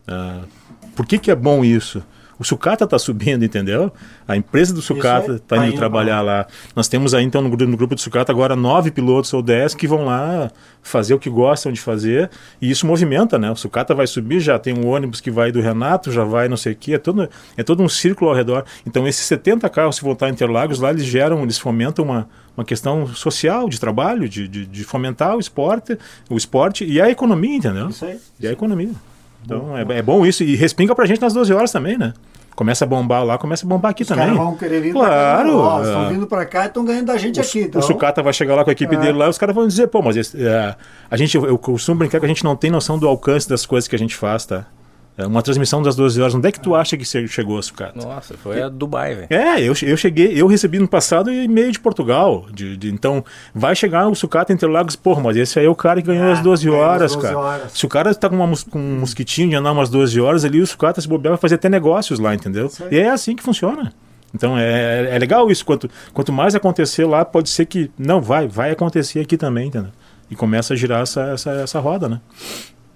Uh, 0.07 0.47
por 0.94 1.07
que, 1.07 1.18
que 1.18 1.31
é 1.31 1.35
bom 1.35 1.64
isso? 1.64 2.03
O 2.38 2.44
sucata 2.44 2.85
está 2.85 2.98
subindo, 2.98 3.44
entendeu? 3.44 3.92
A 4.27 4.37
empresa 4.37 4.72
do 4.72 4.81
sucata 4.81 5.33
está 5.35 5.57
tá 5.57 5.62
indo, 5.64 5.72
indo 5.72 5.77
trabalhar 5.77 6.20
lá. 6.20 6.46
Nós 6.74 6.87
temos 6.87 7.12
aí, 7.12 7.24
então, 7.24 7.42
no, 7.42 7.48
no 7.48 7.77
grupo 7.77 7.94
do 7.94 8.01
sucata 8.01 8.31
agora 8.31 8.55
nove 8.55 8.90
pilotos 8.90 9.33
ou 9.35 9.42
dez 9.42 9.74
que 9.74 9.88
vão 9.88 10.05
lá 10.05 10.51
fazer 10.81 11.14
o 11.14 11.18
que 11.18 11.29
gostam 11.29 11.72
de 11.72 11.81
fazer 11.81 12.31
e 12.62 12.70
isso 12.70 12.87
movimenta, 12.87 13.38
né? 13.38 13.51
O 13.51 13.57
sucata 13.57 13.94
vai 13.94 14.07
subir, 14.07 14.38
já 14.40 14.59
tem 14.59 14.72
um 14.72 14.87
ônibus 14.87 15.20
que 15.20 15.31
vai 15.31 15.51
do 15.51 15.61
Renato, 15.61 16.12
já 16.12 16.22
vai 16.22 16.48
não 16.48 16.57
sei 16.57 16.74
o 16.74 16.77
quê, 16.77 16.94
é 16.94 16.98
todo, 16.98 17.29
é 17.57 17.62
todo 17.62 17.83
um 17.83 17.88
círculo 17.88 18.31
ao 18.31 18.37
redor. 18.37 18.64
Então, 18.87 19.07
esses 19.07 19.27
70 19.27 19.68
carros, 19.68 19.96
se 19.96 20.03
voltar 20.03 20.29
em 20.29 20.33
Interlagos, 20.33 20.79
lá 20.79 20.90
eles 20.90 21.05
geram, 21.05 21.42
eles 21.42 21.59
fomentam 21.59 22.05
uma, 22.05 22.29
uma 22.57 22.64
questão 22.64 23.07
social, 23.09 23.68
de 23.68 23.81
trabalho, 23.81 24.29
de, 24.29 24.46
de, 24.46 24.64
de 24.64 24.85
fomentar 24.85 25.37
o 25.37 25.40
esporte, 25.40 25.98
o 26.31 26.37
esporte 26.37 26.85
e 26.85 27.01
a 27.01 27.11
economia, 27.11 27.57
entendeu? 27.57 27.88
Isso 27.88 28.05
aí. 28.05 28.18
E 28.38 28.46
a 28.46 28.53
economia. 28.53 28.92
Então 29.44 29.77
é, 29.77 29.83
é, 29.98 30.03
bom 30.03 30.27
isso. 30.27 30.42
E 30.42 30.57
respinga 30.57 30.94
pra 30.94 31.07
gente 31.07 31.20
nas 31.20 31.33
12 31.33 31.53
horas 31.53 31.72
também, 31.72 31.96
né? 31.96 32.12
Começa 32.55 32.85
a 32.85 32.88
bombar 32.88 33.24
lá, 33.24 33.38
começa 33.38 33.64
a 33.64 33.68
bombar 33.68 33.92
aqui 33.92 34.03
Os 34.03 34.09
também. 34.09 34.35
vão 34.35 34.57
querer 34.57 34.81
vir 34.81 34.92
claro. 34.92 35.62
Pra 35.62 35.83
estão 35.83 36.09
vindo 36.09 36.27
para 36.27 36.44
cá 36.44 36.64
e 36.64 36.66
estão 36.66 36.85
ganhando 36.85 37.07
da 37.07 37.16
gente 37.16 37.38
o, 37.38 37.42
aqui. 37.42 37.61
Então. 37.61 37.81
O 37.81 37.85
Sucata 37.85 38.20
vai 38.20 38.33
chegar 38.33 38.57
lá 38.57 38.64
com 38.64 38.70
a 38.70 38.72
equipe 38.72 38.96
é. 38.96 38.98
dele 38.98 39.16
lá 39.16 39.27
e 39.27 39.29
os 39.29 39.38
caras 39.38 39.55
vão 39.55 39.66
dizer, 39.66 39.87
pô, 39.87 40.03
mas 40.03 40.16
esse, 40.16 40.44
é, 40.44 40.74
a 41.09 41.16
gente, 41.16 41.37
eu 41.37 41.57
costumo 41.57 41.98
brincar 41.98 42.18
que 42.18 42.27
a 42.27 42.29
gente 42.29 42.42
não 42.42 42.57
tem 42.57 42.68
noção 42.68 42.98
do 42.98 43.07
alcance 43.07 43.48
das 43.48 43.64
coisas 43.64 43.87
que 43.87 43.94
a 43.94 43.98
gente 43.98 44.16
faz, 44.16 44.44
tá? 44.44 44.66
É 45.18 45.26
uma 45.26 45.42
transmissão 45.42 45.83
das 45.83 45.96
12 45.96 46.20
horas. 46.20 46.35
Onde 46.37 46.48
é 46.48 46.52
que 46.52 46.61
tu 46.61 46.76
acha 46.76 46.96
que 46.96 47.04
chegou, 47.04 47.61
sucata? 47.61 48.00
Nossa, 48.00 48.35
foi 48.35 48.62
a 48.62 48.68
Dubai, 48.68 49.16
velho. 49.16 49.26
É, 49.31 49.61
eu, 49.61 49.74
eu 49.83 49.96
cheguei, 49.96 50.40
eu 50.40 50.46
recebi 50.46 50.78
no 50.78 50.87
passado 50.87 51.33
e-mail 51.33 51.72
de 51.72 51.81
Portugal. 51.81 52.46
De, 52.52 52.76
de, 52.76 52.88
então, 52.88 53.24
vai 53.52 53.74
chegar 53.74 54.07
o 54.07 54.14
sucata 54.14 54.52
Interlagos, 54.52 54.94
porra, 54.94 55.20
mas 55.20 55.37
esse 55.37 55.59
aí 55.59 55.66
é 55.66 55.68
o 55.68 55.74
cara 55.74 56.00
que 56.00 56.07
ganhou 56.07 56.28
ah, 56.28 56.35
as 56.35 56.40
12 56.40 56.70
horas, 56.70 57.12
12 57.16 57.26
cara. 57.26 57.38
Horas. 57.38 57.72
Se 57.72 57.85
o 57.85 57.88
cara 57.88 58.14
tá 58.14 58.28
com, 58.28 58.37
uma, 58.37 58.57
com 58.70 58.78
um 58.78 59.00
mosquitinho 59.00 59.50
de 59.50 59.57
andar 59.57 59.72
umas 59.72 59.90
12 59.90 60.20
horas 60.20 60.44
ali, 60.44 60.61
o 60.61 60.66
sucata 60.68 61.00
se 61.00 61.09
bobear 61.09 61.33
vai 61.33 61.40
fazer 61.40 61.57
até 61.57 61.68
negócios 61.68 62.20
lá, 62.20 62.33
entendeu? 62.33 62.70
E 62.88 62.96
é 62.96 63.11
assim 63.11 63.35
que 63.35 63.42
funciona. 63.42 63.92
Então 64.33 64.57
é, 64.57 65.09
é, 65.11 65.16
é 65.16 65.18
legal 65.18 65.50
isso. 65.50 65.64
Quanto, 65.64 65.90
quanto 66.12 66.33
mais 66.33 66.54
acontecer 66.54 67.04
lá, 67.04 67.24
pode 67.24 67.48
ser 67.48 67.66
que. 67.66 67.90
Não, 67.98 68.20
vai, 68.20 68.46
vai 68.46 68.70
acontecer 68.70 69.18
aqui 69.18 69.37
também, 69.37 69.66
entendeu? 69.66 69.90
E 70.31 70.37
começa 70.37 70.74
a 70.74 70.76
girar 70.76 71.02
essa, 71.02 71.22
essa, 71.22 71.50
essa 71.50 71.81
roda, 71.81 72.09
né? 72.09 72.20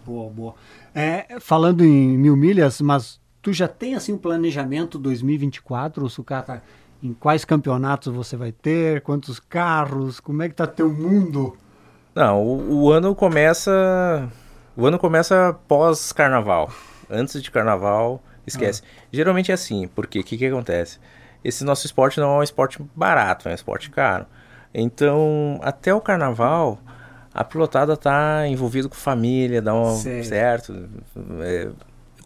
Boa, 0.04 0.30
boa. 0.30 0.54
É, 0.94 1.38
falando 1.40 1.84
em 1.84 2.16
mil 2.18 2.36
milhas, 2.36 2.80
mas 2.80 3.20
tu 3.40 3.52
já 3.52 3.68
tem 3.68 3.94
assim 3.94 4.12
um 4.12 4.18
planejamento 4.18 4.98
2024, 4.98 6.08
Sucata? 6.08 6.62
Em 7.02 7.12
quais 7.12 7.44
campeonatos 7.44 8.14
você 8.14 8.36
vai 8.36 8.52
ter? 8.52 9.00
Quantos 9.02 9.40
carros? 9.40 10.20
Como 10.20 10.42
é 10.42 10.48
que 10.48 10.54
tá 10.54 10.66
teu 10.66 10.92
mundo? 10.92 11.56
Não, 12.14 12.42
o, 12.42 12.84
o 12.84 12.90
ano 12.92 13.14
começa. 13.14 14.28
O 14.76 14.86
ano 14.86 14.98
começa 14.98 15.58
pós 15.66 16.12
carnaval. 16.12 16.70
Antes 17.10 17.42
de 17.42 17.50
carnaval, 17.50 18.22
esquece. 18.46 18.82
Ah. 18.84 19.02
Geralmente 19.12 19.50
é 19.50 19.54
assim, 19.54 19.88
porque 19.88 20.20
o 20.20 20.24
que, 20.24 20.36
que 20.36 20.46
acontece? 20.46 20.98
Esse 21.42 21.64
nosso 21.64 21.86
esporte 21.86 22.20
não 22.20 22.36
é 22.36 22.38
um 22.38 22.42
esporte 22.42 22.78
barato, 22.94 23.48
é 23.48 23.52
um 23.52 23.54
esporte 23.54 23.90
caro. 23.90 24.26
Então, 24.72 25.58
até 25.62 25.92
o 25.92 26.00
carnaval, 26.00 26.78
a 27.34 27.44
pilotada 27.44 27.96
tá 27.96 28.46
envolvida 28.46 28.88
com 28.88 28.94
família, 28.94 29.62
dá 29.62 29.74
um 29.74 29.94
certo. 29.96 30.88
É, 31.40 31.68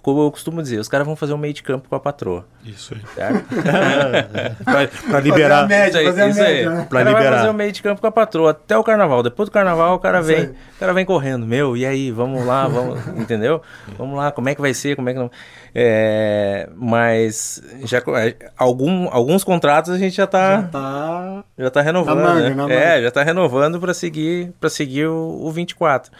como 0.06 0.22
eu 0.22 0.30
costumo 0.30 0.62
dizer, 0.62 0.78
os 0.78 0.86
caras 0.86 1.04
vão 1.04 1.16
fazer 1.16 1.32
um 1.32 1.36
meio 1.36 1.52
de 1.52 1.64
campo 1.64 1.88
com 1.88 1.96
a 1.96 1.98
patroa. 1.98 2.46
Isso 2.64 2.94
aí. 2.94 3.02
Certo? 3.12 3.44
pra, 4.64 4.86
pra 5.10 5.18
liberar. 5.18 5.62
Fazer 5.62 5.74
a 5.74 5.78
média, 5.78 6.02
isso 6.02 6.20
aí. 6.20 6.30
Isso 6.30 6.40
aí. 6.40 6.54
Média, 6.54 6.70
né? 6.70 6.86
Pra 6.88 7.00
liberar. 7.00 7.22
vai 7.22 7.32
fazer 7.32 7.48
o 7.48 7.50
um 7.50 7.54
meio 7.54 7.72
de 7.72 7.82
campo 7.82 8.00
com 8.00 8.06
a 8.06 8.12
patroa 8.12 8.52
até 8.52 8.78
o 8.78 8.84
carnaval. 8.84 9.24
Depois 9.24 9.48
do 9.48 9.52
carnaval, 9.52 9.96
o 9.96 9.98
cara 9.98 10.22
vem, 10.22 10.44
o 10.44 10.78
cara 10.78 10.92
vem 10.92 11.04
correndo. 11.04 11.44
Meu, 11.44 11.76
e 11.76 11.84
aí, 11.84 12.12
vamos 12.12 12.46
lá, 12.46 12.68
vamos, 12.68 13.04
entendeu? 13.18 13.60
Vamos 13.98 14.16
lá, 14.16 14.30
como 14.30 14.48
é 14.48 14.54
que 14.54 14.60
vai 14.60 14.72
ser, 14.72 14.94
como 14.94 15.08
é 15.08 15.12
que 15.12 15.18
não. 15.18 15.28
É, 15.78 16.70
mas 16.74 17.62
já 17.84 17.98
é, 17.98 18.50
algum, 18.56 19.10
alguns 19.10 19.44
contratos 19.44 19.92
a 19.92 19.98
gente 19.98 20.16
já 20.16 20.26
tá. 20.26 20.62
Já 20.62 20.68
tá, 20.68 21.44
já 21.58 21.70
tá 21.70 21.82
renovando. 21.82 22.66
Né? 22.66 22.96
É, 22.96 23.02
já 23.02 23.10
tá 23.10 23.22
renovando 23.22 23.78
para 23.78 23.92
seguir, 23.92 24.54
pra 24.58 24.70
seguir 24.70 25.06
o, 25.06 25.38
o 25.42 25.52
24. 25.52 26.10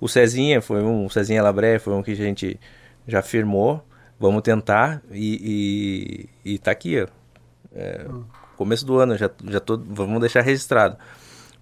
O 0.00 0.08
Cezinha 0.08 0.60
foi 0.60 0.82
um, 0.82 1.06
o 1.06 1.10
Cezinha 1.10 1.44
Labré 1.44 1.78
foi 1.78 1.94
um 1.94 2.02
que 2.02 2.10
a 2.10 2.16
gente 2.16 2.58
já 3.06 3.22
firmou, 3.22 3.86
vamos 4.18 4.42
tentar 4.42 5.00
e, 5.12 6.28
e, 6.44 6.54
e 6.54 6.58
tá 6.58 6.72
aqui, 6.72 7.00
ó. 7.00 7.06
É, 7.72 8.06
hum. 8.10 8.24
Começo 8.56 8.84
do 8.84 8.98
ano, 8.98 9.16
já, 9.16 9.30
já 9.48 9.60
tô, 9.60 9.78
vamos 9.78 10.18
deixar 10.18 10.40
registrado. 10.40 10.96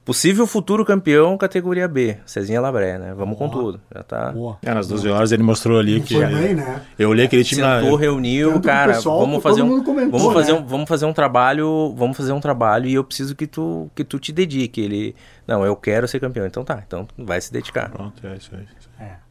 Possível 0.04 0.48
futuro 0.48 0.84
campeão 0.84 1.38
categoria 1.38 1.86
B, 1.86 2.16
Cezinha 2.26 2.60
Labré, 2.60 2.98
né? 2.98 3.14
Vamos 3.14 3.38
Boa. 3.38 3.48
com 3.48 3.56
tudo. 3.56 3.80
Já 3.94 4.02
tá. 4.02 4.32
Boa. 4.32 4.58
É, 4.60 4.74
nas 4.74 4.88
12 4.88 5.08
horas 5.08 5.30
ele 5.30 5.44
mostrou 5.44 5.78
ali 5.78 6.00
que. 6.00 6.14
Foi 6.14 6.26
bem, 6.26 6.54
né? 6.54 6.82
Eu 6.98 7.10
olhei 7.10 7.26
aquele 7.26 7.44
time 7.44 7.62
Sentou, 7.62 7.94
reuniu, 7.94 8.60
cara, 8.60 8.94
pessoal, 8.94 9.20
vamos 9.20 9.40
fazer 9.40 9.62
um 9.62 9.82
comentou, 9.84 10.18
vamos 10.18 10.34
fazer 10.34 10.52
né? 10.52 10.58
um, 10.58 10.66
vamos 10.66 10.88
fazer 10.88 11.06
um 11.06 11.12
trabalho, 11.12 11.94
vamos 11.96 12.16
fazer 12.16 12.32
um 12.32 12.40
trabalho 12.40 12.88
e 12.88 12.94
eu 12.94 13.04
preciso 13.04 13.36
que 13.36 13.46
tu 13.46 13.88
que 13.94 14.02
tu 14.02 14.18
te 14.18 14.32
dedique. 14.32 14.80
Ele, 14.80 15.14
não, 15.46 15.64
eu 15.64 15.76
quero 15.76 16.08
ser 16.08 16.18
campeão. 16.18 16.46
Então 16.46 16.64
tá, 16.64 16.82
então 16.84 17.06
vai 17.16 17.40
se 17.40 17.52
dedicar. 17.52 17.88
Pronto, 17.88 18.26
é 18.26 18.34
isso 18.34 18.50
aí. 18.56 18.66
É. 18.98 19.22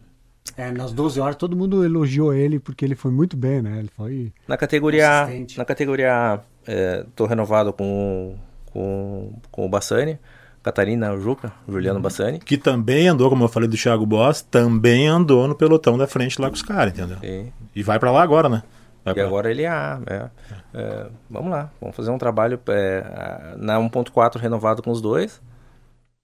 É, 0.58 0.72
nas 0.72 0.92
12 0.94 1.20
horas 1.20 1.36
todo 1.36 1.56
mundo 1.56 1.84
elogiou 1.84 2.34
ele 2.34 2.60
porque 2.60 2.84
ele 2.86 2.96
foi 2.96 3.12
muito 3.12 3.36
bem, 3.36 3.62
né? 3.62 3.80
Ele 3.80 3.90
foi 3.96 4.32
na 4.48 4.56
categoria 4.56 5.28
na 5.58 5.66
categoria 5.66 6.40
é, 6.66 7.06
tô 7.16 7.26
renovado 7.26 7.74
com 7.74 8.36
com, 8.72 9.34
com 9.52 9.66
o 9.66 9.70
Bassani, 9.70 10.18
Catarina 10.64 11.18
Juca, 11.18 11.52
Juliano 11.68 11.98
uhum. 11.98 12.04
Bassani. 12.04 12.40
Que 12.40 12.58
também 12.58 13.08
andou, 13.08 13.30
como 13.30 13.44
eu 13.44 13.50
falei 13.50 13.68
do 13.68 13.76
Thiago 13.76 14.06
Boss, 14.06 14.42
também 14.42 15.08
andou 15.08 15.48
no 15.48 15.56
pelotão 15.56 15.98
da 15.98 16.06
frente 16.06 16.40
lá 16.40 16.50
com 16.50 16.56
os 16.56 16.62
caras, 16.62 16.94
entendeu? 16.94 17.18
Sim. 17.20 17.52
E 17.76 17.82
vai 17.82 17.98
para 17.98 18.12
lá 18.12 18.22
agora, 18.22 18.48
né? 18.48 18.64
Vai 19.04 19.16
e 19.16 19.20
agora 19.20 19.50
ele 19.50 19.64
é 19.64 19.68
A. 19.68 20.00
É. 20.06 20.30
É, 20.74 21.08
vamos 21.30 21.50
lá, 21.50 21.72
vamos 21.82 21.96
fazer 21.96 22.12
um 22.12 22.18
trabalho 22.18 22.60
é, 22.70 23.56
na 23.58 23.78
1.4 23.78 24.38
renovado 24.38 24.84
com 24.84 24.92
os 24.92 25.02
dois. 25.02 25.42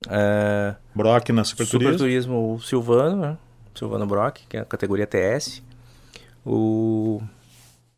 É, 0.08 0.76
Brock 0.94 1.30
na 1.30 1.44
Super 1.44 1.68
Turismo. 1.68 1.94
Super 1.94 1.98
Turismo 1.98 2.54
o 2.54 2.60
Silvano, 2.62 3.16
né? 3.16 3.38
Silvano 3.74 4.06
Brock, 4.06 4.42
que 4.48 4.58
é 4.58 4.60
a 4.60 4.66
categoria 4.66 5.08
TS. 5.08 5.64
O, 6.46 7.22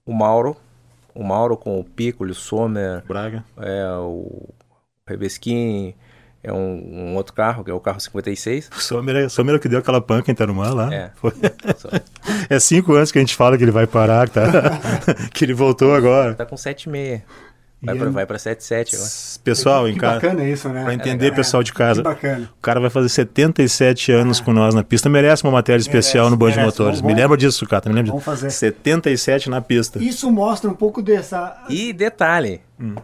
o 0.05 0.13
Mauro, 0.13 0.55
o 1.13 1.23
Mauro 1.23 1.57
com 1.57 1.79
o 1.79 1.83
Piccolo, 1.83 2.31
o 2.31 2.35
Sommer, 2.35 3.03
Braga. 3.05 3.43
É, 3.57 3.85
o 3.97 4.49
Rebesquim, 5.05 5.93
é 6.41 6.53
um, 6.53 6.57
um, 6.57 7.15
outro 7.15 7.33
carro, 7.33 7.63
que 7.63 7.71
é 7.71 7.73
o 7.73 7.79
carro 7.79 7.99
56. 7.99 8.69
O 8.75 8.79
Sommer 8.79 9.15
é, 9.15 9.29
Sommer 9.29 9.55
é 9.55 9.57
o 9.57 9.59
que 9.59 9.67
deu 9.67 9.79
aquela 9.79 9.99
panca 9.99 10.31
em 10.31 10.35
Tarumã 10.35 10.73
lá. 10.73 10.93
É. 10.93 11.11
é 12.49 12.59
cinco 12.59 12.93
anos 12.93 13.11
que 13.11 13.17
a 13.17 13.21
gente 13.21 13.35
fala 13.35 13.57
que 13.57 13.63
ele 13.63 13.71
vai 13.71 13.85
parar, 13.85 14.29
tá? 14.29 14.43
que 15.33 15.43
ele 15.43 15.53
voltou 15.53 15.93
agora. 15.93 16.33
Tá 16.35 16.45
com 16.45 16.55
7,6. 16.55 17.21
Vai, 17.81 17.95
pra, 17.95 18.09
vai 18.09 18.25
pra 18.25 18.37
7,7 18.37 18.93
agora. 18.93 19.09
Pessoal, 19.43 19.85
que, 19.85 19.91
em 19.91 19.97
casa. 19.97 20.15
bacana 20.15 20.47
isso, 20.47 20.69
né? 20.69 20.83
Pra 20.83 20.93
entender, 20.93 21.27
é, 21.27 21.31
pessoal 21.31 21.63
de 21.63 21.73
casa. 21.73 22.01
Que 22.01 22.09
bacana. 22.09 22.49
O 22.57 22.61
cara 22.61 22.79
vai 22.79 22.89
fazer 22.89 23.09
77 23.09 24.11
anos 24.11 24.39
é. 24.39 24.43
com 24.43 24.53
nós 24.53 24.73
na 24.73 24.83
pista. 24.83 25.09
Merece 25.09 25.43
uma 25.43 25.51
matéria 25.51 25.79
especial 25.79 26.25
merece, 26.25 26.31
no 26.31 26.37
Band 26.37 26.51
de 26.51 26.59
Motores. 26.59 26.99
Vamos, 27.01 27.15
me 27.15 27.21
lembra 27.21 27.37
disso, 27.37 27.65
Cata. 27.65 27.89
Me 27.89 27.95
lembra 27.95 28.11
vamos 28.11 28.23
fazer. 28.23 28.49
77 28.49 29.49
na 29.49 29.61
pista. 29.61 30.01
Isso 30.01 30.29
mostra 30.31 30.69
um 30.69 30.73
pouco 30.73 31.01
dessa. 31.01 31.63
E 31.69 31.91
detalhe: 31.93 32.61
hum. 32.79 32.95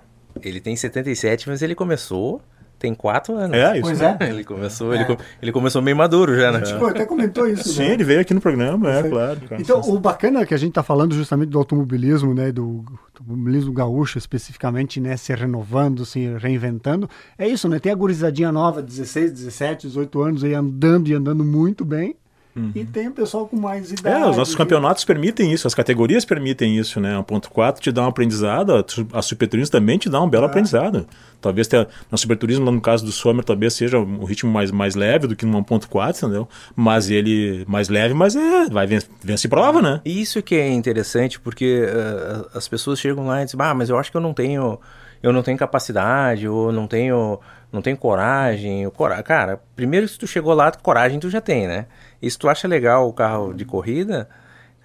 ele 0.41 0.59
tem 0.59 0.75
77, 0.75 1.49
mas 1.49 1.61
ele 1.61 1.75
começou 1.75 2.41
tem 2.77 2.93
quatro 2.93 3.35
anos. 3.35 3.55
É, 3.55 3.73
isso. 3.73 3.81
Pois 3.81 4.01
é. 4.01 4.17
Ele 4.21 4.43
começou, 4.43 4.93
é. 4.93 5.01
ele, 5.01 5.17
ele 5.41 5.51
começou 5.51 5.81
meio 5.81 5.95
maduro 5.95 6.35
já, 6.35 6.51
né? 6.51 6.61
Tipo, 6.61 6.85
até 6.85 7.05
comentou 7.05 7.47
isso. 7.47 7.69
Sim, 7.69 7.83
né? 7.83 7.93
ele 7.93 8.03
veio 8.03 8.21
aqui 8.21 8.33
no 8.33 8.41
programa, 8.41 8.91
é, 8.91 9.03
claro. 9.09 9.39
Então, 9.59 9.81
o 9.81 9.99
bacana 9.99 10.41
é 10.41 10.45
que 10.45 10.53
a 10.53 10.57
gente 10.57 10.69
está 10.69 10.83
falando 10.83 11.15
justamente 11.15 11.49
do 11.49 11.57
automobilismo, 11.57 12.33
né? 12.33 12.51
Do, 12.51 12.83
do 12.83 12.99
automobilismo 13.13 13.71
gaúcho, 13.73 14.17
especificamente, 14.17 14.99
né? 14.99 15.15
Se 15.17 15.33
renovando, 15.33 16.05
se 16.05 16.35
reinventando. 16.37 17.09
É 17.37 17.47
isso, 17.47 17.67
né? 17.69 17.79
Tem 17.79 17.91
a 17.91 17.95
gurizadinha 17.95 18.51
nova, 18.51 18.81
16, 18.81 19.31
17, 19.31 19.87
18 19.87 20.21
anos 20.21 20.43
aí 20.43 20.53
andando 20.53 21.07
e 21.07 21.13
andando 21.13 21.43
muito 21.43 21.85
bem. 21.85 22.15
Uhum. 22.55 22.71
E 22.73 22.85
tem 22.85 23.09
o 23.09 23.11
pessoal 23.11 23.45
com 23.47 23.57
mais 23.57 23.91
idade. 23.91 24.23
É, 24.23 24.29
os 24.29 24.37
nossos 24.37 24.55
campeonatos 24.55 25.03
permitem 25.03 25.51
isso, 25.51 25.67
as 25.67 25.75
categorias 25.75 26.23
permitem 26.23 26.77
isso, 26.77 27.01
né? 27.01 27.13
1.4 27.17 27.79
te 27.79 27.91
dá 27.91 28.03
um 28.03 28.07
aprendizado, 28.07 28.85
a 29.11 29.21
Superturismo 29.21 29.71
também 29.71 29.97
te 29.97 30.09
dá 30.09 30.21
um 30.21 30.29
belo 30.29 30.45
é. 30.45 30.47
aprendizado. 30.47 31.05
Talvez 31.41 31.67
tenha, 31.67 31.85
no 32.09 32.17
Superturismo, 32.17 32.71
no 32.71 32.79
caso 32.79 33.03
do 33.03 33.11
Sommer, 33.11 33.43
talvez 33.43 33.73
seja 33.73 33.99
um 33.99 34.23
ritmo 34.23 34.49
mais, 34.49 34.71
mais 34.71 34.95
leve 34.95 35.27
do 35.27 35.35
que 35.35 35.45
no 35.45 35.61
1.4, 35.63 36.17
entendeu? 36.17 36.47
Mas 36.73 37.09
ele 37.09 37.65
mais 37.67 37.89
leve, 37.89 38.13
mas 38.13 38.37
é, 38.37 38.69
vai 38.69 38.87
vence 38.87 39.47
prova, 39.49 39.81
né? 39.81 40.01
Isso 40.05 40.41
que 40.41 40.55
é 40.55 40.69
interessante, 40.69 41.39
porque 41.39 41.83
uh, 41.83 42.57
as 42.57 42.69
pessoas 42.69 42.99
chegam 42.99 43.27
lá 43.27 43.41
e 43.41 43.45
dizem, 43.45 43.59
ah, 43.61 43.73
mas 43.73 43.89
eu 43.89 43.97
acho 43.97 44.09
que 44.09 44.15
eu 44.15 44.21
não 44.21 44.33
tenho 44.33 44.79
eu 45.25 45.33
não 45.33 45.41
tenho 45.41 45.57
capacidade, 45.57 46.47
ou 46.47 46.71
não 46.71 46.87
tenho, 46.87 47.39
não 47.71 47.81
tenho 47.81 47.97
coragem. 47.97 48.89
Cora... 48.91 49.21
Cara, 49.23 49.59
primeiro 49.75 50.07
se 50.07 50.19
tu 50.19 50.27
chegou 50.27 50.53
lá, 50.53 50.71
coragem 50.71 51.19
tu 51.19 51.29
já 51.29 51.41
tem, 51.41 51.67
né? 51.67 51.87
E 52.21 52.29
se 52.29 52.37
tu 52.37 52.47
acha 52.47 52.67
legal 52.67 53.07
o 53.07 53.13
carro 53.13 53.53
de 53.53 53.65
corrida, 53.65 54.29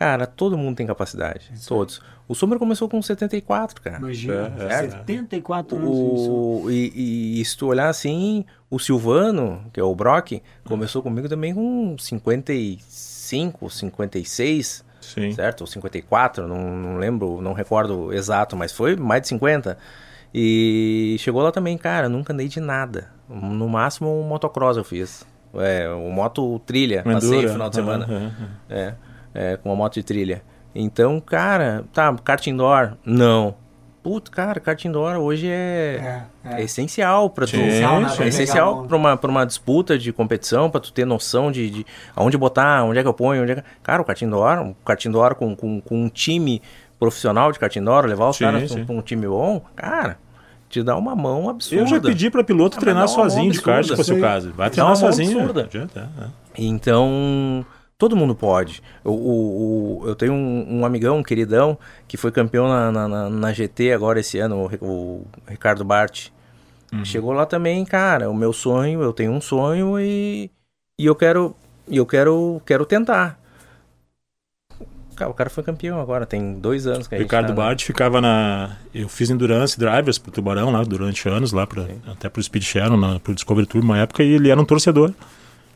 Cara, 0.01 0.27
todo 0.27 0.57
mundo 0.57 0.77
tem 0.77 0.87
capacidade. 0.87 1.51
Isso 1.53 1.69
todos. 1.69 2.01
O 2.27 2.35
Sombra 2.35 2.59
começou 2.59 2.89
com 2.89 3.03
74, 3.03 3.83
cara. 3.83 3.99
Imagina, 3.99 4.51
é, 4.59 4.87
é, 4.87 4.91
74 4.93 5.77
anos. 5.77 5.91
O, 5.91 6.71
e, 6.71 7.39
e, 7.39 7.45
se 7.45 7.55
tu 7.55 7.67
olhar 7.67 7.91
assim, 7.91 8.47
o 8.71 8.79
Silvano, 8.79 9.63
que 9.75 9.79
é 9.79 9.83
o 9.83 9.95
Brock, 9.95 10.41
começou 10.65 11.03
comigo 11.03 11.29
também 11.29 11.53
com 11.53 11.99
55, 11.99 13.69
56. 13.69 14.85
Sim. 15.03 15.33
Certo? 15.33 15.61
Ou 15.61 15.67
54, 15.67 16.49
não, 16.49 16.77
não 16.79 16.97
lembro, 16.97 17.43
não 17.43 17.53
recordo 17.53 18.11
exato, 18.11 18.57
mas 18.57 18.73
foi 18.73 18.97
mais 18.97 19.21
de 19.21 19.29
50. 19.29 19.77
E 20.33 21.17
chegou 21.19 21.43
lá 21.43 21.51
também, 21.51 21.77
cara, 21.77 22.09
nunca 22.09 22.33
andei 22.33 22.49
de 22.49 22.61
nada. 22.61 23.11
No 23.29 23.69
máximo 23.69 24.21
um 24.21 24.23
motocross 24.23 24.77
eu 24.77 24.85
fiz. 24.85 25.27
É, 25.55 25.89
um 25.91 26.11
moto 26.11 26.61
trilha, 26.61 27.01
Endura. 27.01 27.15
passei 27.15 27.43
no 27.43 27.49
final 27.49 27.69
de 27.69 27.75
semana. 27.75 28.07
Uhum. 28.09 28.49
É, 28.69 28.95
é, 29.35 29.57
com 29.57 29.69
uma 29.69 29.77
moto 29.77 29.95
de 29.95 30.03
trilha. 30.03 30.43
Então, 30.75 31.21
cara, 31.21 31.85
tá, 31.93 32.15
kart 32.15 32.47
indoor? 32.47 32.93
Não. 33.05 33.55
Puto, 34.03 34.31
cara, 34.31 34.59
kart 34.61 34.83
indoor 34.83 35.17
hoje 35.17 35.47
é, 35.47 36.25
é, 36.45 36.51
é. 36.53 36.61
é 36.61 36.65
essencial 36.65 37.29
para 37.29 37.45
tu. 37.45 37.51
Sim, 37.51 38.23
é 38.23 38.29
essencial 38.29 38.85
para 38.85 38.97
uma, 38.97 39.17
pra 39.17 39.31
uma 39.31 39.45
disputa 39.45 39.99
de 39.99 40.11
competição, 40.11 40.71
para 40.71 40.81
tu 40.81 40.91
ter 40.91 41.05
noção 41.05 41.53
de, 41.53 41.69
de 41.69 41.87
aonde 42.17 42.39
botar, 42.39 42.83
onde 42.85 42.99
é 42.99 43.03
que 43.03 43.09
eu 43.09 43.13
ponho, 43.13 43.43
onde 43.43 43.53
é 43.53 43.55
que... 43.57 43.65
Cara, 43.83 44.01
o 44.01 44.05
kart 44.05 44.23
indoor, 44.23 44.61
um 44.61 44.75
kart 44.87 45.05
indoor 45.05 45.35
com, 45.35 45.55
com, 45.55 45.83
com 45.83 46.05
um 46.05 46.09
time 46.09 46.63
profissional 47.01 47.51
de 47.51 47.59
kart 47.59 47.75
indoor, 47.75 48.05
levar 48.05 48.29
os 48.29 48.37
sim, 48.37 48.45
caras 48.45 48.73
para 48.73 48.95
um 48.95 49.03
time 49.03 49.27
bom, 49.27 49.61
cara, 49.75 50.19
te 50.69 50.83
dá 50.83 50.97
uma 50.97 51.17
mão 51.17 51.49
absurda. 51.49 51.83
Eu 51.83 51.87
já 51.89 52.01
pedi 52.01 52.31
para 52.31 52.45
piloto 52.45 52.77
ah, 52.77 52.81
treinar 52.81 53.09
sozinho 53.09 53.51
de 53.51 53.61
kart, 53.61 53.85
se 53.85 53.97
fosse 53.97 54.13
o 54.13 54.21
caso. 54.21 54.53
Vai 54.53 54.71
treinar 54.71 54.95
sozinho. 54.95 55.41
Absurda. 55.41 55.69
Já 55.69 55.87
tá, 55.89 56.09
é. 56.21 56.29
Então, 56.57 57.65
Todo 58.01 58.17
mundo 58.17 58.35
pode. 58.35 58.83
O, 59.05 59.11
o, 59.11 60.01
o 60.05 60.09
eu 60.09 60.17
tenho 60.17 60.33
um, 60.33 60.79
um, 60.79 60.87
amigão, 60.87 61.19
um 61.19 61.23
queridão, 61.23 61.79
que 62.09 62.17
foi 62.17 62.33
campeão 62.33 62.67
na, 62.67 62.91
na, 62.91 63.29
na 63.29 63.53
GT 63.53 63.93
agora 63.93 64.19
esse 64.19 64.39
ano, 64.39 64.71
o, 64.81 64.87
o 64.87 65.27
Ricardo 65.47 65.85
Bart. 65.85 66.29
Uhum. 66.91 67.05
Chegou 67.05 67.33
lá 67.33 67.45
também, 67.45 67.85
cara, 67.85 68.31
o 68.31 68.35
meu 68.35 68.55
sonho, 68.55 69.03
eu 69.03 69.13
tenho 69.13 69.33
um 69.33 69.41
sonho 69.41 70.01
e, 70.01 70.51
e 70.99 71.05
eu 71.05 71.15
quero 71.15 71.55
eu 71.87 72.07
quero 72.07 72.63
quero 72.65 72.87
tentar. 72.87 73.39
O 75.29 75.35
cara 75.35 75.51
foi 75.51 75.63
campeão 75.63 76.01
agora, 76.01 76.27
tem 76.27 76.55
dois 76.55 76.87
anos 76.87 77.07
que 77.07 77.15
a 77.15 77.19
Ricardo 77.19 77.49
tá, 77.49 77.55
Bart 77.55 77.85
ficava 77.85 78.21
na. 78.21 78.77
Eu 78.95 79.09
fiz 79.09 79.31
Endurance 79.31 79.79
Drivers 79.79 80.19
pro 80.19 80.31
Tubarão 80.31 80.71
lá 80.71 80.83
durante 80.83 81.29
anos, 81.29 81.53
lá 81.53 81.67
pra, 81.67 81.87
até 82.07 82.29
pro 82.29 82.43
Speed 82.43 82.63
Channel, 82.63 82.97
na, 82.97 83.19
pro 83.21 83.35
Discovery 83.35 83.67
Tour, 83.67 83.83
uma 83.83 83.99
época, 83.99 84.23
e 84.23 84.33
ele 84.33 84.51
era 84.51 84.61
um 84.61 84.65
torcedor 84.65 85.13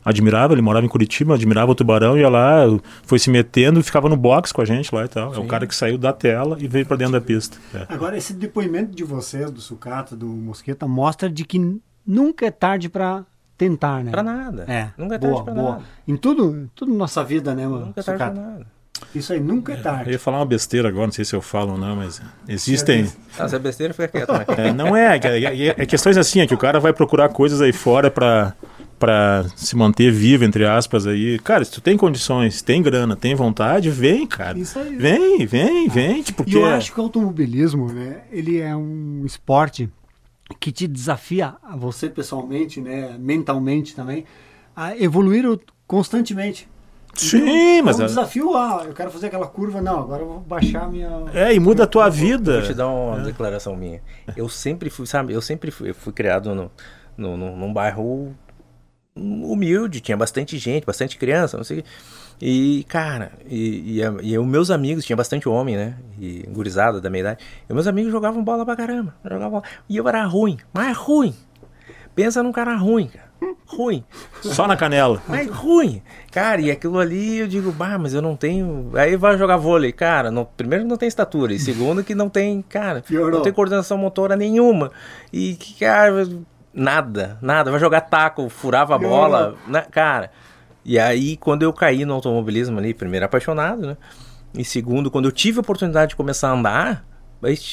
admirava, 0.04 0.52
ele 0.52 0.60
morava 0.60 0.84
em 0.84 0.88
Curitiba, 0.88 1.34
admirava 1.34 1.72
o 1.72 1.74
Tubarão, 1.74 2.18
ia 2.18 2.28
lá, 2.28 2.64
foi 3.04 3.18
se 3.18 3.30
metendo 3.30 3.80
e 3.80 3.82
ficava 3.82 4.08
no 4.08 4.16
box 4.16 4.52
com 4.52 4.60
a 4.60 4.64
gente 4.64 4.94
lá 4.94 5.04
e 5.04 5.08
tal. 5.08 5.32
Sim. 5.32 5.40
É 5.40 5.42
um 5.42 5.46
cara 5.46 5.66
que 5.66 5.74
saiu 5.74 5.96
da 5.96 6.12
tela 6.12 6.58
e 6.60 6.68
veio 6.68 6.84
para 6.84 6.96
dentro 6.96 7.14
da 7.14 7.20
pista. 7.20 7.56
É. 7.72 7.86
Agora, 7.88 8.16
esse 8.16 8.34
depoimento 8.34 8.94
de 8.94 9.02
vocês, 9.02 9.50
do 9.50 9.60
Sucata, 9.60 10.14
do 10.14 10.26
Mosqueta, 10.26 10.86
mostra 10.86 11.30
de 11.30 11.44
que 11.44 11.80
nunca 12.06 12.44
é 12.46 12.50
tarde 12.50 12.88
para 12.88 13.24
tentar, 13.56 14.04
né? 14.04 14.10
Pra 14.10 14.22
nada. 14.22 14.64
É. 14.68 14.90
Nunca 14.98 15.14
é 15.14 15.18
tarde 15.18 15.34
boa, 15.34 15.44
pra 15.44 15.54
boa. 15.54 15.70
nada. 15.72 15.84
Em 16.06 16.16
tudo, 16.16 16.70
tudo 16.74 16.92
na 16.92 16.98
nossa 16.98 17.24
vida, 17.24 17.54
né, 17.54 17.66
mano? 17.66 17.86
Nunca 17.86 18.00
é 18.00 18.04
tarde 18.04 18.22
Sucata? 18.22 18.40
pra 18.40 18.50
nada. 18.50 18.66
Isso 19.14 19.32
aí 19.32 19.40
nunca 19.40 19.72
é 19.72 19.76
tarde. 19.76 20.10
Eu 20.10 20.12
ia 20.12 20.18
falar 20.18 20.38
uma 20.38 20.46
besteira 20.46 20.88
agora, 20.88 21.06
não 21.06 21.12
sei 21.12 21.24
se 21.24 21.34
eu 21.34 21.42
falo 21.42 21.72
ou 21.72 21.78
não, 21.78 21.96
mas 21.96 22.20
existem. 22.48 23.10
Ah, 23.38 23.48
se 23.48 23.56
é 23.56 23.58
besteira, 23.58 23.94
fica 23.94 24.08
quieto. 24.08 24.32
Né? 24.32 24.68
É, 24.68 24.72
não 24.72 24.96
é, 24.96 25.16
é, 25.16 25.66
é, 25.68 25.86
questões 25.86 26.16
assim, 26.16 26.40
é 26.40 26.46
que 26.46 26.54
o 26.54 26.58
cara 26.58 26.80
vai 26.80 26.92
procurar 26.92 27.28
coisas 27.28 27.60
aí 27.60 27.72
fora 27.72 28.10
para 28.10 28.54
para 28.98 29.44
se 29.56 29.76
manter 29.76 30.10
vivo, 30.10 30.44
entre 30.44 30.64
aspas, 30.64 31.06
aí. 31.06 31.38
Cara, 31.40 31.64
se 31.64 31.70
tu 31.70 31.80
tem 31.80 31.96
condições, 31.96 32.62
tem 32.62 32.80
grana, 32.80 33.14
tem 33.14 33.34
vontade, 33.34 33.90
vem, 33.90 34.26
cara. 34.26 34.58
Isso 34.58 34.78
aí. 34.78 34.96
Vem, 34.96 35.44
vem, 35.44 35.88
vem. 35.88 36.22
Tipo, 36.22 36.44
e 36.46 36.54
eu 36.54 36.66
é... 36.66 36.74
acho 36.74 36.92
que 36.92 37.00
o 37.00 37.02
automobilismo, 37.02 37.92
né, 37.92 38.22
ele 38.30 38.60
é 38.60 38.74
um 38.74 39.22
esporte 39.26 39.90
que 40.60 40.72
te 40.72 40.86
desafia, 40.86 41.54
a 41.62 41.76
você 41.76 42.08
pessoalmente, 42.08 42.80
né, 42.80 43.16
mentalmente 43.18 43.94
também, 43.94 44.24
a 44.74 44.96
evoluir 44.96 45.44
constantemente. 45.86 46.68
Sim, 47.14 47.78
então, 47.78 47.84
mas. 47.84 48.00
É 48.00 48.04
um 48.04 48.06
desafio, 48.06 48.56
ah, 48.56 48.82
eu 48.86 48.92
quero 48.92 49.10
fazer 49.10 49.26
aquela 49.26 49.46
curva, 49.46 49.80
não, 49.80 50.00
agora 50.00 50.22
eu 50.22 50.26
vou 50.26 50.40
baixar 50.40 50.90
minha. 50.90 51.08
É, 51.32 51.54
e 51.54 51.60
muda 51.60 51.84
a 51.84 51.86
tua 51.86 52.08
vida. 52.08 52.60
Vou 52.60 52.62
te 52.62 52.74
dar 52.74 52.88
uma 52.88 53.20
é. 53.20 53.24
declaração 53.24 53.76
minha. 53.76 54.00
Eu 54.36 54.48
sempre 54.48 54.90
fui, 54.90 55.06
sabe, 55.06 55.32
eu 55.32 55.40
sempre 55.40 55.70
fui, 55.70 55.90
eu 55.90 55.94
fui 55.94 56.12
criado 56.12 56.54
no, 56.54 56.70
no, 57.16 57.36
no, 57.36 57.56
num 57.56 57.72
bairro 57.72 58.34
humilde, 59.16 60.00
tinha 60.00 60.16
bastante 60.16 60.58
gente, 60.58 60.84
bastante 60.84 61.16
criança, 61.16 61.56
não 61.56 61.62
sei 61.62 61.84
E, 62.40 62.84
cara, 62.88 63.30
e, 63.46 64.00
e, 64.00 64.30
e 64.32 64.38
os 64.38 64.46
meus 64.46 64.70
amigos, 64.70 65.04
tinha 65.04 65.16
bastante 65.16 65.48
homem, 65.48 65.76
né? 65.76 65.96
E 66.18 66.42
gurizada 66.48 67.00
da 67.00 67.08
minha 67.08 67.20
idade. 67.20 67.44
E 67.68 67.72
meus 67.72 67.86
amigos 67.86 68.10
jogavam 68.10 68.42
bola 68.42 68.64
pra 68.64 68.74
caramba. 68.74 69.14
Jogavam 69.22 69.50
bola. 69.50 69.62
E 69.88 69.96
eu 69.96 70.08
era 70.08 70.24
ruim, 70.24 70.58
mas 70.72 70.96
ruim. 70.96 71.34
Pensa 72.14 72.42
num 72.42 72.52
cara 72.52 72.76
ruim, 72.76 73.06
cara. 73.06 73.23
Ruim. 73.66 74.04
Só 74.40 74.66
na 74.66 74.76
canela. 74.76 75.22
Mas 75.28 75.48
ruim. 75.50 76.02
Cara, 76.30 76.60
e 76.60 76.70
aquilo 76.70 76.98
ali 76.98 77.38
eu 77.38 77.46
digo, 77.46 77.72
bah, 77.72 77.98
mas 77.98 78.14
eu 78.14 78.22
não 78.22 78.36
tenho. 78.36 78.90
Aí 78.94 79.16
vai 79.16 79.36
jogar 79.36 79.56
vôlei. 79.56 79.92
Cara, 79.92 80.30
no 80.30 80.44
primeiro 80.44 80.84
não 80.84 80.96
tem 80.96 81.08
estatura. 81.08 81.52
E 81.52 81.58
segundo 81.58 82.04
que 82.04 82.14
não 82.14 82.28
tem, 82.28 82.62
cara, 82.62 83.02
Piorou. 83.02 83.30
não 83.30 83.42
tem 83.42 83.52
coordenação 83.52 83.98
motora 83.98 84.36
nenhuma. 84.36 84.90
E, 85.32 85.58
cara, 85.78 86.26
Nada, 86.74 87.38
nada. 87.40 87.70
Vai 87.70 87.78
jogar 87.78 88.00
taco, 88.02 88.48
furava 88.48 88.96
a 88.96 88.98
bola. 88.98 89.54
Na, 89.66 89.80
né, 89.80 89.86
cara. 89.90 90.30
E 90.84 90.98
aí, 90.98 91.36
quando 91.36 91.62
eu 91.62 91.72
caí 91.72 92.04
no 92.04 92.14
automobilismo 92.14 92.78
ali, 92.78 92.92
primeiro 92.92 93.24
apaixonado, 93.24 93.86
né? 93.86 93.96
E 94.52 94.64
segundo, 94.64 95.10
quando 95.10 95.26
eu 95.26 95.32
tive 95.32 95.58
a 95.58 95.60
oportunidade 95.60 96.10
de 96.10 96.16
começar 96.16 96.48
a 96.48 96.52
andar, 96.52 97.06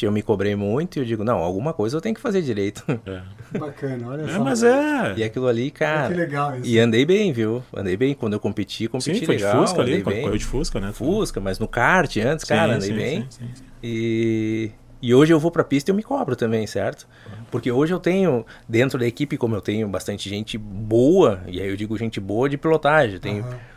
eu 0.02 0.12
me 0.12 0.22
cobrei 0.22 0.56
muito 0.56 0.98
e 0.98 1.00
eu 1.00 1.06
digo, 1.06 1.24
não, 1.24 1.38
alguma 1.38 1.74
coisa 1.74 1.98
eu 1.98 2.02
tenho 2.02 2.16
que 2.16 2.22
fazer 2.22 2.42
direito. 2.42 2.84
É. 3.06 3.22
Bacana, 3.58 4.08
olha 4.08 4.22
é, 4.24 4.28
só. 4.34 4.44
Mas 4.44 4.64
é. 4.64 5.14
E 5.18 5.24
aquilo 5.24 5.48
ali, 5.48 5.72
cara. 5.72 6.14
que 6.14 6.20
legal 6.20 6.58
isso. 6.58 6.70
E 6.70 6.80
andei 6.80 7.06
bem, 7.06 7.34
viu? 7.34 7.64
Andei 7.76 7.98
bem. 7.98 8.14
Quando 8.14 8.34
eu 8.34 8.40
competi, 8.40 8.88
competi 8.88 9.20
sim, 9.20 9.26
foi 9.26 9.36
legal. 9.36 9.54
De 9.54 9.60
Fusca 9.60 9.82
ali, 9.82 10.04
bem. 10.04 10.32
de 10.38 10.46
Fusca, 10.46 10.80
né? 10.80 10.92
Fusca, 10.94 11.40
mas 11.40 11.60
no 11.60 11.68
kart 11.68 12.16
antes, 12.18 12.48
sim, 12.48 12.54
cara, 12.54 12.76
andei 12.76 12.90
sim, 12.90 12.96
bem. 12.96 13.28
Sim, 13.30 13.50
sim, 13.54 13.64
E 13.84 14.72
e 15.02 15.16
hoje 15.16 15.34
eu 15.34 15.40
vou 15.40 15.50
pra 15.50 15.64
pista 15.64 15.90
e 15.90 15.92
eu 15.92 15.96
me 15.96 16.04
cobro 16.04 16.36
também, 16.36 16.68
certo? 16.68 17.08
Porque 17.50 17.72
hoje 17.72 17.92
eu 17.92 18.00
tenho, 18.00 18.46
dentro 18.70 19.00
da 19.00 19.08
equipe, 19.08 19.36
como 19.36 19.56
eu 19.56 19.62
tenho 19.62 19.88
bastante 19.88 20.30
gente 20.30 20.58
boa, 20.58 21.42
e 21.48 21.60
aí 21.60 21.68
eu 21.68 21.76
digo 21.76 21.98
gente 21.98 22.20
boa 22.20 22.48
de 22.48 22.58
pilotagem, 22.58 23.20
tenho. 23.20 23.44
Uhum. 23.44 23.71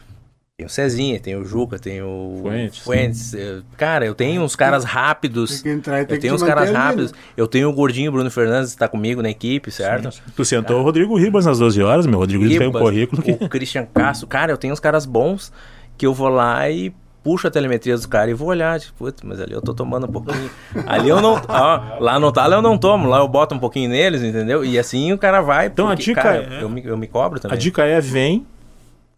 Tem 0.57 0.65
o 0.65 0.71
Cezinha, 0.71 1.19
tem 1.19 1.35
o 1.35 1.45
Juca, 1.45 1.81
tem 1.81 2.01
o 2.01 2.39
Fuentes. 2.41 2.79
Fuentes. 2.79 3.37
Cara, 3.77 4.07
eu 4.07 4.15
tenho 4.15 4.41
uns 4.41 4.55
caras 4.55 4.85
rápidos. 4.85 5.61
Tem 5.61 5.73
entrar, 5.73 6.09
eu 6.09 6.21
tenho 6.21 6.33
uns 6.33 6.45
caras 6.45 6.71
rápidos. 6.71 7.13
Eu 7.37 7.49
tenho 7.49 7.69
o 7.69 7.73
gordinho 7.73 8.13
Bruno 8.13 8.31
Fernandes 8.31 8.71
que 8.71 8.77
está 8.77 8.87
comigo 8.87 9.21
na 9.21 9.31
equipe, 9.31 9.73
certo? 9.73 10.13
Sim. 10.13 10.21
Tu 10.37 10.45
sentou 10.45 10.79
o 10.79 10.85
Rodrigo 10.85 11.19
Ribas 11.19 11.45
nas 11.45 11.59
12 11.59 11.83
horas, 11.83 12.07
meu. 12.07 12.21
Rodrigo 12.21 12.45
Ribas, 12.45 12.59
tem 12.59 12.69
um 12.69 12.73
currículo. 12.73 13.21
Que... 13.21 13.33
O 13.33 13.49
Christian 13.49 13.85
Castro. 13.93 14.29
Cara, 14.29 14.53
eu 14.53 14.57
tenho 14.57 14.73
uns 14.73 14.79
caras 14.79 15.05
bons 15.05 15.53
que 15.99 16.07
eu 16.07 16.15
vou 16.15 16.29
lá 16.29 16.71
e 16.71 16.95
puxo 17.25 17.49
a 17.49 17.51
telemetria 17.51 17.97
dos 17.97 18.07
caras 18.07 18.31
e 18.31 18.35
vou 18.35 18.47
olhar, 18.47 18.79
tipo, 18.79 18.97
putz, 18.97 19.23
mas 19.25 19.41
ali 19.41 19.55
eu 19.55 19.61
tô 19.61 19.75
tomando 19.75 20.07
um 20.07 20.13
pouquinho. 20.13 20.49
ali 20.87 21.09
eu 21.09 21.21
não. 21.21 21.33
Ó, 21.49 21.81
lá 21.99 22.21
no 22.21 22.31
talo 22.31 22.55
eu 22.55 22.63
não 22.63 22.79
tomo, 22.79 23.09
lá 23.09 23.19
eu 23.19 23.27
boto 23.27 23.57
um 23.57 23.59
pouquinho 23.59 23.91
neles, 23.91 24.23
entendeu? 24.23 24.65
E 24.65 24.79
assim 24.79 25.13
o 25.13 25.19
cara 25.19 25.41
vai. 25.41 25.67
Então 25.67 25.89
porque, 25.89 26.03
a 26.03 26.05
dica 26.05 26.23
cara, 26.23 26.49
é. 26.49 26.63
Eu 26.63 26.69
me, 26.69 26.85
eu 26.85 26.97
me 26.97 27.09
cobro 27.09 27.41
também. 27.41 27.57
A 27.57 27.59
dica 27.59 27.85
é: 27.85 28.01
vem, 28.01 28.47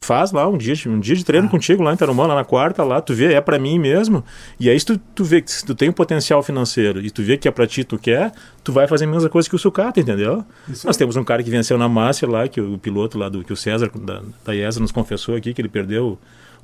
faz 0.07 0.31
lá 0.31 0.49
um 0.49 0.57
dia, 0.57 0.75
um 0.87 1.01
dia 1.01 1.17
de 1.17 1.25
treino 1.25 1.49
ah. 1.49 1.51
contigo 1.51 1.83
lá 1.83 1.93
em 1.93 1.97
Tarumã, 1.97 2.27
lá 2.27 2.37
na 2.37 2.45
quarta, 2.45 2.85
lá, 2.85 3.01
tu 3.01 3.13
vê, 3.13 3.35
é 3.35 3.41
para 3.41 3.59
mim 3.59 3.79
mesmo. 3.79 4.25
E 4.59 4.71
aí, 4.71 4.79
se 4.79 4.87
tu, 4.87 4.99
tu 5.15 5.25
vê 5.25 5.43
que 5.43 5.51
se 5.51 5.67
tu 5.67 5.75
tem 5.75 5.89
um 5.89 5.93
potencial 5.93 6.43
financeiro 6.43 7.01
e 7.01 7.11
tu 7.11 7.23
vê 7.23 7.37
que 7.37 7.49
é 7.49 7.51
pra 7.51 7.67
ti, 7.67 7.83
tu 7.83 7.99
quer, 7.99 8.33
tu 8.63 8.73
vai 8.73 8.87
fazer 8.87 9.05
a 9.05 9.09
mesma 9.09 9.29
coisa 9.29 9.49
que 9.49 9.57
o 9.57 9.59
Sucata, 9.59 9.99
entendeu? 9.99 10.45
Isso 10.69 10.87
Nós 10.87 10.97
é. 10.97 10.99
temos 11.01 11.17
um 11.17 11.25
cara 11.25 11.43
que 11.43 11.51
venceu 11.51 11.77
na 11.77 11.89
Master 11.89 12.31
lá, 12.31 12.47
que 12.47 12.61
o 12.61 12.79
piloto 12.79 13.19
lá 13.19 13.29
do 13.29 13.43
que 13.43 13.53
o 13.53 13.57
César 13.57 13.91
da, 13.95 14.23
da 14.45 14.55
IESA 14.55 14.79
nos 14.79 14.93
confessou 14.93 15.35
aqui, 15.35 15.53
que 15.53 15.61
ele 15.61 15.69
perdeu 15.69 16.17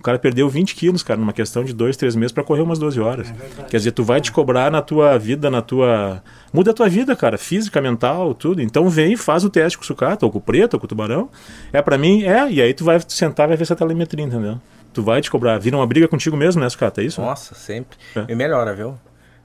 o 0.02 0.04
cara 0.04 0.18
perdeu 0.18 0.48
20 0.48 0.74
quilos, 0.74 1.00
cara, 1.00 1.20
numa 1.20 1.32
questão 1.32 1.62
de 1.62 1.72
dois, 1.72 1.96
três 1.96 2.16
meses 2.16 2.32
para 2.32 2.42
correr 2.42 2.60
umas 2.60 2.76
12 2.76 3.00
horas. 3.00 3.30
É 3.30 3.62
Quer 3.62 3.76
dizer, 3.76 3.92
tu 3.92 4.02
vai 4.02 4.20
te 4.20 4.32
cobrar 4.32 4.68
na 4.68 4.82
tua 4.82 5.16
vida, 5.16 5.48
na 5.48 5.62
tua. 5.62 6.20
Muda 6.52 6.72
a 6.72 6.74
tua 6.74 6.88
vida, 6.88 7.14
cara, 7.14 7.38
física, 7.38 7.80
mental, 7.80 8.34
tudo. 8.34 8.60
Então 8.60 8.88
vem 8.88 9.12
e 9.12 9.16
faz 9.16 9.44
o 9.44 9.48
teste 9.48 9.78
com 9.78 9.84
o 9.84 9.86
sucata, 9.86 10.26
ou 10.26 10.32
com 10.32 10.38
o 10.38 10.40
preto, 10.40 10.74
ou 10.74 10.80
com 10.80 10.86
o 10.86 10.88
tubarão. 10.88 11.30
É 11.72 11.80
para 11.80 11.96
mim, 11.96 12.24
é, 12.24 12.50
e 12.50 12.60
aí 12.60 12.74
tu 12.74 12.84
vai 12.84 12.98
sentar 13.06 13.46
e 13.46 13.48
vai 13.50 13.56
ver 13.56 13.62
essa 13.62 13.76
telemetria, 13.76 14.24
entendeu? 14.24 14.60
Tu 14.92 15.04
vai 15.04 15.20
te 15.20 15.30
cobrar. 15.30 15.56
Vira 15.58 15.76
uma 15.76 15.86
briga 15.86 16.08
contigo 16.08 16.36
mesmo, 16.36 16.60
né, 16.60 16.68
sucata? 16.68 17.00
É 17.00 17.04
isso? 17.04 17.20
Nossa, 17.20 17.54
sempre. 17.54 17.96
É. 18.16 18.24
E 18.28 18.34
melhora, 18.34 18.74
viu? 18.74 18.98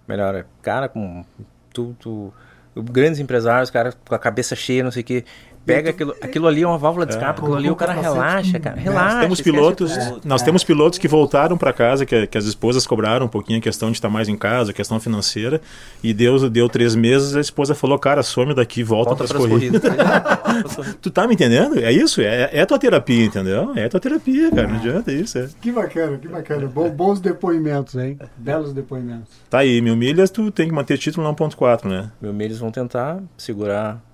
Melhora. 0.08 0.48
Cara, 0.64 0.90
com 0.90 1.24
tu, 1.72 1.96
tu, 2.00 2.34
grandes 2.76 3.20
empresários, 3.20 3.70
cara 3.70 3.94
com 3.94 4.16
a 4.16 4.20
cabeça 4.20 4.56
cheia, 4.56 4.84
não 4.84 4.90
sei 4.90 5.04
o 5.04 5.06
quê 5.06 5.24
pega 5.68 5.90
aquilo, 5.90 6.16
aquilo 6.22 6.48
ali 6.48 6.64
é 6.64 6.68
uma 6.68 6.78
válvula 6.78 7.06
de 7.06 7.12
escape, 7.12 7.42
aquilo 7.42 7.56
ali 7.56 7.70
o 7.70 7.76
cara 7.76 7.92
relaxa, 7.92 8.58
cara, 8.58 8.78
relaxa. 8.78 9.14
Nós 9.14 9.22
temos 9.22 9.42
pilotos, 9.42 9.92
nós 10.24 10.42
temos 10.42 10.64
pilotos 10.64 10.98
que 10.98 11.08
voltaram 11.08 11.58
para 11.58 11.74
casa, 11.74 12.06
que, 12.06 12.26
que, 12.26 12.38
as 12.38 12.46
esposas 12.46 12.88
cobraram 12.88 13.26
um 13.26 13.30
pouquinho 13.30 13.60
a 13.60 13.62
questão 13.62 13.92
de 13.92 13.98
estar 13.98 14.10
mais 14.10 14.30
em 14.30 14.38
casa, 14.38 14.72
a 14.72 14.74
questão 14.74 14.98
financeira, 15.00 15.62
e 16.02 16.14
Deus 16.14 16.50
deu 16.50 16.70
três 16.70 16.96
meses, 16.96 17.36
a 17.36 17.42
esposa 17.42 17.76
falou, 17.76 18.00
cara, 18.00 18.24
some 18.24 18.56
daqui, 18.56 18.82
volta, 18.82 19.10
volta 19.10 19.28
para 19.28 19.38
as 19.38 19.46
corridas. 19.46 19.82
corridas. 19.82 20.96
tu 21.02 21.12
tá 21.12 21.28
me 21.28 21.34
entendendo? 21.34 21.78
É 21.80 21.92
isso, 21.92 22.22
é, 22.22 22.50
é 22.54 22.66
tua 22.66 22.80
terapia, 22.80 23.26
entendeu? 23.26 23.74
É 23.76 23.90
tua 23.90 24.00
terapia, 24.00 24.50
cara, 24.50 24.68
não 24.68 24.78
adianta 24.78 25.12
isso. 25.12 25.38
É. 25.38 25.50
Que 25.60 25.72
bacana, 25.72 26.18
que 26.18 26.30
bacana. 26.30 26.66
bons 26.68 27.20
depoimentos, 27.20 27.96
hein? 27.96 28.18
Belos 28.38 28.72
depoimentos. 28.72 29.30
Tá 29.50 29.60
aí, 29.60 29.82
mil 29.82 29.98
milhas, 29.98 30.30
tu 30.30 30.50
tem 30.50 30.70
que 30.70 30.74
manter 30.74 30.98
título 30.98 31.28
no 31.28 31.36
1.4, 31.36 31.90
né? 31.90 32.10
Mil 32.22 32.34
milhas 32.34 32.60
vão 32.60 32.72
tentar 32.72 33.20
segurar 33.38 34.07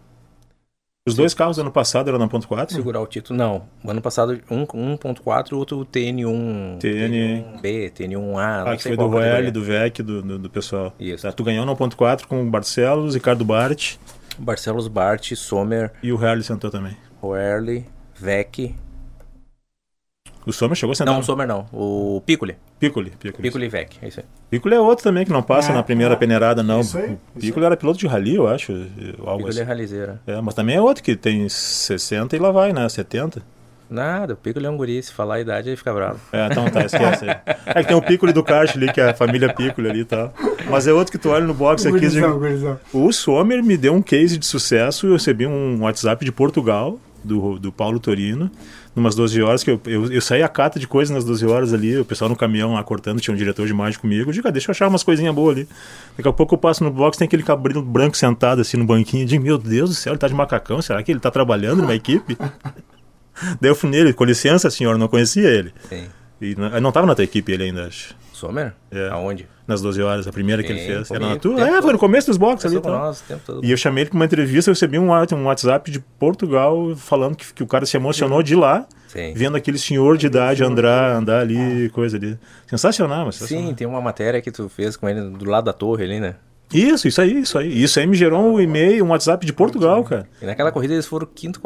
os 1.05 1.15
dois 1.15 1.33
carros 1.33 1.59
ano 1.59 1.69
passado 1.69 2.07
eram 2.07 2.17
na 2.17 2.29
1.4? 2.29 2.71
Segurar 2.71 3.01
o 3.01 3.07
título, 3.07 3.37
não. 3.37 3.63
Ano 3.85 4.01
passado, 4.01 4.39
um 4.49 4.65
1.4 4.65 5.51
e 5.51 5.55
outro 5.55 5.85
TN1. 5.85 6.79
TN1B, 6.79 7.91
TN1A. 7.91 8.63
Ah, 8.65 8.77
que 8.77 8.83
foi 8.83 8.95
do 8.95 9.07
Roel, 9.07 9.51
do 9.51 9.61
VEC, 9.61 10.01
do, 10.01 10.21
do, 10.21 10.39
do, 10.39 10.49
pessoal. 10.49 10.93
Isso. 10.97 11.23
Tá, 11.23 11.33
tu 11.33 11.43
ganhou 11.43 11.65
no 11.65 11.75
1.4 11.75 12.25
com 12.25 12.41
o 12.41 12.49
Barcelos, 12.49 13.15
Ricardo 13.15 13.43
Bart. 13.43 13.97
Barcelos, 14.39 14.87
Bart, 14.87 15.33
Sommer. 15.35 15.91
E 16.01 16.13
o 16.13 16.17
Harley 16.17 16.43
sentou 16.43 16.71
também. 16.71 16.95
O 17.21 17.33
Harley, 17.33 17.85
VEC, 18.15 18.73
o 20.45 20.53
Sommer 20.53 20.75
chegou 20.75 20.91
a 20.91 20.95
sentar? 20.95 21.13
Não, 21.13 21.21
o 21.21 21.23
Sommer 21.23 21.47
não. 21.47 21.65
O 21.71 22.21
Piccoli. 22.25 22.55
Piccoli. 22.79 23.11
Piccoli, 23.11 23.43
Piccoli 23.43 23.69
Vec, 23.69 23.97
é 24.01 24.07
isso 24.07 24.19
aí. 24.19 24.25
Piccoli 24.49 24.75
é 24.75 24.79
outro 24.79 25.03
também 25.03 25.25
que 25.25 25.31
não 25.31 25.43
passa 25.43 25.71
é, 25.71 25.75
na 25.75 25.83
primeira 25.83 26.13
é. 26.13 26.17
peneirada, 26.17 26.61
não. 26.61 26.81
Isso 26.81 26.97
aí, 26.97 27.17
o 27.35 27.39
Piccoli 27.39 27.65
era 27.65 27.77
piloto 27.77 27.99
de 27.99 28.07
rally, 28.07 28.35
eu 28.35 28.47
acho. 28.47 28.71
Algo 28.71 29.37
Piccoli 29.37 29.49
assim. 29.49 29.61
é 29.61 29.63
ralizeira. 29.63 30.21
É, 30.27 30.41
mas 30.41 30.53
também 30.53 30.75
é 30.75 30.81
outro 30.81 31.03
que 31.03 31.15
tem 31.15 31.47
60 31.47 32.35
e 32.35 32.39
lá 32.39 32.51
vai, 32.51 32.73
né? 32.73 32.87
70. 32.87 33.41
Nada, 33.89 34.33
o 34.33 34.37
Piccoli 34.37 34.65
é 34.65 34.69
um 34.69 34.75
guri, 34.75 35.03
se 35.03 35.13
falar 35.13 35.35
a 35.35 35.39
idade 35.41 35.69
aí 35.69 35.75
fica 35.75 35.93
bravo. 35.93 36.19
É, 36.31 36.47
então 36.47 36.67
tá, 36.69 36.83
esquece 36.83 37.29
aí. 37.29 37.37
É 37.65 37.81
que 37.81 37.87
tem 37.89 37.95
o 37.95 38.01
Piccoli 38.01 38.33
do 38.33 38.43
kart 38.43 38.75
ali, 38.75 38.91
que 38.91 38.99
é 38.99 39.09
a 39.09 39.13
família 39.13 39.53
Piccoli 39.53 39.89
ali 39.89 39.99
e 39.99 40.05
tá. 40.05 40.29
tal. 40.29 40.47
Mas 40.69 40.87
é 40.87 40.93
outro 40.93 41.11
que 41.11 41.17
tu 41.17 41.29
olha 41.29 41.45
no 41.45 41.53
box 41.53 41.85
aqui. 41.85 41.99
Gurizão, 41.99 42.39
gurizão. 42.39 42.79
O 42.91 43.11
Sommer 43.11 43.63
me 43.63 43.77
deu 43.77 43.93
um 43.93 44.01
case 44.01 44.37
de 44.37 44.45
sucesso, 44.45 45.07
eu 45.07 45.13
recebi 45.13 45.45
um 45.45 45.81
WhatsApp 45.81 46.25
de 46.25 46.31
Portugal, 46.31 46.99
do, 47.23 47.59
do 47.59 47.71
Paulo 47.71 47.99
Torino, 47.99 48.49
numas 48.95 49.15
12 49.15 49.41
horas, 49.41 49.63
que 49.63 49.71
eu, 49.71 49.81
eu, 49.85 50.11
eu 50.11 50.21
saí 50.21 50.43
a 50.43 50.47
cata 50.47 50.79
de 50.79 50.87
coisas 50.87 51.13
nas 51.13 51.23
12 51.23 51.45
horas 51.45 51.73
ali, 51.73 51.97
o 51.97 52.05
pessoal 52.05 52.29
no 52.29 52.35
caminhão 52.35 52.73
lá 52.73 52.83
cortando, 52.83 53.19
tinha 53.19 53.33
um 53.33 53.37
diretor 53.37 53.65
de 53.65 53.71
imagem 53.71 53.99
comigo, 53.99 54.29
eu 54.29 54.33
digo, 54.33 54.47
ah, 54.47 54.51
deixa 54.51 54.69
eu 54.69 54.71
achar 54.71 54.87
umas 54.87 55.03
coisinhas 55.03 55.33
boas 55.33 55.55
ali. 55.57 55.67
Daqui 56.17 56.27
a 56.27 56.33
pouco 56.33 56.53
eu 56.53 56.57
passo 56.57 56.83
no 56.83 56.91
box, 56.91 57.17
tem 57.17 57.25
aquele 57.25 57.43
cabrinho 57.43 57.81
branco 57.81 58.17
sentado 58.17 58.61
assim 58.61 58.77
no 58.77 58.85
banquinho, 58.85 59.23
eu 59.23 59.27
digo, 59.27 59.43
meu 59.43 59.57
Deus 59.57 59.89
do 59.89 59.95
céu, 59.95 60.13
ele 60.13 60.19
tá 60.19 60.27
de 60.27 60.33
macacão, 60.33 60.81
será 60.81 61.01
que 61.01 61.11
ele 61.11 61.19
tá 61.19 61.31
trabalhando 61.31 61.81
numa 61.81 61.95
equipe? 61.95 62.37
Daí 63.59 63.71
eu 63.71 63.75
fui 63.75 63.89
nele, 63.89 64.13
com 64.13 64.23
licença 64.23 64.69
senhor, 64.69 64.97
não 64.97 65.07
conhecia 65.07 65.49
ele. 65.49 65.73
Sim. 65.89 66.05
E 66.39 66.55
não, 66.55 66.81
não 66.81 66.91
tava 66.91 67.07
na 67.07 67.15
tua 67.15 67.23
equipe 67.23 67.51
ele 67.51 67.63
ainda, 67.63 67.87
acho. 67.87 68.15
Sommer? 68.33 68.73
É. 68.91 69.09
Aonde? 69.09 69.47
Nas 69.67 69.81
12 69.81 70.01
horas, 70.01 70.27
a 70.27 70.31
primeira 70.31 70.61
Sim, 70.61 70.67
que 70.67 70.73
ele 70.73 70.85
fez. 70.85 71.11
Era 71.11 71.29
na 71.29 71.35
tua? 71.37 71.61
É, 71.61 71.81
foi 71.81 71.93
no 71.93 71.99
começo 71.99 72.27
dos 72.27 72.37
boxes 72.37 72.71
ali. 72.71 72.81
Nós, 72.83 73.23
e 73.61 73.71
eu 73.71 73.77
chamei 73.77 74.03
ele 74.03 74.09
para 74.09 74.17
uma 74.17 74.25
entrevista, 74.25 74.69
eu 74.69 74.73
recebi 74.73 74.99
um, 74.99 75.11
um 75.11 75.45
WhatsApp 75.45 75.89
de 75.89 75.99
Portugal 75.99 76.95
falando 76.95 77.35
que, 77.35 77.53
que 77.53 77.63
o 77.63 77.67
cara 77.67 77.85
se 77.85 77.95
emocionou 77.95 78.43
de 78.43 78.55
lá. 78.55 78.85
Sim. 79.07 79.33
Vendo 79.35 79.55
aquele 79.55 79.77
senhor 79.77 80.17
de 80.17 80.25
idade 80.25 80.63
andar, 80.63 81.15
andar 81.15 81.41
ali, 81.41 81.89
coisa 81.89 82.17
ali. 82.17 82.37
Sensacional, 82.67 83.27
mas 83.27 83.35
sensacional. 83.35 83.69
Sim, 83.69 83.75
tem 83.75 83.87
uma 83.87 84.01
matéria 84.01 84.41
que 84.41 84.51
tu 84.51 84.67
fez 84.67 84.97
com 84.97 85.07
ele 85.07 85.21
do 85.21 85.45
lado 85.45 85.65
da 85.65 85.73
torre 85.73 86.03
ali, 86.03 86.19
né? 86.19 86.35
Isso, 86.73 87.07
isso 87.07 87.21
aí, 87.21 87.39
isso 87.39 87.57
aí. 87.57 87.83
Isso 87.83 87.99
aí 87.99 88.07
me 88.07 88.15
gerou 88.15 88.41
um 88.41 88.59
e-mail, 88.59 89.05
um 89.05 89.09
WhatsApp 89.09 89.45
de 89.45 89.53
Portugal, 89.53 90.03
cara. 90.03 90.27
E 90.41 90.45
naquela 90.45 90.71
corrida 90.71 90.93
eles 90.93 91.05
foram 91.05 91.27
quinto, 91.27 91.61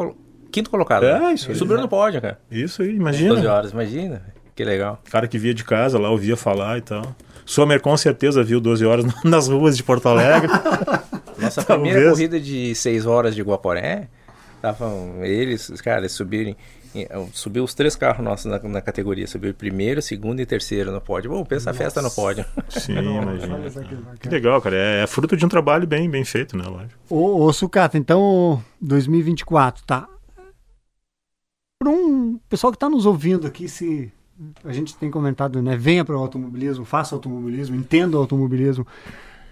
quinto 0.52 0.68
colocado. 0.68 1.04
É, 1.04 1.18
né? 1.18 1.32
isso 1.32 1.50
aí. 1.50 1.56
Subiram 1.56 1.80
no 1.80 1.88
pódio, 1.88 2.20
cara. 2.20 2.38
Isso 2.50 2.82
aí, 2.82 2.94
imagina. 2.94 3.34
12 3.34 3.46
horas, 3.46 3.72
imagina. 3.72 4.22
Que 4.58 4.64
legal. 4.64 5.00
Cara 5.08 5.28
que 5.28 5.38
via 5.38 5.54
de 5.54 5.62
casa 5.62 6.00
lá, 6.00 6.10
ouvia 6.10 6.36
falar 6.36 6.78
e 6.78 6.80
tal. 6.80 7.14
Sommer 7.46 7.80
com 7.80 7.96
certeza 7.96 8.42
viu 8.42 8.60
12 8.60 8.84
horas 8.84 9.06
nas 9.22 9.46
ruas 9.46 9.76
de 9.76 9.84
Porto 9.84 10.08
Alegre. 10.08 10.50
Nossa 11.38 11.62
primeira 11.62 12.10
corrida 12.10 12.40
de 12.40 12.74
6 12.74 13.06
horas 13.06 13.36
de 13.36 13.42
Guaporé, 13.42 14.08
estavam 14.56 15.24
eles, 15.24 15.68
os 15.68 15.80
caras 15.80 16.10
subirem. 16.10 16.56
Subiu 17.32 17.62
os 17.62 17.72
três 17.72 17.94
carros 17.94 18.24
nossos 18.24 18.46
na, 18.46 18.58
na, 18.58 18.80
categoria. 18.80 19.28
Subiu 19.28 19.54
primeiro, 19.54 20.02
segundo 20.02 20.40
e 20.40 20.46
terceiro 20.46 20.90
no 20.90 21.00
pódio. 21.00 21.30
Bom, 21.30 21.44
pensa 21.44 21.70
Nossa. 21.70 21.80
a 21.80 21.84
festa 21.84 22.02
no 22.02 22.10
pódio. 22.10 22.44
Sim, 22.68 22.98
imagina. 22.98 23.60
Que 24.18 24.28
legal, 24.28 24.60
cara. 24.60 24.74
É, 24.74 25.02
é, 25.04 25.06
fruto 25.06 25.36
de 25.36 25.46
um 25.46 25.48
trabalho 25.48 25.86
bem, 25.86 26.10
bem 26.10 26.24
feito, 26.24 26.56
né, 26.56 26.64
lógico. 26.66 26.98
Ô, 27.08 27.44
ô 27.44 27.52
Sucata, 27.52 27.96
então 27.96 28.60
2024, 28.80 29.84
tá? 29.86 30.08
Para 31.80 31.92
um 31.92 32.40
pessoal 32.48 32.72
que 32.72 32.76
está 32.76 32.88
nos 32.88 33.06
ouvindo 33.06 33.46
aqui, 33.46 33.68
se 33.68 34.12
a 34.64 34.72
gente 34.72 34.96
tem 34.96 35.10
comentado, 35.10 35.60
né? 35.60 35.76
Venha 35.76 36.04
para 36.04 36.16
o 36.16 36.20
automobilismo, 36.20 36.84
faça 36.84 37.14
automobilismo, 37.14 37.76
entenda 37.76 38.16
o 38.16 38.20
automobilismo. 38.20 38.86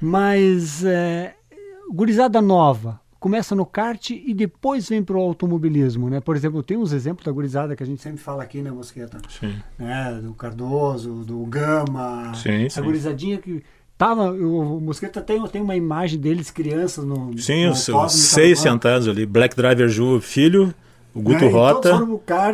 Mas 0.00 0.84
é, 0.84 1.34
gurizada 1.90 2.40
nova, 2.40 3.00
começa 3.18 3.54
no 3.54 3.66
kart 3.66 4.10
e 4.10 4.32
depois 4.34 4.88
vem 4.88 5.02
para 5.02 5.16
o 5.16 5.20
automobilismo, 5.20 6.08
né? 6.08 6.20
Por 6.20 6.36
exemplo, 6.36 6.62
tem 6.62 6.76
uns 6.76 6.92
exemplos 6.92 7.24
da 7.24 7.32
gurizada 7.32 7.74
que 7.74 7.82
a 7.82 7.86
gente 7.86 8.00
sempre 8.00 8.18
fala 8.18 8.42
aqui, 8.42 8.62
né, 8.62 8.70
Mosqueta? 8.70 9.18
Sim. 9.28 9.56
Né? 9.78 10.20
Do 10.22 10.32
Cardoso, 10.34 11.24
do 11.24 11.44
Gama. 11.46 12.32
Sim, 12.34 12.66
a 12.66 12.70
sim. 12.70 12.82
gurizadinha 12.82 13.38
que 13.38 13.64
tava, 13.98 14.30
o 14.30 14.80
Mosqueta 14.80 15.20
tem, 15.20 15.42
tem 15.48 15.62
uma 15.62 15.74
imagem 15.74 16.20
deles 16.20 16.50
crianças 16.50 17.04
no 17.04 17.36
Sim, 17.38 17.66
no 17.66 17.72
os, 17.72 18.12
seis 18.12 18.60
sentados 18.60 19.08
ali, 19.08 19.24
Black 19.24 19.56
Driver 19.56 19.88
Ju, 19.88 20.20
filho, 20.20 20.72
o 21.14 21.20
Guto 21.20 21.44
é, 21.44 21.48
Rota, 21.48 22.06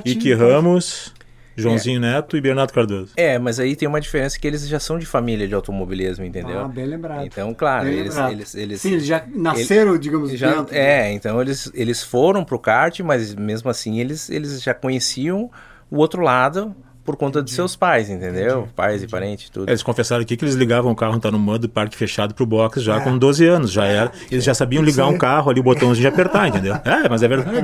Ike 0.05 0.33
Ramos... 0.33 1.13
Joãozinho 1.57 1.99
é. 1.99 2.01
Neto 2.01 2.37
e 2.37 2.41
Bernardo 2.41 2.73
Cardoso. 2.73 3.13
É, 3.17 3.39
mas 3.39 3.61
aí 3.61 3.77
tem 3.77 3.89
uma 3.89 4.01
diferença 4.01 4.39
que 4.39 4.47
eles 4.47 4.67
já 4.67 4.81
são 4.81 4.99
de 4.99 5.07
família 5.07 5.47
de 5.47 5.55
automobilismo, 5.55 6.25
entendeu? 6.25 6.61
Ah, 6.61 6.69
bem 6.69 6.87
lembrado. 6.87 7.25
Então, 7.25 7.53
claro, 7.55 7.89
eles, 7.89 8.17
eles, 8.17 8.55
eles, 8.55 8.81
Sim, 8.81 8.93
eles 8.93 9.07
já 9.07 9.25
nasceram, 9.35 9.93
eles, 9.93 10.01
digamos, 10.01 10.33
já, 10.33 10.55
dentro. 10.55 10.75
É, 10.75 11.13
então 11.13 11.41
eles, 11.41 11.71
eles 11.75 12.03
foram 12.03 12.45
pro 12.45 12.59
kart, 12.59 13.01
mas 13.01 13.35
mesmo 13.35 13.71
assim 13.71 14.01
eles, 14.01 14.31
eles 14.31 14.63
já 14.63 14.75
conheciam 14.75 15.51
o 15.91 15.99
outro 15.99 16.23
lado 16.23 16.75
por 17.05 17.17
conta 17.17 17.43
de 17.43 17.51
seus 17.51 17.75
pais, 17.75 18.09
entendeu? 18.09 18.61
Entendi. 18.61 18.75
Pais 18.75 18.95
Entendi. 18.95 19.05
e 19.05 19.11
parentes, 19.11 19.51
tudo. 19.51 19.69
Eles 19.69 19.83
confessaram 19.83 20.23
aqui 20.23 20.37
que 20.37 20.45
eles 20.45 20.55
ligavam 20.55 20.93
o 20.93 20.97
carro 20.97 21.19
tá 21.19 21.31
no 21.31 21.39
modo 21.39 21.69
parque 21.69 21.97
fechado 21.97 22.35
pro 22.35 22.47
box 22.47 22.81
já 22.81 22.97
é. 22.97 23.01
com 23.01 23.17
12 23.19 23.47
anos, 23.47 23.73
já 23.73 23.85
era. 23.85 24.13
Eles 24.31 24.45
já 24.45 24.55
sabiam 24.55 24.83
ligar 24.83 25.07
um 25.07 25.19
carro 25.19 25.51
ali, 25.51 25.61
o 25.61 25.63
botãozinho 25.63 26.03
de 26.03 26.07
apertar, 26.07 26.49
entendeu? 26.49 26.75
É, 26.85 27.09
mas 27.09 27.23
é 27.23 27.29
verdade. 27.29 27.59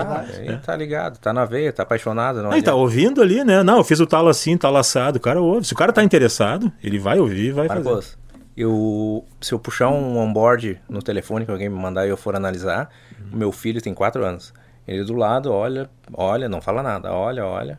É, 0.47 0.57
tá 0.57 0.77
ligado, 0.77 1.19
tá 1.19 1.33
na 1.33 1.45
veia, 1.45 1.73
tá 1.73 1.83
apaixonado. 1.83 2.43
Não 2.43 2.51
Aí 2.51 2.63
tá 2.63 2.75
ouvindo 2.75 3.23
ali, 3.23 3.45
né? 3.45 3.63
Não, 3.63 3.79
eu 3.79 3.85
fiz 3.85 4.01
o 4.01 4.07
talo 4.07 4.29
assim, 4.29 4.57
talo 4.57 4.77
assado, 4.77 5.19
o 5.19 5.21
cara 5.21 5.41
ouve. 5.41 5.67
Se 5.67 5.73
o 5.73 5.77
cara 5.77 5.93
tá 5.93 6.03
interessado, 6.03 6.71
ele 6.83 6.99
vai 6.99 7.19
ouvir, 7.19 7.53
vai 7.53 7.69
Marcos, 7.69 7.87
fazer. 7.87 8.17
Eu, 8.57 9.25
se 9.41 9.53
eu 9.53 9.59
puxar 9.59 9.89
um 9.89 10.19
onboard 10.19 10.81
no 10.89 11.01
telefone 11.01 11.45
que 11.45 11.51
alguém 11.51 11.69
me 11.69 11.77
mandar 11.77 12.07
e 12.07 12.11
eu 12.11 12.17
for 12.17 12.35
analisar, 12.35 12.91
uhum. 13.21 13.39
meu 13.39 13.53
filho 13.53 13.81
tem 13.81 13.95
4 13.95 14.25
anos. 14.25 14.53
Ele 14.87 15.05
do 15.05 15.15
lado 15.15 15.53
olha, 15.53 15.89
olha, 16.15 16.49
não 16.49 16.61
fala 16.61 16.83
nada, 16.83 17.13
olha, 17.13 17.45
olha. 17.45 17.79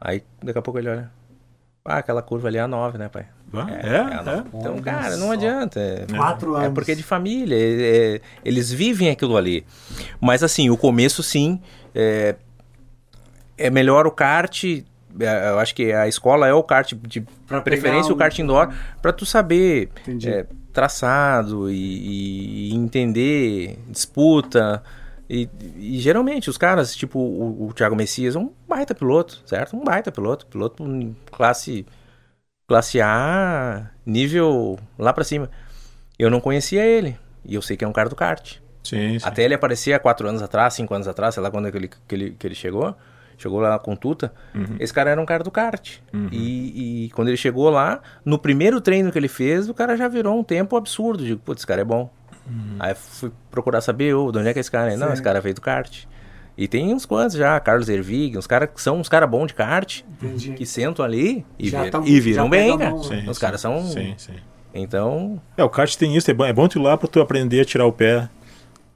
Aí 0.00 0.22
daqui 0.42 0.58
a 0.58 0.62
pouco 0.62 0.78
ele 0.78 0.88
olha. 0.88 1.10
Ah, 1.84 1.98
aquela 1.98 2.22
curva 2.22 2.48
ali 2.48 2.56
é 2.56 2.60
a 2.62 2.68
9, 2.68 2.96
né, 2.96 3.08
pai? 3.08 3.26
Ah, 3.52 3.66
é, 3.70 3.88
é, 3.88 4.36
é, 4.36 4.44
Então, 4.54 4.78
cara, 4.80 5.16
não 5.16 5.30
adianta. 5.30 5.78
É, 5.78 6.06
Quatro 6.16 6.54
anos. 6.54 6.68
É 6.68 6.70
porque 6.70 6.92
é 6.92 6.94
de 6.94 7.02
família. 7.02 7.54
É, 7.56 8.16
é, 8.16 8.20
eles 8.44 8.72
vivem 8.72 9.10
aquilo 9.10 9.36
ali. 9.36 9.64
Mas, 10.20 10.42
assim, 10.42 10.70
o 10.70 10.76
começo, 10.76 11.22
sim. 11.22 11.60
É, 11.94 12.36
é 13.56 13.70
melhor 13.70 14.06
o 14.06 14.10
kart. 14.10 14.64
Eu 14.64 15.58
acho 15.60 15.74
que 15.74 15.92
a 15.92 16.08
escola 16.08 16.48
é 16.48 16.52
o 16.52 16.62
kart 16.62 16.92
de 17.06 17.20
pra 17.46 17.60
preferência, 17.60 18.12
o 18.12 18.16
kart 18.16 18.36
indoor, 18.38 18.72
para 19.00 19.12
tu 19.12 19.24
saber 19.24 19.90
traçado 20.72 21.70
e, 21.70 22.70
e 22.70 22.74
entender 22.74 23.78
disputa. 23.88 24.82
E, 25.34 25.50
e, 25.76 25.98
geralmente 25.98 26.48
os 26.48 26.56
caras, 26.56 26.94
tipo 26.94 27.18
o, 27.18 27.66
o 27.66 27.72
Thiago 27.72 27.96
Messias, 27.96 28.36
é 28.36 28.38
um 28.38 28.52
baita 28.68 28.94
piloto, 28.94 29.42
certo? 29.44 29.76
Um 29.76 29.82
baita 29.82 30.12
piloto, 30.12 30.46
piloto 30.46 30.84
classe 31.32 31.84
classe 32.68 33.00
A, 33.00 33.90
nível 34.06 34.78
lá 34.96 35.12
para 35.12 35.24
cima. 35.24 35.50
Eu 36.16 36.30
não 36.30 36.40
conhecia 36.40 36.86
ele, 36.86 37.18
e 37.44 37.56
eu 37.56 37.62
sei 37.62 37.76
que 37.76 37.84
é 37.84 37.88
um 37.88 37.92
cara 37.92 38.08
do 38.08 38.14
kart. 38.14 38.58
Sim, 38.84 39.18
sim. 39.18 39.26
Até 39.26 39.42
ele 39.42 39.54
aparecia 39.54 39.98
quatro 39.98 40.28
anos 40.28 40.40
atrás, 40.40 40.74
cinco 40.74 40.94
anos 40.94 41.08
atrás, 41.08 41.34
sei 41.34 41.42
lá 41.42 41.50
quando 41.50 41.66
é 41.66 41.72
que 41.72 41.78
ele, 41.78 41.88
que 41.88 42.14
ele, 42.14 42.30
que 42.38 42.46
ele 42.46 42.54
chegou. 42.54 42.94
Chegou 43.36 43.58
lá 43.58 43.76
com 43.80 43.96
Tuta. 43.96 44.32
Uhum. 44.54 44.76
Esse 44.78 44.92
cara 44.92 45.10
era 45.10 45.20
um 45.20 45.26
cara 45.26 45.42
do 45.42 45.50
kart. 45.50 45.98
Uhum. 46.12 46.28
E, 46.30 47.06
e, 47.06 47.10
quando 47.10 47.26
ele 47.26 47.36
chegou 47.36 47.68
lá, 47.68 48.00
no 48.24 48.38
primeiro 48.38 48.80
treino 48.80 49.10
que 49.10 49.18
ele 49.18 49.26
fez, 49.26 49.68
o 49.68 49.74
cara 49.74 49.96
já 49.96 50.06
virou 50.06 50.38
um 50.38 50.44
tempo 50.44 50.76
absurdo. 50.76 51.24
Digo, 51.24 51.40
putz, 51.40 51.60
esse 51.60 51.66
cara 51.66 51.80
é 51.80 51.84
bom. 51.84 52.08
Uhum. 52.46 52.76
Aí 52.78 52.94
fui 52.94 53.30
procurar 53.50 53.80
saber, 53.80 54.14
oh, 54.14 54.30
de 54.30 54.38
onde 54.38 54.48
é 54.48 54.52
que 54.52 54.58
é 54.58 54.60
esse 54.60 54.70
cara? 54.70 54.96
Não, 54.96 55.12
esse 55.12 55.22
cara 55.22 55.40
veio 55.40 55.54
do 55.54 55.60
kart. 55.60 56.04
E 56.56 56.68
tem 56.68 56.94
uns 56.94 57.04
quantos 57.04 57.36
já, 57.36 57.58
Carlos 57.58 57.88
Ervig, 57.88 58.38
uns 58.38 58.46
caras 58.46 58.68
que 58.72 58.80
são 58.80 59.00
uns 59.00 59.08
caras 59.08 59.28
bons 59.28 59.48
de 59.48 59.54
kart, 59.54 60.02
Entendi. 60.22 60.52
que 60.52 60.64
sentam 60.64 61.04
ali 61.04 61.44
e, 61.58 61.68
vir, 61.68 61.90
tão, 61.90 62.06
e 62.06 62.20
viram 62.20 62.48
bem, 62.48 62.78
cara. 62.78 62.96
Sim, 63.02 63.28
os 63.28 63.38
caras 63.38 63.60
são. 63.60 63.82
Sim, 63.88 64.14
sim. 64.16 64.34
Então. 64.72 65.40
É, 65.56 65.64
o 65.64 65.68
kart 65.68 65.92
tem 65.96 66.16
isso, 66.16 66.30
é 66.30 66.34
bom, 66.34 66.44
é 66.44 66.52
bom 66.52 66.68
tu 66.68 66.78
ir 66.78 66.82
lá 66.82 66.96
pra 66.96 67.08
tu 67.08 67.20
aprender 67.20 67.60
a 67.60 67.64
tirar 67.64 67.86
o 67.86 67.92
pé. 67.92 68.28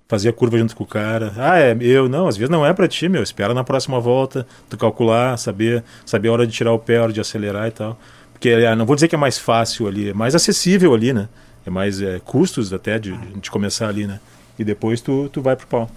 fazia 0.08 0.32
curva 0.32 0.56
junto 0.56 0.76
com 0.76 0.84
o 0.84 0.86
cara. 0.86 1.32
Ah, 1.36 1.58
é 1.58 1.76
eu. 1.80 2.08
Não, 2.08 2.28
às 2.28 2.36
vezes 2.36 2.50
não 2.50 2.64
é 2.64 2.72
para 2.72 2.86
ti, 2.86 3.08
meu. 3.08 3.22
Espera 3.22 3.52
na 3.52 3.64
próxima 3.64 3.98
volta, 3.98 4.46
tu 4.68 4.76
calcular, 4.78 5.36
saber, 5.36 5.82
saber 6.06 6.28
a 6.28 6.32
hora 6.32 6.46
de 6.46 6.52
tirar 6.52 6.72
o 6.72 6.78
pé, 6.78 6.98
a 6.98 7.02
hora 7.02 7.12
de 7.12 7.20
acelerar 7.20 7.66
e 7.66 7.72
tal. 7.72 7.98
Porque 8.32 8.50
ah, 8.50 8.76
não 8.76 8.86
vou 8.86 8.94
dizer 8.94 9.08
que 9.08 9.16
é 9.16 9.18
mais 9.18 9.36
fácil 9.36 9.88
ali, 9.88 10.10
é 10.10 10.14
mais 10.14 10.32
acessível 10.34 10.94
ali, 10.94 11.12
né? 11.12 11.28
É 11.66 11.70
mais 11.70 12.00
é, 12.00 12.18
custos 12.20 12.72
até 12.72 12.98
de, 12.98 13.16
de 13.16 13.50
começar 13.50 13.88
ali, 13.88 14.06
né? 14.06 14.20
E 14.58 14.64
depois 14.64 15.00
tu, 15.00 15.28
tu 15.28 15.40
vai 15.40 15.56
pro 15.56 15.66
pau. 15.66 15.90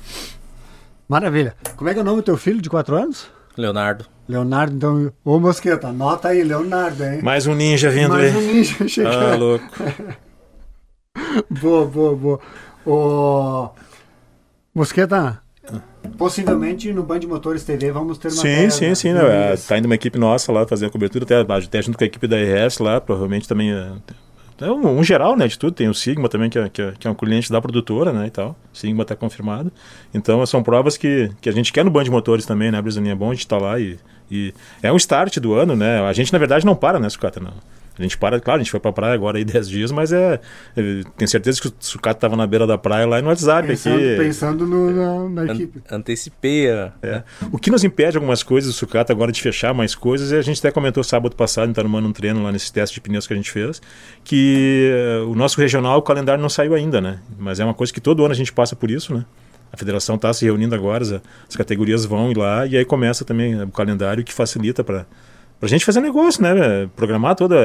Maravilha. 1.08 1.56
Como 1.76 1.90
é 1.90 1.94
que 1.94 2.00
é 2.00 2.02
o 2.02 2.06
nome 2.06 2.18
do 2.18 2.24
teu 2.24 2.38
filho 2.38 2.62
de 2.62 2.70
4 2.70 2.96
anos? 2.96 3.28
Leonardo. 3.58 4.06
Leonardo, 4.28 4.76
então. 4.76 5.14
Ô 5.26 5.40
Mosqueta, 5.40 5.90
anota 5.90 6.30
aí, 6.30 6.44
Leonardo, 6.44 7.04
hein? 7.04 7.22
Mais 7.22 7.48
um 7.48 7.54
ninja 7.54 7.90
vindo 7.90 8.10
Mais 8.10 8.34
aí. 8.36 8.42
um 8.42 8.54
ninja 8.54 8.88
chegando. 8.88 9.16
Ah, 9.16 9.36
louco. 9.36 9.66
boa, 11.62 11.86
boa, 11.86 12.16
boa. 12.16 12.40
Ô. 12.86 13.70
Mosqueta, 14.74 15.42
possivelmente 16.18 16.92
no 16.94 17.04
Band 17.04 17.20
Motores 17.28 17.64
TV 17.64 17.92
vamos 17.92 18.18
ter 18.18 18.30
uma 18.30 18.42
Sim, 18.42 18.70
sim, 18.70 18.96
sim. 18.96 19.14
Né? 19.14 19.22
Tá 19.68 19.78
indo 19.78 19.86
uma 19.86 19.96
equipe 19.96 20.18
nossa 20.18 20.52
lá 20.52 20.68
fazer 20.68 20.86
a 20.86 20.90
cobertura, 20.90 21.26
até, 21.26 21.42
até 21.42 21.82
junto 21.82 21.98
com 21.98 22.04
a 22.04 22.08
equipe 22.08 22.28
da 22.28 22.38
RS 22.38 22.80
lá, 22.80 23.02
provavelmente 23.02 23.48
também. 23.48 23.72
É, 24.62 24.72
um, 24.72 25.00
um, 25.00 25.04
geral, 25.04 25.36
né, 25.36 25.48
de 25.48 25.58
tudo. 25.58 25.74
Tem 25.74 25.90
o 25.90 25.94
Sigma 25.94 26.30
também, 26.30 26.50
que 26.50 26.60
é, 26.60 26.70
que 26.70 26.82
é, 26.82 26.94
que 26.98 27.08
é 27.08 27.12
um 27.12 27.16
cliente 27.16 27.52
da 27.52 27.60
produtora, 27.60 28.14
né, 28.14 28.28
e 28.28 28.30
tal. 28.30 28.56
Sigma 28.72 29.02
está 29.02 29.16
confirmado. 29.16 29.72
Então, 30.14 30.46
são 30.46 30.62
provas 30.62 30.98
que, 30.98 31.32
que 31.42 31.50
a 31.50 31.52
gente 31.52 31.74
quer 31.74 31.84
no 31.84 31.90
Band 31.90 32.06
Motores 32.06 32.46
também, 32.46 32.72
né, 32.72 32.82
Brisaninha? 32.82 33.14
É 33.14 33.16
bom 33.16 33.32
a 33.32 33.34
gente 33.34 33.42
estar 33.42 33.58
tá 33.58 33.66
lá 33.66 33.80
e, 33.80 33.98
e... 34.30 34.54
É 34.84 34.92
um 34.94 34.98
start 34.98 35.40
do 35.40 35.54
ano, 35.54 35.76
né? 35.76 36.02
A 36.02 36.14
gente, 36.14 36.32
na 36.32 36.40
verdade, 36.40 36.66
não 36.66 36.76
para, 36.76 37.00
né, 37.00 37.10
Sucata? 37.10 37.40
Não. 37.40 37.54
A 38.02 38.08
gente 38.08 38.18
para, 38.18 38.40
claro, 38.40 38.60
a 38.60 38.64
gente 38.64 38.72
foi 38.72 38.80
pra 38.80 38.92
praia 38.92 39.14
agora 39.14 39.38
aí 39.38 39.46
10 39.46 39.70
dias, 39.70 39.92
mas 39.92 40.12
é. 40.12 40.40
é 40.76 41.02
tenho 41.18 41.28
certeza 41.28 41.62
que 41.62 41.68
o 41.68 41.74
sucata 41.80 42.20
tava 42.20 42.36
na 42.36 42.46
beira 42.46 42.68
da 42.68 42.78
praia 42.78 43.06
lá 43.08 43.22
no 43.22 43.28
WhatsApp 43.28 43.68
pensando, 43.68 43.96
aqui. 43.96 44.18
Pensando 44.18 44.68
no, 44.68 45.30
na, 45.30 45.46
na, 45.46 45.54
equipe. 45.54 45.82
Antecipei. 45.90 46.68
É. 46.68 47.24
O 47.52 47.58
que 47.58 47.70
nos 47.72 47.84
impede 47.84 48.18
algumas 48.18 48.44
coisas, 48.44 48.74
o 48.74 48.74
sucata 48.74 49.14
agora 49.14 49.32
de 49.32 49.42
fechar 49.42 49.74
mais 49.74 49.96
coisas, 49.96 50.32
é 50.32 50.38
a 50.38 50.42
gente 50.42 50.60
até 50.60 50.72
comentou 50.72 51.04
sábado 51.04 51.36
passado, 51.36 51.70
em 51.70 51.74
Tarumã, 51.74 52.02
um 52.02 52.12
treino 52.12 52.44
lá 52.44 52.52
nesse 52.52 52.72
teste 52.72 52.96
de 52.96 53.02
pneus 53.02 53.28
que 53.28 53.34
a 53.34 53.36
gente 53.36 53.52
fez, 53.52 53.82
que 54.24 54.92
uh, 55.24 55.30
o 55.30 55.36
nosso 55.36 55.60
regional, 55.60 56.00
o 56.00 56.02
calendário 56.02 56.42
não 56.42 56.50
saiu 56.50 56.74
ainda, 56.74 57.00
né? 57.00 57.20
Mas 57.38 57.60
é 57.60 57.66
uma 57.66 57.74
coisa 57.74 57.94
que 57.94 58.02
todo 58.02 58.24
ano 58.24 58.34
a 58.34 58.38
gente 58.38 58.52
passa 58.52 58.76
por 58.76 58.90
isso, 58.90 59.14
né? 59.14 59.26
A 59.72 59.78
federação 59.78 60.16
está 60.16 60.34
se 60.34 60.44
reunindo 60.44 60.76
agora, 60.76 61.04
as, 61.04 61.12
as 61.12 61.56
categorias 61.56 62.06
vão 62.06 62.30
ir 62.32 62.38
lá 62.38 62.66
e 62.66 62.76
aí 62.76 62.84
começa 62.84 63.24
também 63.24 63.62
o 63.62 63.70
calendário 63.70 64.24
que 64.24 64.34
facilita 64.34 64.84
para 64.84 65.06
Pra 65.62 65.70
gente 65.70 65.86
fazer 65.86 66.02
negócio, 66.02 66.42
né? 66.42 66.90
Programar 66.96 67.36
toda 67.36 67.56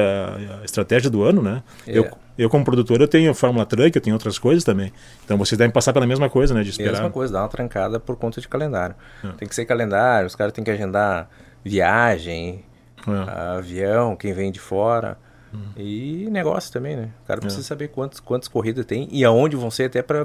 a, 0.61 0.63
estratégia 0.63 1.09
do 1.09 1.23
ano, 1.23 1.41
né? 1.41 1.63
É. 1.87 1.97
Eu, 1.97 2.11
eu, 2.37 2.47
como 2.47 2.63
produtor, 2.63 3.01
eu 3.01 3.07
tenho 3.07 3.33
Fórmula 3.33 3.65
Truck, 3.65 3.95
eu 3.95 4.01
tenho 4.01 4.15
outras 4.15 4.37
coisas 4.37 4.63
também. 4.63 4.93
Então 5.25 5.35
vocês 5.35 5.57
devem 5.57 5.73
passar 5.73 5.93
pela 5.93 6.05
mesma 6.05 6.29
coisa, 6.29 6.53
né? 6.53 6.61
De 6.61 6.69
esperar. 6.69 6.91
Mesma 6.91 7.09
coisa, 7.09 7.33
dá 7.33 7.41
uma 7.41 7.49
trancada 7.49 7.99
por 7.99 8.15
conta 8.15 8.39
de 8.39 8.47
calendário. 8.47 8.95
É. 9.23 9.29
Tem 9.29 9.47
que 9.47 9.55
ser 9.55 9.65
calendário, 9.65 10.27
os 10.27 10.35
caras 10.35 10.53
têm 10.53 10.63
que 10.63 10.69
agendar 10.69 11.27
viagem, 11.65 12.63
é. 13.07 13.57
avião, 13.57 14.15
quem 14.15 14.31
vem 14.31 14.51
de 14.51 14.59
fora. 14.59 15.17
Hum. 15.51 15.71
E 15.75 16.27
negócio 16.29 16.71
também, 16.71 16.95
né? 16.95 17.09
O 17.23 17.27
cara 17.27 17.41
precisa 17.41 17.63
é. 17.63 17.65
saber 17.65 17.87
quantos, 17.87 18.19
quantas 18.19 18.47
corridas 18.47 18.85
tem 18.85 19.07
e 19.11 19.25
aonde 19.25 19.55
vão 19.55 19.71
ser 19.71 19.85
até 19.85 20.03
para 20.03 20.23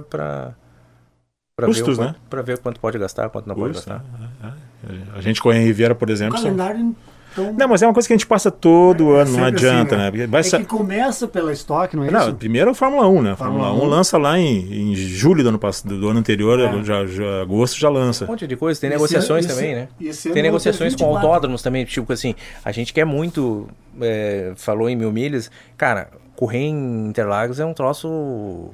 para 1.57 1.67
Custos, 1.67 1.97
ver 1.97 2.05
né? 2.05 2.15
Para 2.29 2.43
ver 2.43 2.59
quanto 2.59 2.79
pode 2.81 2.99
gastar, 2.99 3.31
quanto 3.31 3.47
não 3.47 3.55
Custo, 3.55 3.89
pode 3.89 3.99
gastar. 4.03 4.05
É, 4.43 4.93
é. 4.93 5.19
A 5.19 5.23
gente 5.23 5.41
corre 5.41 5.59
em 5.59 5.65
Riviera, 5.65 5.95
por 5.95 6.11
exemplo. 6.11 6.39
O 6.39 6.43
calendário 6.43 6.81
são... 6.81 6.97
Então, 7.33 7.53
não, 7.53 7.69
mas 7.69 7.83
é 7.83 7.87
uma 7.87 7.95
coisa 7.95 8.07
que 8.07 8.13
a 8.13 8.17
gente 8.17 8.27
passa 8.27 8.51
todo 8.51 9.17
é, 9.17 9.23
ano, 9.23 9.39
não 9.39 9.45
adianta, 9.45 9.97
assim, 9.97 10.19
né? 10.19 10.27
Vai 10.27 10.43
é 10.43 10.45
que 10.45 10.65
começa 10.65 11.27
pela 11.27 11.53
estoque, 11.53 11.97
não 11.97 12.05
é 12.05 12.11
não, 12.11 12.21
isso? 12.21 12.35
Primeiro 12.35 12.69
é 12.69 12.73
a 12.73 12.75
Fórmula 12.75 13.09
1, 13.09 13.23
né? 13.23 13.33
A 13.33 13.37
Fórmula, 13.37 13.65
Fórmula 13.65 13.87
1 13.87 13.89
lança 13.89 14.19
lá 14.19 14.39
em, 14.39 14.91
em 14.91 14.95
julho 14.95 15.43
do 15.43 15.49
ano, 15.49 15.59
passado, 15.59 15.99
do 15.99 16.09
ano 16.09 16.21
anterior, 16.21 16.61
é. 16.61 16.85
já, 16.85 17.07
já, 17.07 17.43
agosto 17.43 17.79
já 17.79 17.89
lança. 17.89 18.27
Um 18.27 18.29
monte 18.29 18.47
de 18.47 18.57
coisa, 18.57 18.79
tem 18.79 18.89
esse 18.89 18.97
negociações 18.97 19.47
esse, 19.47 19.55
também, 19.55 19.75
né? 19.75 19.89
Tem 20.33 20.43
negociações 20.43 20.95
com 20.95 21.17
autódromos 21.17 21.63
também, 21.63 21.85
tipo 21.87 22.13
assim, 22.13 22.35
a 22.63 22.71
gente 22.71 22.93
quer 22.93 23.07
muito, 23.07 23.67
é, 24.01 24.53
falou 24.57 24.89
em 24.89 24.97
mil 24.97 25.11
milhas, 25.11 25.51
cara, 25.77 26.11
correr 26.37 26.59
em 26.59 27.09
Interlagos 27.09 27.59
é 27.59 27.65
um 27.65 27.73
troço... 27.73 28.71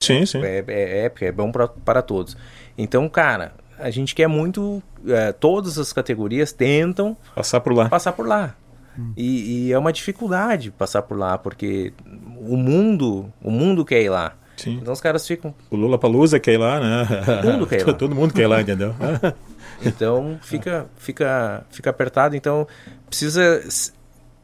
Sim, 0.00 0.26
sim. 0.26 0.42
É, 0.42 0.64
é 0.66 1.04
épico, 1.06 1.24
é 1.24 1.32
bom 1.32 1.50
pra, 1.50 1.68
para 1.68 2.02
todos. 2.02 2.36
Então, 2.76 3.08
cara, 3.08 3.52
a 3.82 3.90
gente 3.90 4.14
quer 4.14 4.28
muito, 4.28 4.82
é, 5.06 5.32
todas 5.32 5.78
as 5.78 5.92
categorias 5.92 6.52
tentam 6.52 7.16
passar 7.34 7.60
por 7.60 7.74
lá. 7.74 7.88
Passar 7.88 8.12
por 8.12 8.26
lá. 8.26 8.54
Hum. 8.98 9.12
E, 9.16 9.68
e, 9.68 9.72
é 9.72 9.78
uma 9.78 9.92
dificuldade 9.92 10.70
passar 10.70 11.02
por 11.02 11.18
lá, 11.18 11.38
porque 11.38 11.92
o 12.38 12.56
mundo, 12.56 13.32
o 13.42 13.50
mundo 13.50 13.84
quer 13.84 14.02
ir 14.02 14.10
lá. 14.10 14.34
Sim. 14.56 14.78
Então 14.80 14.92
os 14.92 15.00
caras 15.00 15.26
ficam. 15.26 15.54
O 15.70 15.76
Lula 15.76 15.98
Palusa 15.98 16.38
quer 16.38 16.54
ir 16.54 16.58
lá, 16.58 16.78
né? 16.78 17.06
Todo 17.40 17.52
mundo 17.52 17.66
quer 17.66 17.80
ir 17.80 17.86
lá. 17.86 17.92
Todo 17.94 18.14
mundo 18.14 18.34
quer 18.34 18.42
ir 18.42 18.46
lá, 18.46 18.60
entendeu? 18.60 18.94
então 19.84 20.38
fica, 20.42 20.86
fica, 20.96 21.64
fica 21.70 21.90
apertado. 21.90 22.36
Então 22.36 22.66
precisa 23.06 23.62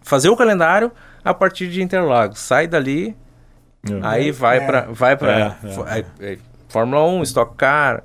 fazer 0.03 0.29
o 0.29 0.37
calendário 0.37 0.91
a 1.25 1.35
partir 1.35 1.69
de 1.69 1.83
Interlagos. 1.83 2.39
Sai 2.41 2.67
dali, 2.67 3.15
é. 3.89 4.01
aí 4.03 4.31
vai 4.33 4.59
é. 4.59 4.67
para 4.67 4.81
vai 4.91 5.17
para 5.17 5.57
é, 5.63 5.99
é. 5.99 6.33
é, 6.33 6.39
Fórmula 6.69 7.05
1, 7.05 7.23
Stock 7.25 7.55
Car. 7.57 8.03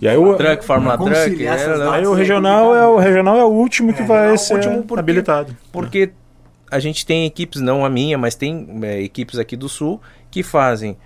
E 0.00 0.08
aí 0.08 0.16
o 0.16 0.34
truck, 0.34 0.64
Fórmula 0.64 0.96
Truck, 0.96 1.46
é, 1.46 1.50
aí 1.92 2.06
o 2.06 2.14
regional 2.14 2.74
é 2.74 2.86
o 2.86 2.96
regional 2.96 3.36
é 3.38 3.44
o 3.44 3.48
último 3.48 3.92
que 3.92 4.02
é, 4.02 4.06
vai 4.06 4.38
ser 4.38 4.54
último 4.54 4.82
porque, 4.82 5.00
habilitado. 5.00 5.56
Porque 5.70 6.12
a 6.70 6.78
gente 6.78 7.04
tem 7.04 7.26
equipes, 7.26 7.60
não 7.60 7.84
a 7.84 7.90
minha, 7.90 8.16
mas 8.16 8.34
tem 8.34 8.66
é, 8.82 9.02
equipes 9.02 9.38
aqui 9.38 9.56
do 9.56 9.68
sul 9.68 10.00
que 10.30 10.42
fazem 10.42 10.96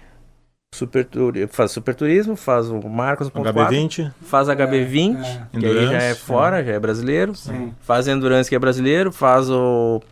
super, 0.74 1.08
faz 1.50 1.70
super 1.70 1.94
turismo, 1.94 2.36
faz 2.36 2.68
o 2.68 2.88
Marcos 2.88 3.30
HB20, 3.30 4.12
faz 4.22 4.48
HB20, 4.48 5.16
é, 5.16 5.56
é. 5.56 5.60
que 5.60 5.66
aí 5.66 5.86
já 5.86 6.02
é 6.02 6.14
fora, 6.14 6.60
é. 6.60 6.64
já 6.64 6.72
é 6.72 6.78
brasileiro, 6.78 7.34
Sim. 7.34 7.72
faz 7.80 8.08
Endurance 8.08 8.48
que 8.48 8.56
é 8.56 8.58
brasileiro, 8.58 9.12
faz 9.12 9.48
o 9.48 10.02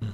uhum. 0.00 0.08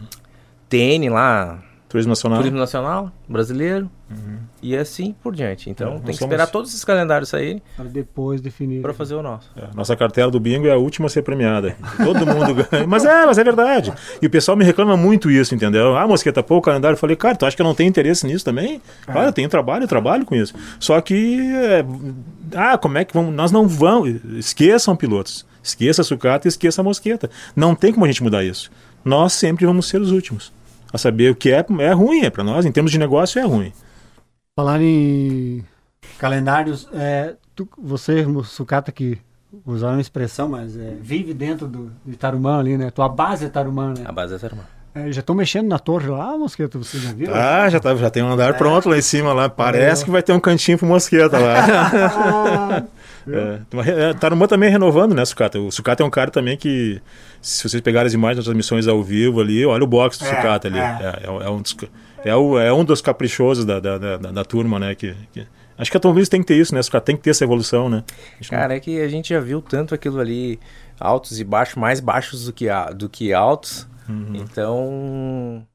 TN 0.69 1.11
lá, 1.11 1.59
Turismo 1.89 2.11
Nacional. 2.11 2.39
Turismo 2.39 2.59
Nacional, 2.59 3.13
brasileiro. 3.29 3.89
Uhum. 4.11 4.39
E 4.63 4.77
assim 4.77 5.15
por 5.23 5.35
diante. 5.35 5.71
Então 5.71 5.89
é, 5.89 5.91
tem 5.93 6.01
que 6.01 6.13
somos... 6.15 6.23
esperar 6.23 6.47
todos 6.49 6.71
esses 6.71 6.85
calendários 6.85 7.29
saírem. 7.29 7.63
Para 7.77 7.87
depois 7.87 8.41
definir. 8.41 8.83
Para 8.83 8.93
fazer 8.93 9.15
o 9.15 9.23
nosso. 9.23 9.51
É, 9.57 9.69
nossa 9.75 9.95
cartela 9.95 10.31
do 10.31 10.41
bingo 10.41 10.67
é 10.67 10.73
a 10.73 10.77
última 10.77 11.07
a 11.07 11.09
ser 11.09 11.23
premiada. 11.23 11.77
Todo 11.97 12.27
mundo 12.27 12.55
ganha. 12.71 12.87
Mas 12.87 13.05
é, 13.05 13.25
mas 13.25 13.39
é 13.39 13.45
verdade. 13.45 13.93
E 14.21 14.27
o 14.27 14.31
pessoal 14.31 14.57
me 14.57 14.65
reclama 14.65 14.97
muito 14.97 15.31
isso, 15.31 15.55
entendeu? 15.55 15.97
Ah, 15.97 16.07
Mosqueta, 16.07 16.43
pô, 16.43 16.57
o 16.57 16.63
calendário. 16.63 16.95
Eu 16.95 16.99
falei, 16.99 17.15
cara, 17.15 17.37
tu 17.37 17.47
acha 17.47 17.55
que 17.55 17.63
eu 17.63 17.67
não 17.67 17.75
tenho 17.75 17.89
interesse 17.89 18.27
nisso 18.27 18.45
também? 18.45 18.81
É. 19.07 19.13
Claro, 19.13 19.29
eu 19.29 19.33
tenho 19.33 19.49
trabalho, 19.49 19.85
eu 19.85 19.89
trabalho 19.89 20.25
com 20.25 20.35
isso. 20.35 20.55
Só 20.81 21.01
que. 21.01 21.39
É... 21.55 21.85
Ah, 22.55 22.79
como 22.79 22.99
é 22.99 23.05
que 23.05 23.15
vamos. 23.15 23.33
Nós 23.33 23.53
não 23.53 23.69
vamos. 23.69 24.21
Esqueçam 24.37 24.97
pilotos. 24.97 25.47
Esqueça 25.63 26.03
a 26.03 26.05
sucata 26.05 26.47
e 26.47 26.51
esqueça 26.51 26.81
a 26.81 26.85
mosqueta. 26.85 27.31
Não 27.55 27.75
tem 27.75 27.93
como 27.93 28.05
a 28.05 28.09
gente 28.09 28.23
mudar 28.23 28.45
isso. 28.45 28.71
Nós 29.05 29.33
sempre 29.33 29.67
vamos 29.67 29.87
ser 29.87 30.01
os 30.01 30.11
últimos 30.11 30.56
a 30.97 30.99
saber 30.99 31.31
o 31.31 31.37
que 31.37 31.53
é, 31.53 31.65
é 31.81 31.93
ruim, 31.93 32.25
é 32.25 32.31
para 32.31 32.45
nós, 32.45 32.67
em 32.67 32.73
termos 32.73 32.91
de 32.91 32.99
negócio 32.99 33.39
é 33.39 33.45
ruim. 33.45 33.73
Falar 34.57 34.81
em 34.83 35.65
calendários, 36.19 36.89
é, 36.93 37.35
tu, 37.55 37.69
você, 37.79 38.27
Sucata, 38.45 38.91
que 38.91 39.19
usaram 39.65 39.95
uma 39.95 40.01
expressão, 40.01 40.49
mas 40.49 40.77
é, 40.77 40.95
vive 41.01 41.33
dentro 41.33 41.69
do, 41.69 41.93
de 42.05 42.17
Tarumã 42.17 42.59
ali, 42.59 42.77
né? 42.77 42.91
Tua 42.91 43.09
base 43.09 43.47
é 43.47 43.49
Tarumã, 43.49 43.95
né? 43.97 44.05
A 44.05 44.13
base 44.13 44.35
é 44.35 44.39
Tarumã. 44.39 44.63
É, 44.95 45.13
já 45.13 45.21
estão 45.21 45.35
mexendo 45.37 45.69
na 45.69 45.79
torre 45.79 46.09
lá, 46.09 46.39
Mosqueta, 46.39 46.79
você 46.79 46.99
já 46.99 47.13
viu? 47.13 47.35
Ah, 47.35 47.69
já, 47.69 47.79
tá, 47.79 47.95
já 47.95 48.09
tem 48.09 48.23
um 48.23 48.33
andar 48.33 48.51
é. 48.51 48.53
pronto 48.55 48.89
lá 48.89 48.97
em 48.97 49.03
cima 49.03 49.33
lá. 49.35 49.47
Parece 49.47 50.05
que 50.05 50.11
vai 50.11 50.23
ter 50.23 50.33
um 50.33 50.41
cantinho 50.41 50.79
pro 50.79 50.87
Mosqueta 50.87 51.39
lá. 51.39 52.87
é, 53.29 54.15
Tarumã 54.15 54.47
também 54.47 54.71
renovando, 54.71 55.15
né, 55.15 55.25
Sucata? 55.25 55.59
O 55.59 55.71
Sucata 55.71 56.03
é 56.03 56.07
um 56.07 56.11
cara 56.11 56.31
também 56.31 56.57
que 56.57 57.01
se 57.41 57.69
vocês 57.69 57.81
pegarem 57.81 58.07
as 58.07 58.15
imagens 58.15 58.39
das 58.39 58.45
transmissões 58.45 58.89
ao 58.89 59.03
vivo 59.03 59.41
ali, 59.41 59.65
olha 59.65 59.85
o 59.85 59.87
box 59.87 60.19
do 60.19 60.25
é, 60.25 60.29
sucata 60.29 60.69
ali. 60.69 60.79
É. 60.79 60.83
É, 60.83 61.23
é, 61.25 61.47
é 61.47 61.51
um 61.51 61.63
dos, 61.63 61.77
é, 62.25 62.35
o, 62.35 62.59
é 62.59 62.73
um 62.73 62.85
dos 62.85 63.01
caprichosos 63.01 63.65
da, 63.65 63.81
da, 63.81 63.99
da, 63.99 64.17
da 64.17 64.45
turma, 64.45 64.79
né? 64.79 64.95
Que, 64.95 65.15
que, 65.33 65.47
acho 65.79 65.91
que 65.91 65.97
a 65.97 66.01
Tom 66.01 66.15
tem 66.15 66.41
que 66.41 66.47
ter 66.47 66.57
isso, 66.57 66.75
né? 66.75 66.83
Sucata 66.83 67.07
tem 67.07 67.17
que 67.17 67.23
ter 67.23 67.31
essa 67.31 67.45
evolução, 67.45 67.89
né? 67.89 68.05
Cara, 68.49 68.69
não... 68.69 68.75
é 68.75 68.81
que 68.81 69.01
a 69.01 69.09
gente 69.09 69.31
já 69.31 69.41
viu 69.41 69.61
tanto 69.61 69.95
aquilo 69.95 70.21
ali, 70.21 70.59
altos 70.99 71.39
e 71.41 71.45
baixos, 71.45 71.77
mais 71.77 72.01
baixos 72.01 72.47
do 72.47 72.53
que, 72.53 72.67
do 72.97 73.09
que 73.09 73.33
altos. 73.33 73.89
Uhum. 74.09 74.33
Então 74.35 75.67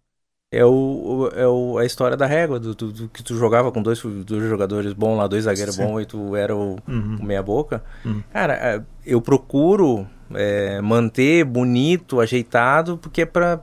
é, 0.51 0.65
o, 0.65 1.29
é 1.33 1.47
o, 1.47 1.77
a 1.77 1.85
história 1.85 2.17
da 2.17 2.25
régua, 2.25 2.59
do, 2.59 2.75
do, 2.75 2.91
do, 2.91 3.07
que 3.07 3.23
tu 3.23 3.35
jogava 3.37 3.71
com 3.71 3.81
dois, 3.81 4.01
dois 4.01 4.43
jogadores 4.49 4.91
bons 4.91 5.15
lá, 5.15 5.25
dois 5.25 5.45
zagueiros 5.45 5.77
bons 5.77 6.01
e 6.01 6.05
tu 6.05 6.35
era 6.35 6.53
o, 6.53 6.77
uhum. 6.85 7.17
o 7.21 7.23
meia 7.23 7.41
boca. 7.41 7.81
Uhum. 8.03 8.21
Cara, 8.33 8.53
é, 8.55 8.81
eu 9.05 9.21
procuro 9.21 10.05
é, 10.33 10.81
manter 10.81 11.45
bonito, 11.45 12.19
ajeitado, 12.19 12.97
porque 12.97 13.21
é 13.21 13.25
para 13.25 13.61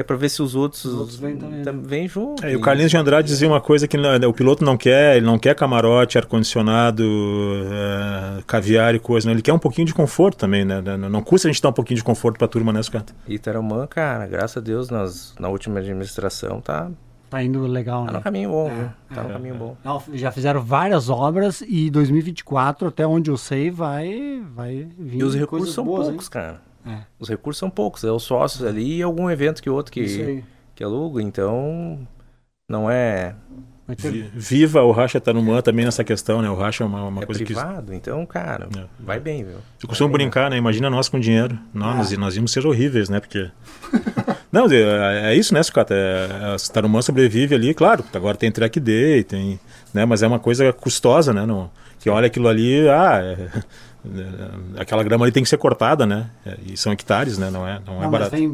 é 0.00 0.04
para 0.04 0.16
ver 0.16 0.28
se 0.28 0.42
os 0.42 0.54
outros, 0.54 0.84
os 0.84 0.94
outros 0.94 1.18
vêm, 1.18 1.38
vêm 1.82 2.08
junto. 2.08 2.44
É, 2.44 2.52
e 2.52 2.56
o 2.56 2.60
Carlinhos 2.60 2.90
de 2.90 2.96
Andrade 2.96 3.28
dizia 3.28 3.48
uma 3.48 3.60
coisa 3.60 3.86
que 3.86 3.96
não, 3.96 4.16
o 4.28 4.32
piloto 4.32 4.64
não 4.64 4.76
quer, 4.76 5.16
ele 5.16 5.26
não 5.26 5.38
quer 5.38 5.54
camarote, 5.54 6.18
ar-condicionado, 6.18 7.04
é, 7.04 8.42
caviar 8.46 8.94
e 8.94 8.98
coisa, 8.98 9.26
não. 9.26 9.34
ele 9.34 9.42
quer 9.42 9.52
um 9.52 9.58
pouquinho 9.58 9.86
de 9.86 9.94
conforto 9.94 10.38
também, 10.38 10.64
né? 10.64 10.80
Não 10.80 11.22
custa 11.22 11.48
a 11.48 11.52
gente 11.52 11.62
dar 11.62 11.68
um 11.70 11.72
pouquinho 11.72 11.96
de 11.98 12.04
conforto 12.04 12.38
para 12.38 12.46
a 12.46 12.48
turma, 12.48 12.72
né, 12.72 12.82
Scott? 12.82 13.12
E 13.26 13.38
Tarumã, 13.38 13.86
cara, 13.86 14.26
graças 14.26 14.56
a 14.56 14.60
Deus, 14.60 14.90
nas, 14.90 15.34
na 15.38 15.48
última 15.48 15.80
administração 15.80 16.60
tá 16.60 16.90
tá 17.30 17.42
indo 17.44 17.64
legal, 17.64 18.04
tá 18.06 18.12
né? 18.12 18.18
no 18.18 18.24
caminho 18.24 18.50
bom, 18.50 18.68
é, 18.68 19.14
Tá 19.14 19.20
é, 19.20 19.24
no 19.24 19.32
caminho 19.32 19.54
bom. 19.54 19.76
Não, 19.84 20.02
já 20.14 20.32
fizeram 20.32 20.60
várias 20.60 21.08
obras 21.08 21.62
e 21.66 21.88
2024, 21.88 22.88
até 22.88 23.06
onde 23.06 23.30
eu 23.30 23.36
sei, 23.36 23.70
vai, 23.70 24.42
vai 24.52 24.88
vir 24.98 25.20
E 25.20 25.24
os 25.24 25.36
recursos 25.36 25.72
são 25.72 25.84
boas, 25.84 26.08
poucos, 26.08 26.26
hein? 26.26 26.30
cara. 26.32 26.69
É. 26.86 26.98
Os 27.18 27.28
recursos 27.28 27.58
são 27.58 27.70
poucos, 27.70 28.04
é 28.04 28.10
os 28.10 28.22
sócios 28.22 28.64
ali 28.64 28.98
e 28.98 29.02
algum 29.02 29.30
evento 29.30 29.62
que 29.62 29.68
outro 29.68 29.92
que, 29.92 30.42
que 30.74 30.82
aluga, 30.84 31.22
então 31.22 32.06
não 32.68 32.90
é 32.90 33.34
Viva 34.34 34.82
o 34.82 34.92
Racha 34.92 35.20
Tarumã 35.20 35.60
também 35.60 35.84
nessa 35.84 36.04
questão, 36.04 36.40
né? 36.42 36.50
O 36.50 36.54
Racha 36.54 36.84
é 36.84 36.86
uma, 36.86 37.08
uma 37.08 37.22
é 37.22 37.26
coisa 37.26 37.44
privado, 37.44 37.90
que... 37.90 37.96
então, 37.96 38.24
cara, 38.26 38.68
é. 38.76 38.84
vai 38.98 39.18
bem, 39.18 39.44
viu? 39.44 39.56
Eu 39.82 39.88
costumo 39.88 40.10
brincar, 40.10 40.50
né? 40.50 40.56
Imagina 40.56 40.88
nós 40.88 41.08
com 41.08 41.18
dinheiro. 41.18 41.58
Nós, 41.74 41.96
nós, 41.96 42.18
nós 42.18 42.36
íamos 42.36 42.52
ser 42.52 42.66
horríveis, 42.66 43.08
né? 43.08 43.20
Porque... 43.20 43.50
Não, 44.52 44.66
é, 44.66 45.32
é 45.32 45.34
isso, 45.36 45.54
né, 45.54 45.62
Sucata? 45.62 45.94
É, 45.94 46.54
a 46.54 46.72
Tarumã 46.72 47.00
sobrevive 47.02 47.54
ali, 47.54 47.72
claro, 47.72 48.04
agora 48.12 48.36
tem 48.36 48.50
track 48.50 48.80
day, 48.80 49.22
tem... 49.22 49.60
Né? 49.94 50.04
Mas 50.04 50.22
é 50.22 50.26
uma 50.26 50.40
coisa 50.40 50.72
custosa, 50.72 51.32
né? 51.32 51.46
No... 51.46 51.70
Que 51.98 52.10
olha 52.10 52.26
aquilo 52.26 52.48
ali, 52.48 52.88
ah... 52.88 53.20
É... 53.22 53.48
Aquela 54.78 55.02
grama 55.02 55.24
ali 55.24 55.32
tem 55.32 55.42
que 55.42 55.48
ser 55.48 55.58
cortada, 55.58 56.06
né? 56.06 56.30
E 56.64 56.76
são 56.76 56.92
hectares, 56.92 57.38
né? 57.38 57.50
Não 57.50 57.66
é, 57.66 57.80
não, 57.86 57.94
é 57.94 58.00
não 58.00 58.04
é 58.04 58.08
barato. 58.08 58.30
Vem, 58.30 58.48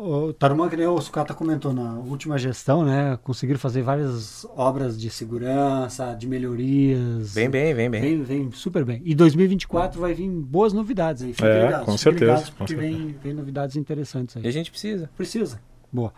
o 0.00 0.32
Tarumã, 0.32 0.68
que 0.68 0.76
nem 0.76 0.86
o 0.86 1.00
Sucata 1.00 1.34
comentou 1.34 1.72
na 1.72 1.94
última 1.94 2.38
gestão, 2.38 2.84
né? 2.84 3.18
Conseguiram 3.24 3.58
fazer 3.58 3.82
várias 3.82 4.46
obras 4.56 4.96
de 4.96 5.10
segurança, 5.10 6.14
de 6.14 6.28
melhorias. 6.28 7.34
Bem, 7.34 7.50
bem, 7.50 7.74
bem, 7.74 7.90
bem. 7.90 8.00
Vem, 8.00 8.22
vem 8.22 8.52
super 8.52 8.84
bem. 8.84 9.02
E 9.04 9.12
2024 9.12 10.00
vai 10.00 10.14
vir 10.14 10.30
boas 10.30 10.72
novidades 10.72 11.24
aí. 11.24 11.32
Fiquem 11.32 11.48
é, 11.48 11.64
ligados, 11.64 11.84
com 11.84 11.98
certeza. 11.98 12.24
Ligados, 12.26 12.50
porque 12.50 12.74
com 12.76 12.80
vem, 12.80 13.16
vem 13.20 13.34
novidades 13.34 13.74
interessantes 13.74 14.36
aí. 14.36 14.44
E 14.44 14.46
a 14.46 14.52
gente 14.52 14.70
precisa. 14.70 15.10
Precisa. 15.16 15.60
Boa. 15.92 16.12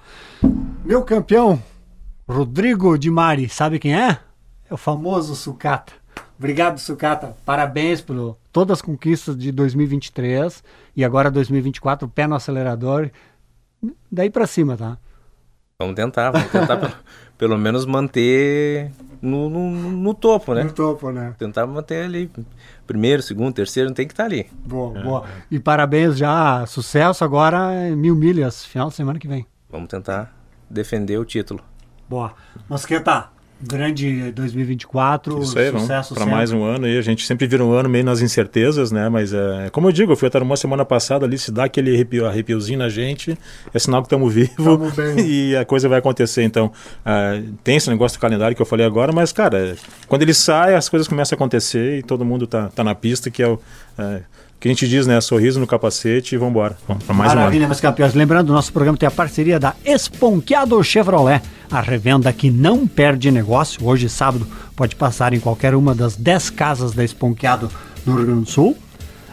Meu 0.84 1.02
campeão, 1.02 1.62
Rodrigo 2.28 2.98
Di 2.98 3.10
Mari, 3.10 3.48
sabe 3.48 3.78
quem 3.78 3.98
é? 3.98 4.18
É 4.68 4.74
o 4.74 4.76
famoso 4.76 5.34
Sucata. 5.34 5.94
Obrigado, 6.40 6.78
Sucata. 6.78 7.36
Parabéns 7.44 8.00
por 8.00 8.34
todas 8.50 8.78
as 8.78 8.82
conquistas 8.82 9.36
de 9.36 9.52
2023 9.52 10.64
e 10.96 11.04
agora 11.04 11.30
2024, 11.30 12.08
pé 12.08 12.26
no 12.26 12.34
acelerador 12.34 13.10
daí 14.10 14.30
para 14.30 14.46
cima, 14.46 14.74
tá? 14.74 14.96
Vamos 15.78 15.94
tentar, 15.94 16.30
vamos 16.30 16.50
tentar 16.50 16.78
pelo, 16.80 16.94
pelo, 17.36 17.58
menos 17.58 17.84
manter 17.84 18.90
no, 19.20 19.50
no, 19.50 19.70
no, 19.70 20.14
topo, 20.14 20.54
né? 20.54 20.64
No 20.64 20.72
topo, 20.72 21.12
né? 21.12 21.34
Tentar 21.38 21.66
manter 21.66 22.06
ali. 22.06 22.30
Primeiro, 22.86 23.22
segundo, 23.22 23.52
terceiro, 23.52 23.92
tem 23.92 24.06
que 24.06 24.14
estar 24.14 24.22
tá 24.22 24.30
ali. 24.30 24.50
Boa, 24.64 24.98
é. 24.98 25.02
boa. 25.02 25.24
E 25.50 25.60
parabéns 25.60 26.16
já, 26.16 26.64
sucesso 26.64 27.22
agora 27.22 27.70
mil 27.94 28.16
milhas, 28.16 28.64
final 28.64 28.88
de 28.88 28.94
semana 28.94 29.18
que 29.18 29.28
vem. 29.28 29.44
Vamos 29.68 29.88
tentar 29.88 30.34
defender 30.70 31.18
o 31.18 31.24
título. 31.26 31.60
Boa. 32.08 32.32
Mosqueta, 32.66 33.28
grande 33.62 34.30
2024, 34.32 35.42
Isso 35.42 35.58
aí, 35.58 35.70
sucesso 35.70 36.14
para 36.14 36.24
mais 36.24 36.50
um 36.50 36.64
ano 36.64 36.88
e 36.88 36.96
a 36.96 37.02
gente 37.02 37.26
sempre 37.26 37.46
vira 37.46 37.64
um 37.64 37.72
ano 37.72 37.88
meio 37.88 38.04
nas 38.04 38.20
incertezas, 38.20 38.90
né? 38.90 39.08
Mas 39.08 39.32
é, 39.32 39.68
como 39.70 39.88
eu 39.88 39.92
digo, 39.92 40.12
eu 40.12 40.16
fui 40.16 40.28
até 40.28 40.38
uma 40.38 40.56
semana 40.56 40.84
passada 40.84 41.26
ali, 41.26 41.38
se 41.38 41.52
dá 41.52 41.64
aquele 41.64 41.94
arrepio, 41.94 42.26
arrepiozinho 42.26 42.78
na 42.78 42.88
gente, 42.88 43.36
é 43.72 43.78
sinal 43.78 44.00
que 44.02 44.06
estamos 44.06 44.32
vivos 44.32 44.94
e 45.22 45.54
a 45.56 45.64
coisa 45.64 45.88
vai 45.88 45.98
acontecer. 45.98 46.42
Então, 46.42 46.66
uh, 46.66 47.52
tem 47.62 47.76
esse 47.76 47.90
negócio 47.90 48.18
do 48.18 48.20
calendário 48.20 48.56
que 48.56 48.62
eu 48.62 48.66
falei 48.66 48.86
agora, 48.86 49.12
mas 49.12 49.32
cara, 49.32 49.76
quando 50.08 50.22
ele 50.22 50.34
sai, 50.34 50.74
as 50.74 50.88
coisas 50.88 51.06
começam 51.06 51.36
a 51.36 51.36
acontecer 51.36 51.98
e 51.98 52.02
todo 52.02 52.24
mundo 52.24 52.46
tá, 52.46 52.68
tá 52.68 52.82
na 52.82 52.94
pista, 52.94 53.30
que 53.30 53.42
é 53.42 53.48
o 53.48 53.54
uh, 53.54 54.22
que 54.60 54.68
a 54.68 54.70
gente 54.70 54.86
diz, 54.86 55.06
né? 55.06 55.18
Sorriso 55.22 55.58
no 55.58 55.66
capacete 55.66 56.34
e 56.34 56.38
vamos 56.38 56.52
embora. 56.52 56.76
Para 57.06 57.14
mais 57.14 57.34
Maravilha, 57.34 57.64
um 57.64 57.68
meus 57.68 57.80
campeões. 57.80 58.12
Lembrando, 58.12 58.52
nosso 58.52 58.70
programa 58.70 58.98
tem 58.98 59.06
a 59.06 59.10
parceria 59.10 59.58
da 59.58 59.74
Esponqueado 59.82 60.82
Chevrolet, 60.84 61.40
a 61.70 61.80
revenda 61.80 62.30
que 62.30 62.50
não 62.50 62.86
perde 62.86 63.30
negócio. 63.30 63.82
Hoje, 63.86 64.06
sábado, 64.10 64.46
pode 64.76 64.94
passar 64.94 65.32
em 65.32 65.40
qualquer 65.40 65.74
uma 65.74 65.94
das 65.94 66.14
10 66.14 66.50
casas 66.50 66.92
da 66.92 67.02
Esponqueado 67.02 67.70
no 68.04 68.16
Rio 68.16 68.26
Grande 68.26 68.44
do 68.44 68.50
Sul. 68.50 68.76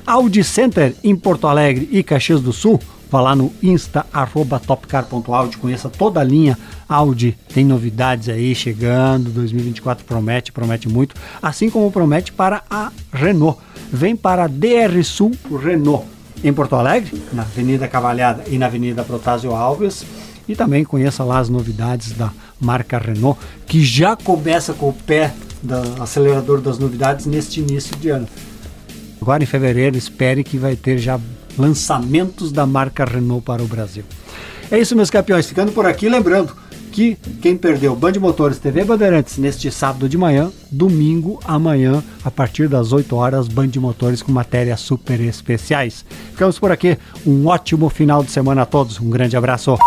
Audi 0.06 0.42
Center 0.46 0.96
em 1.04 1.14
Porto 1.14 1.46
Alegre 1.46 1.90
e 1.92 2.02
Caxias 2.02 2.40
do 2.40 2.54
Sul. 2.54 2.80
Vá 3.10 3.22
lá 3.22 3.36
no 3.36 3.54
insta, 3.64 4.06
arroba 4.12 4.60
topcar.audi, 4.60 5.58
conheça 5.58 5.90
toda 5.90 6.20
a 6.20 6.24
linha 6.24 6.58
Audi. 6.90 7.38
Tem 7.54 7.66
novidades 7.66 8.30
aí 8.30 8.54
chegando, 8.54 9.30
2024 9.30 10.06
promete, 10.06 10.52
promete 10.52 10.90
muito. 10.90 11.16
Assim 11.42 11.70
como 11.70 11.92
promete 11.92 12.32
para 12.32 12.64
a 12.70 12.92
Renault 13.12 13.60
vem 13.92 14.16
para 14.16 14.44
a 14.44 14.48
DR 14.48 15.02
Sul 15.04 15.32
Renault, 15.64 16.06
em 16.44 16.54
Porto 16.54 16.76
Alegre, 16.76 17.22
na 17.32 17.44
Avenida 17.44 17.88
Cavalhada 17.88 18.44
e 18.48 18.58
na 18.58 18.66
Avenida 18.66 19.04
Protásio 19.04 19.56
Alves. 19.56 20.06
E 20.48 20.56
também 20.56 20.84
conheça 20.84 21.24
lá 21.24 21.40
as 21.40 21.50
novidades 21.50 22.14
da 22.14 22.32
marca 22.60 22.98
Renault, 22.98 23.40
que 23.66 23.84
já 23.84 24.16
começa 24.16 24.74
com 24.74 24.90
o 24.90 24.94
pé 24.94 25.34
do 25.62 26.02
acelerador 26.02 26.62
das 26.62 26.78
novidades 26.78 27.26
neste 27.26 27.60
início 27.60 27.96
de 27.98 28.10
ano. 28.10 28.28
Agora 29.22 29.44
em 29.44 29.48
fevereiro, 29.48 29.98
espere 29.98 30.44
que 30.44 30.58
vai 30.58 30.76
ter 30.76 30.98
já 31.00 31.20
lançamentos 31.58 32.52
da 32.52 32.66
marca 32.66 33.06
Renault 33.06 33.44
para 33.44 33.64
o 33.64 33.68
Brasil. 33.68 34.04
É 34.70 34.80
isso, 34.80 34.96
meus 34.96 35.10
campeões. 35.10 35.48
Ficando 35.48 35.72
por 35.72 35.86
aqui, 35.86 36.10
lembrando 36.10 36.56
que 36.92 37.16
quem 37.42 37.56
perdeu 37.56 37.96
Band 37.96 38.14
Motores 38.20 38.58
TV 38.58 38.84
Bandeirantes 38.84 39.38
neste 39.38 39.70
sábado 39.72 40.10
de 40.10 40.18
manhã, 40.18 40.52
domingo 40.72 41.40
amanhã, 41.46 42.04
a 42.24 42.32
partir 42.32 42.68
das 42.68 42.92
8 42.92 43.16
horas, 43.16 43.48
Band 43.48 43.72
Motores 43.78 44.22
com 44.22 44.32
matérias 44.32 44.80
super 44.80 45.20
especiais. 45.22 46.04
Ficamos 46.32 46.58
por 46.58 46.72
aqui. 46.72 46.98
Um 47.26 47.48
ótimo 47.48 47.90
final 47.90 48.24
de 48.24 48.32
semana 48.32 48.64
a 48.64 48.66
todos. 48.66 49.00
Um 49.00 49.10
grande 49.10 49.38
abraço. 49.38 49.78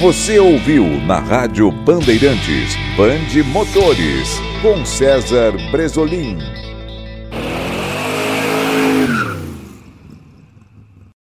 Você 0.00 0.38
ouviu 0.38 0.84
na 1.06 1.18
Rádio 1.18 1.72
Bandeirantes 1.72 2.76
Band 2.96 3.42
Motores 3.52 4.38
com 4.62 4.86
César 4.86 5.52
Bresolim. 5.72 6.67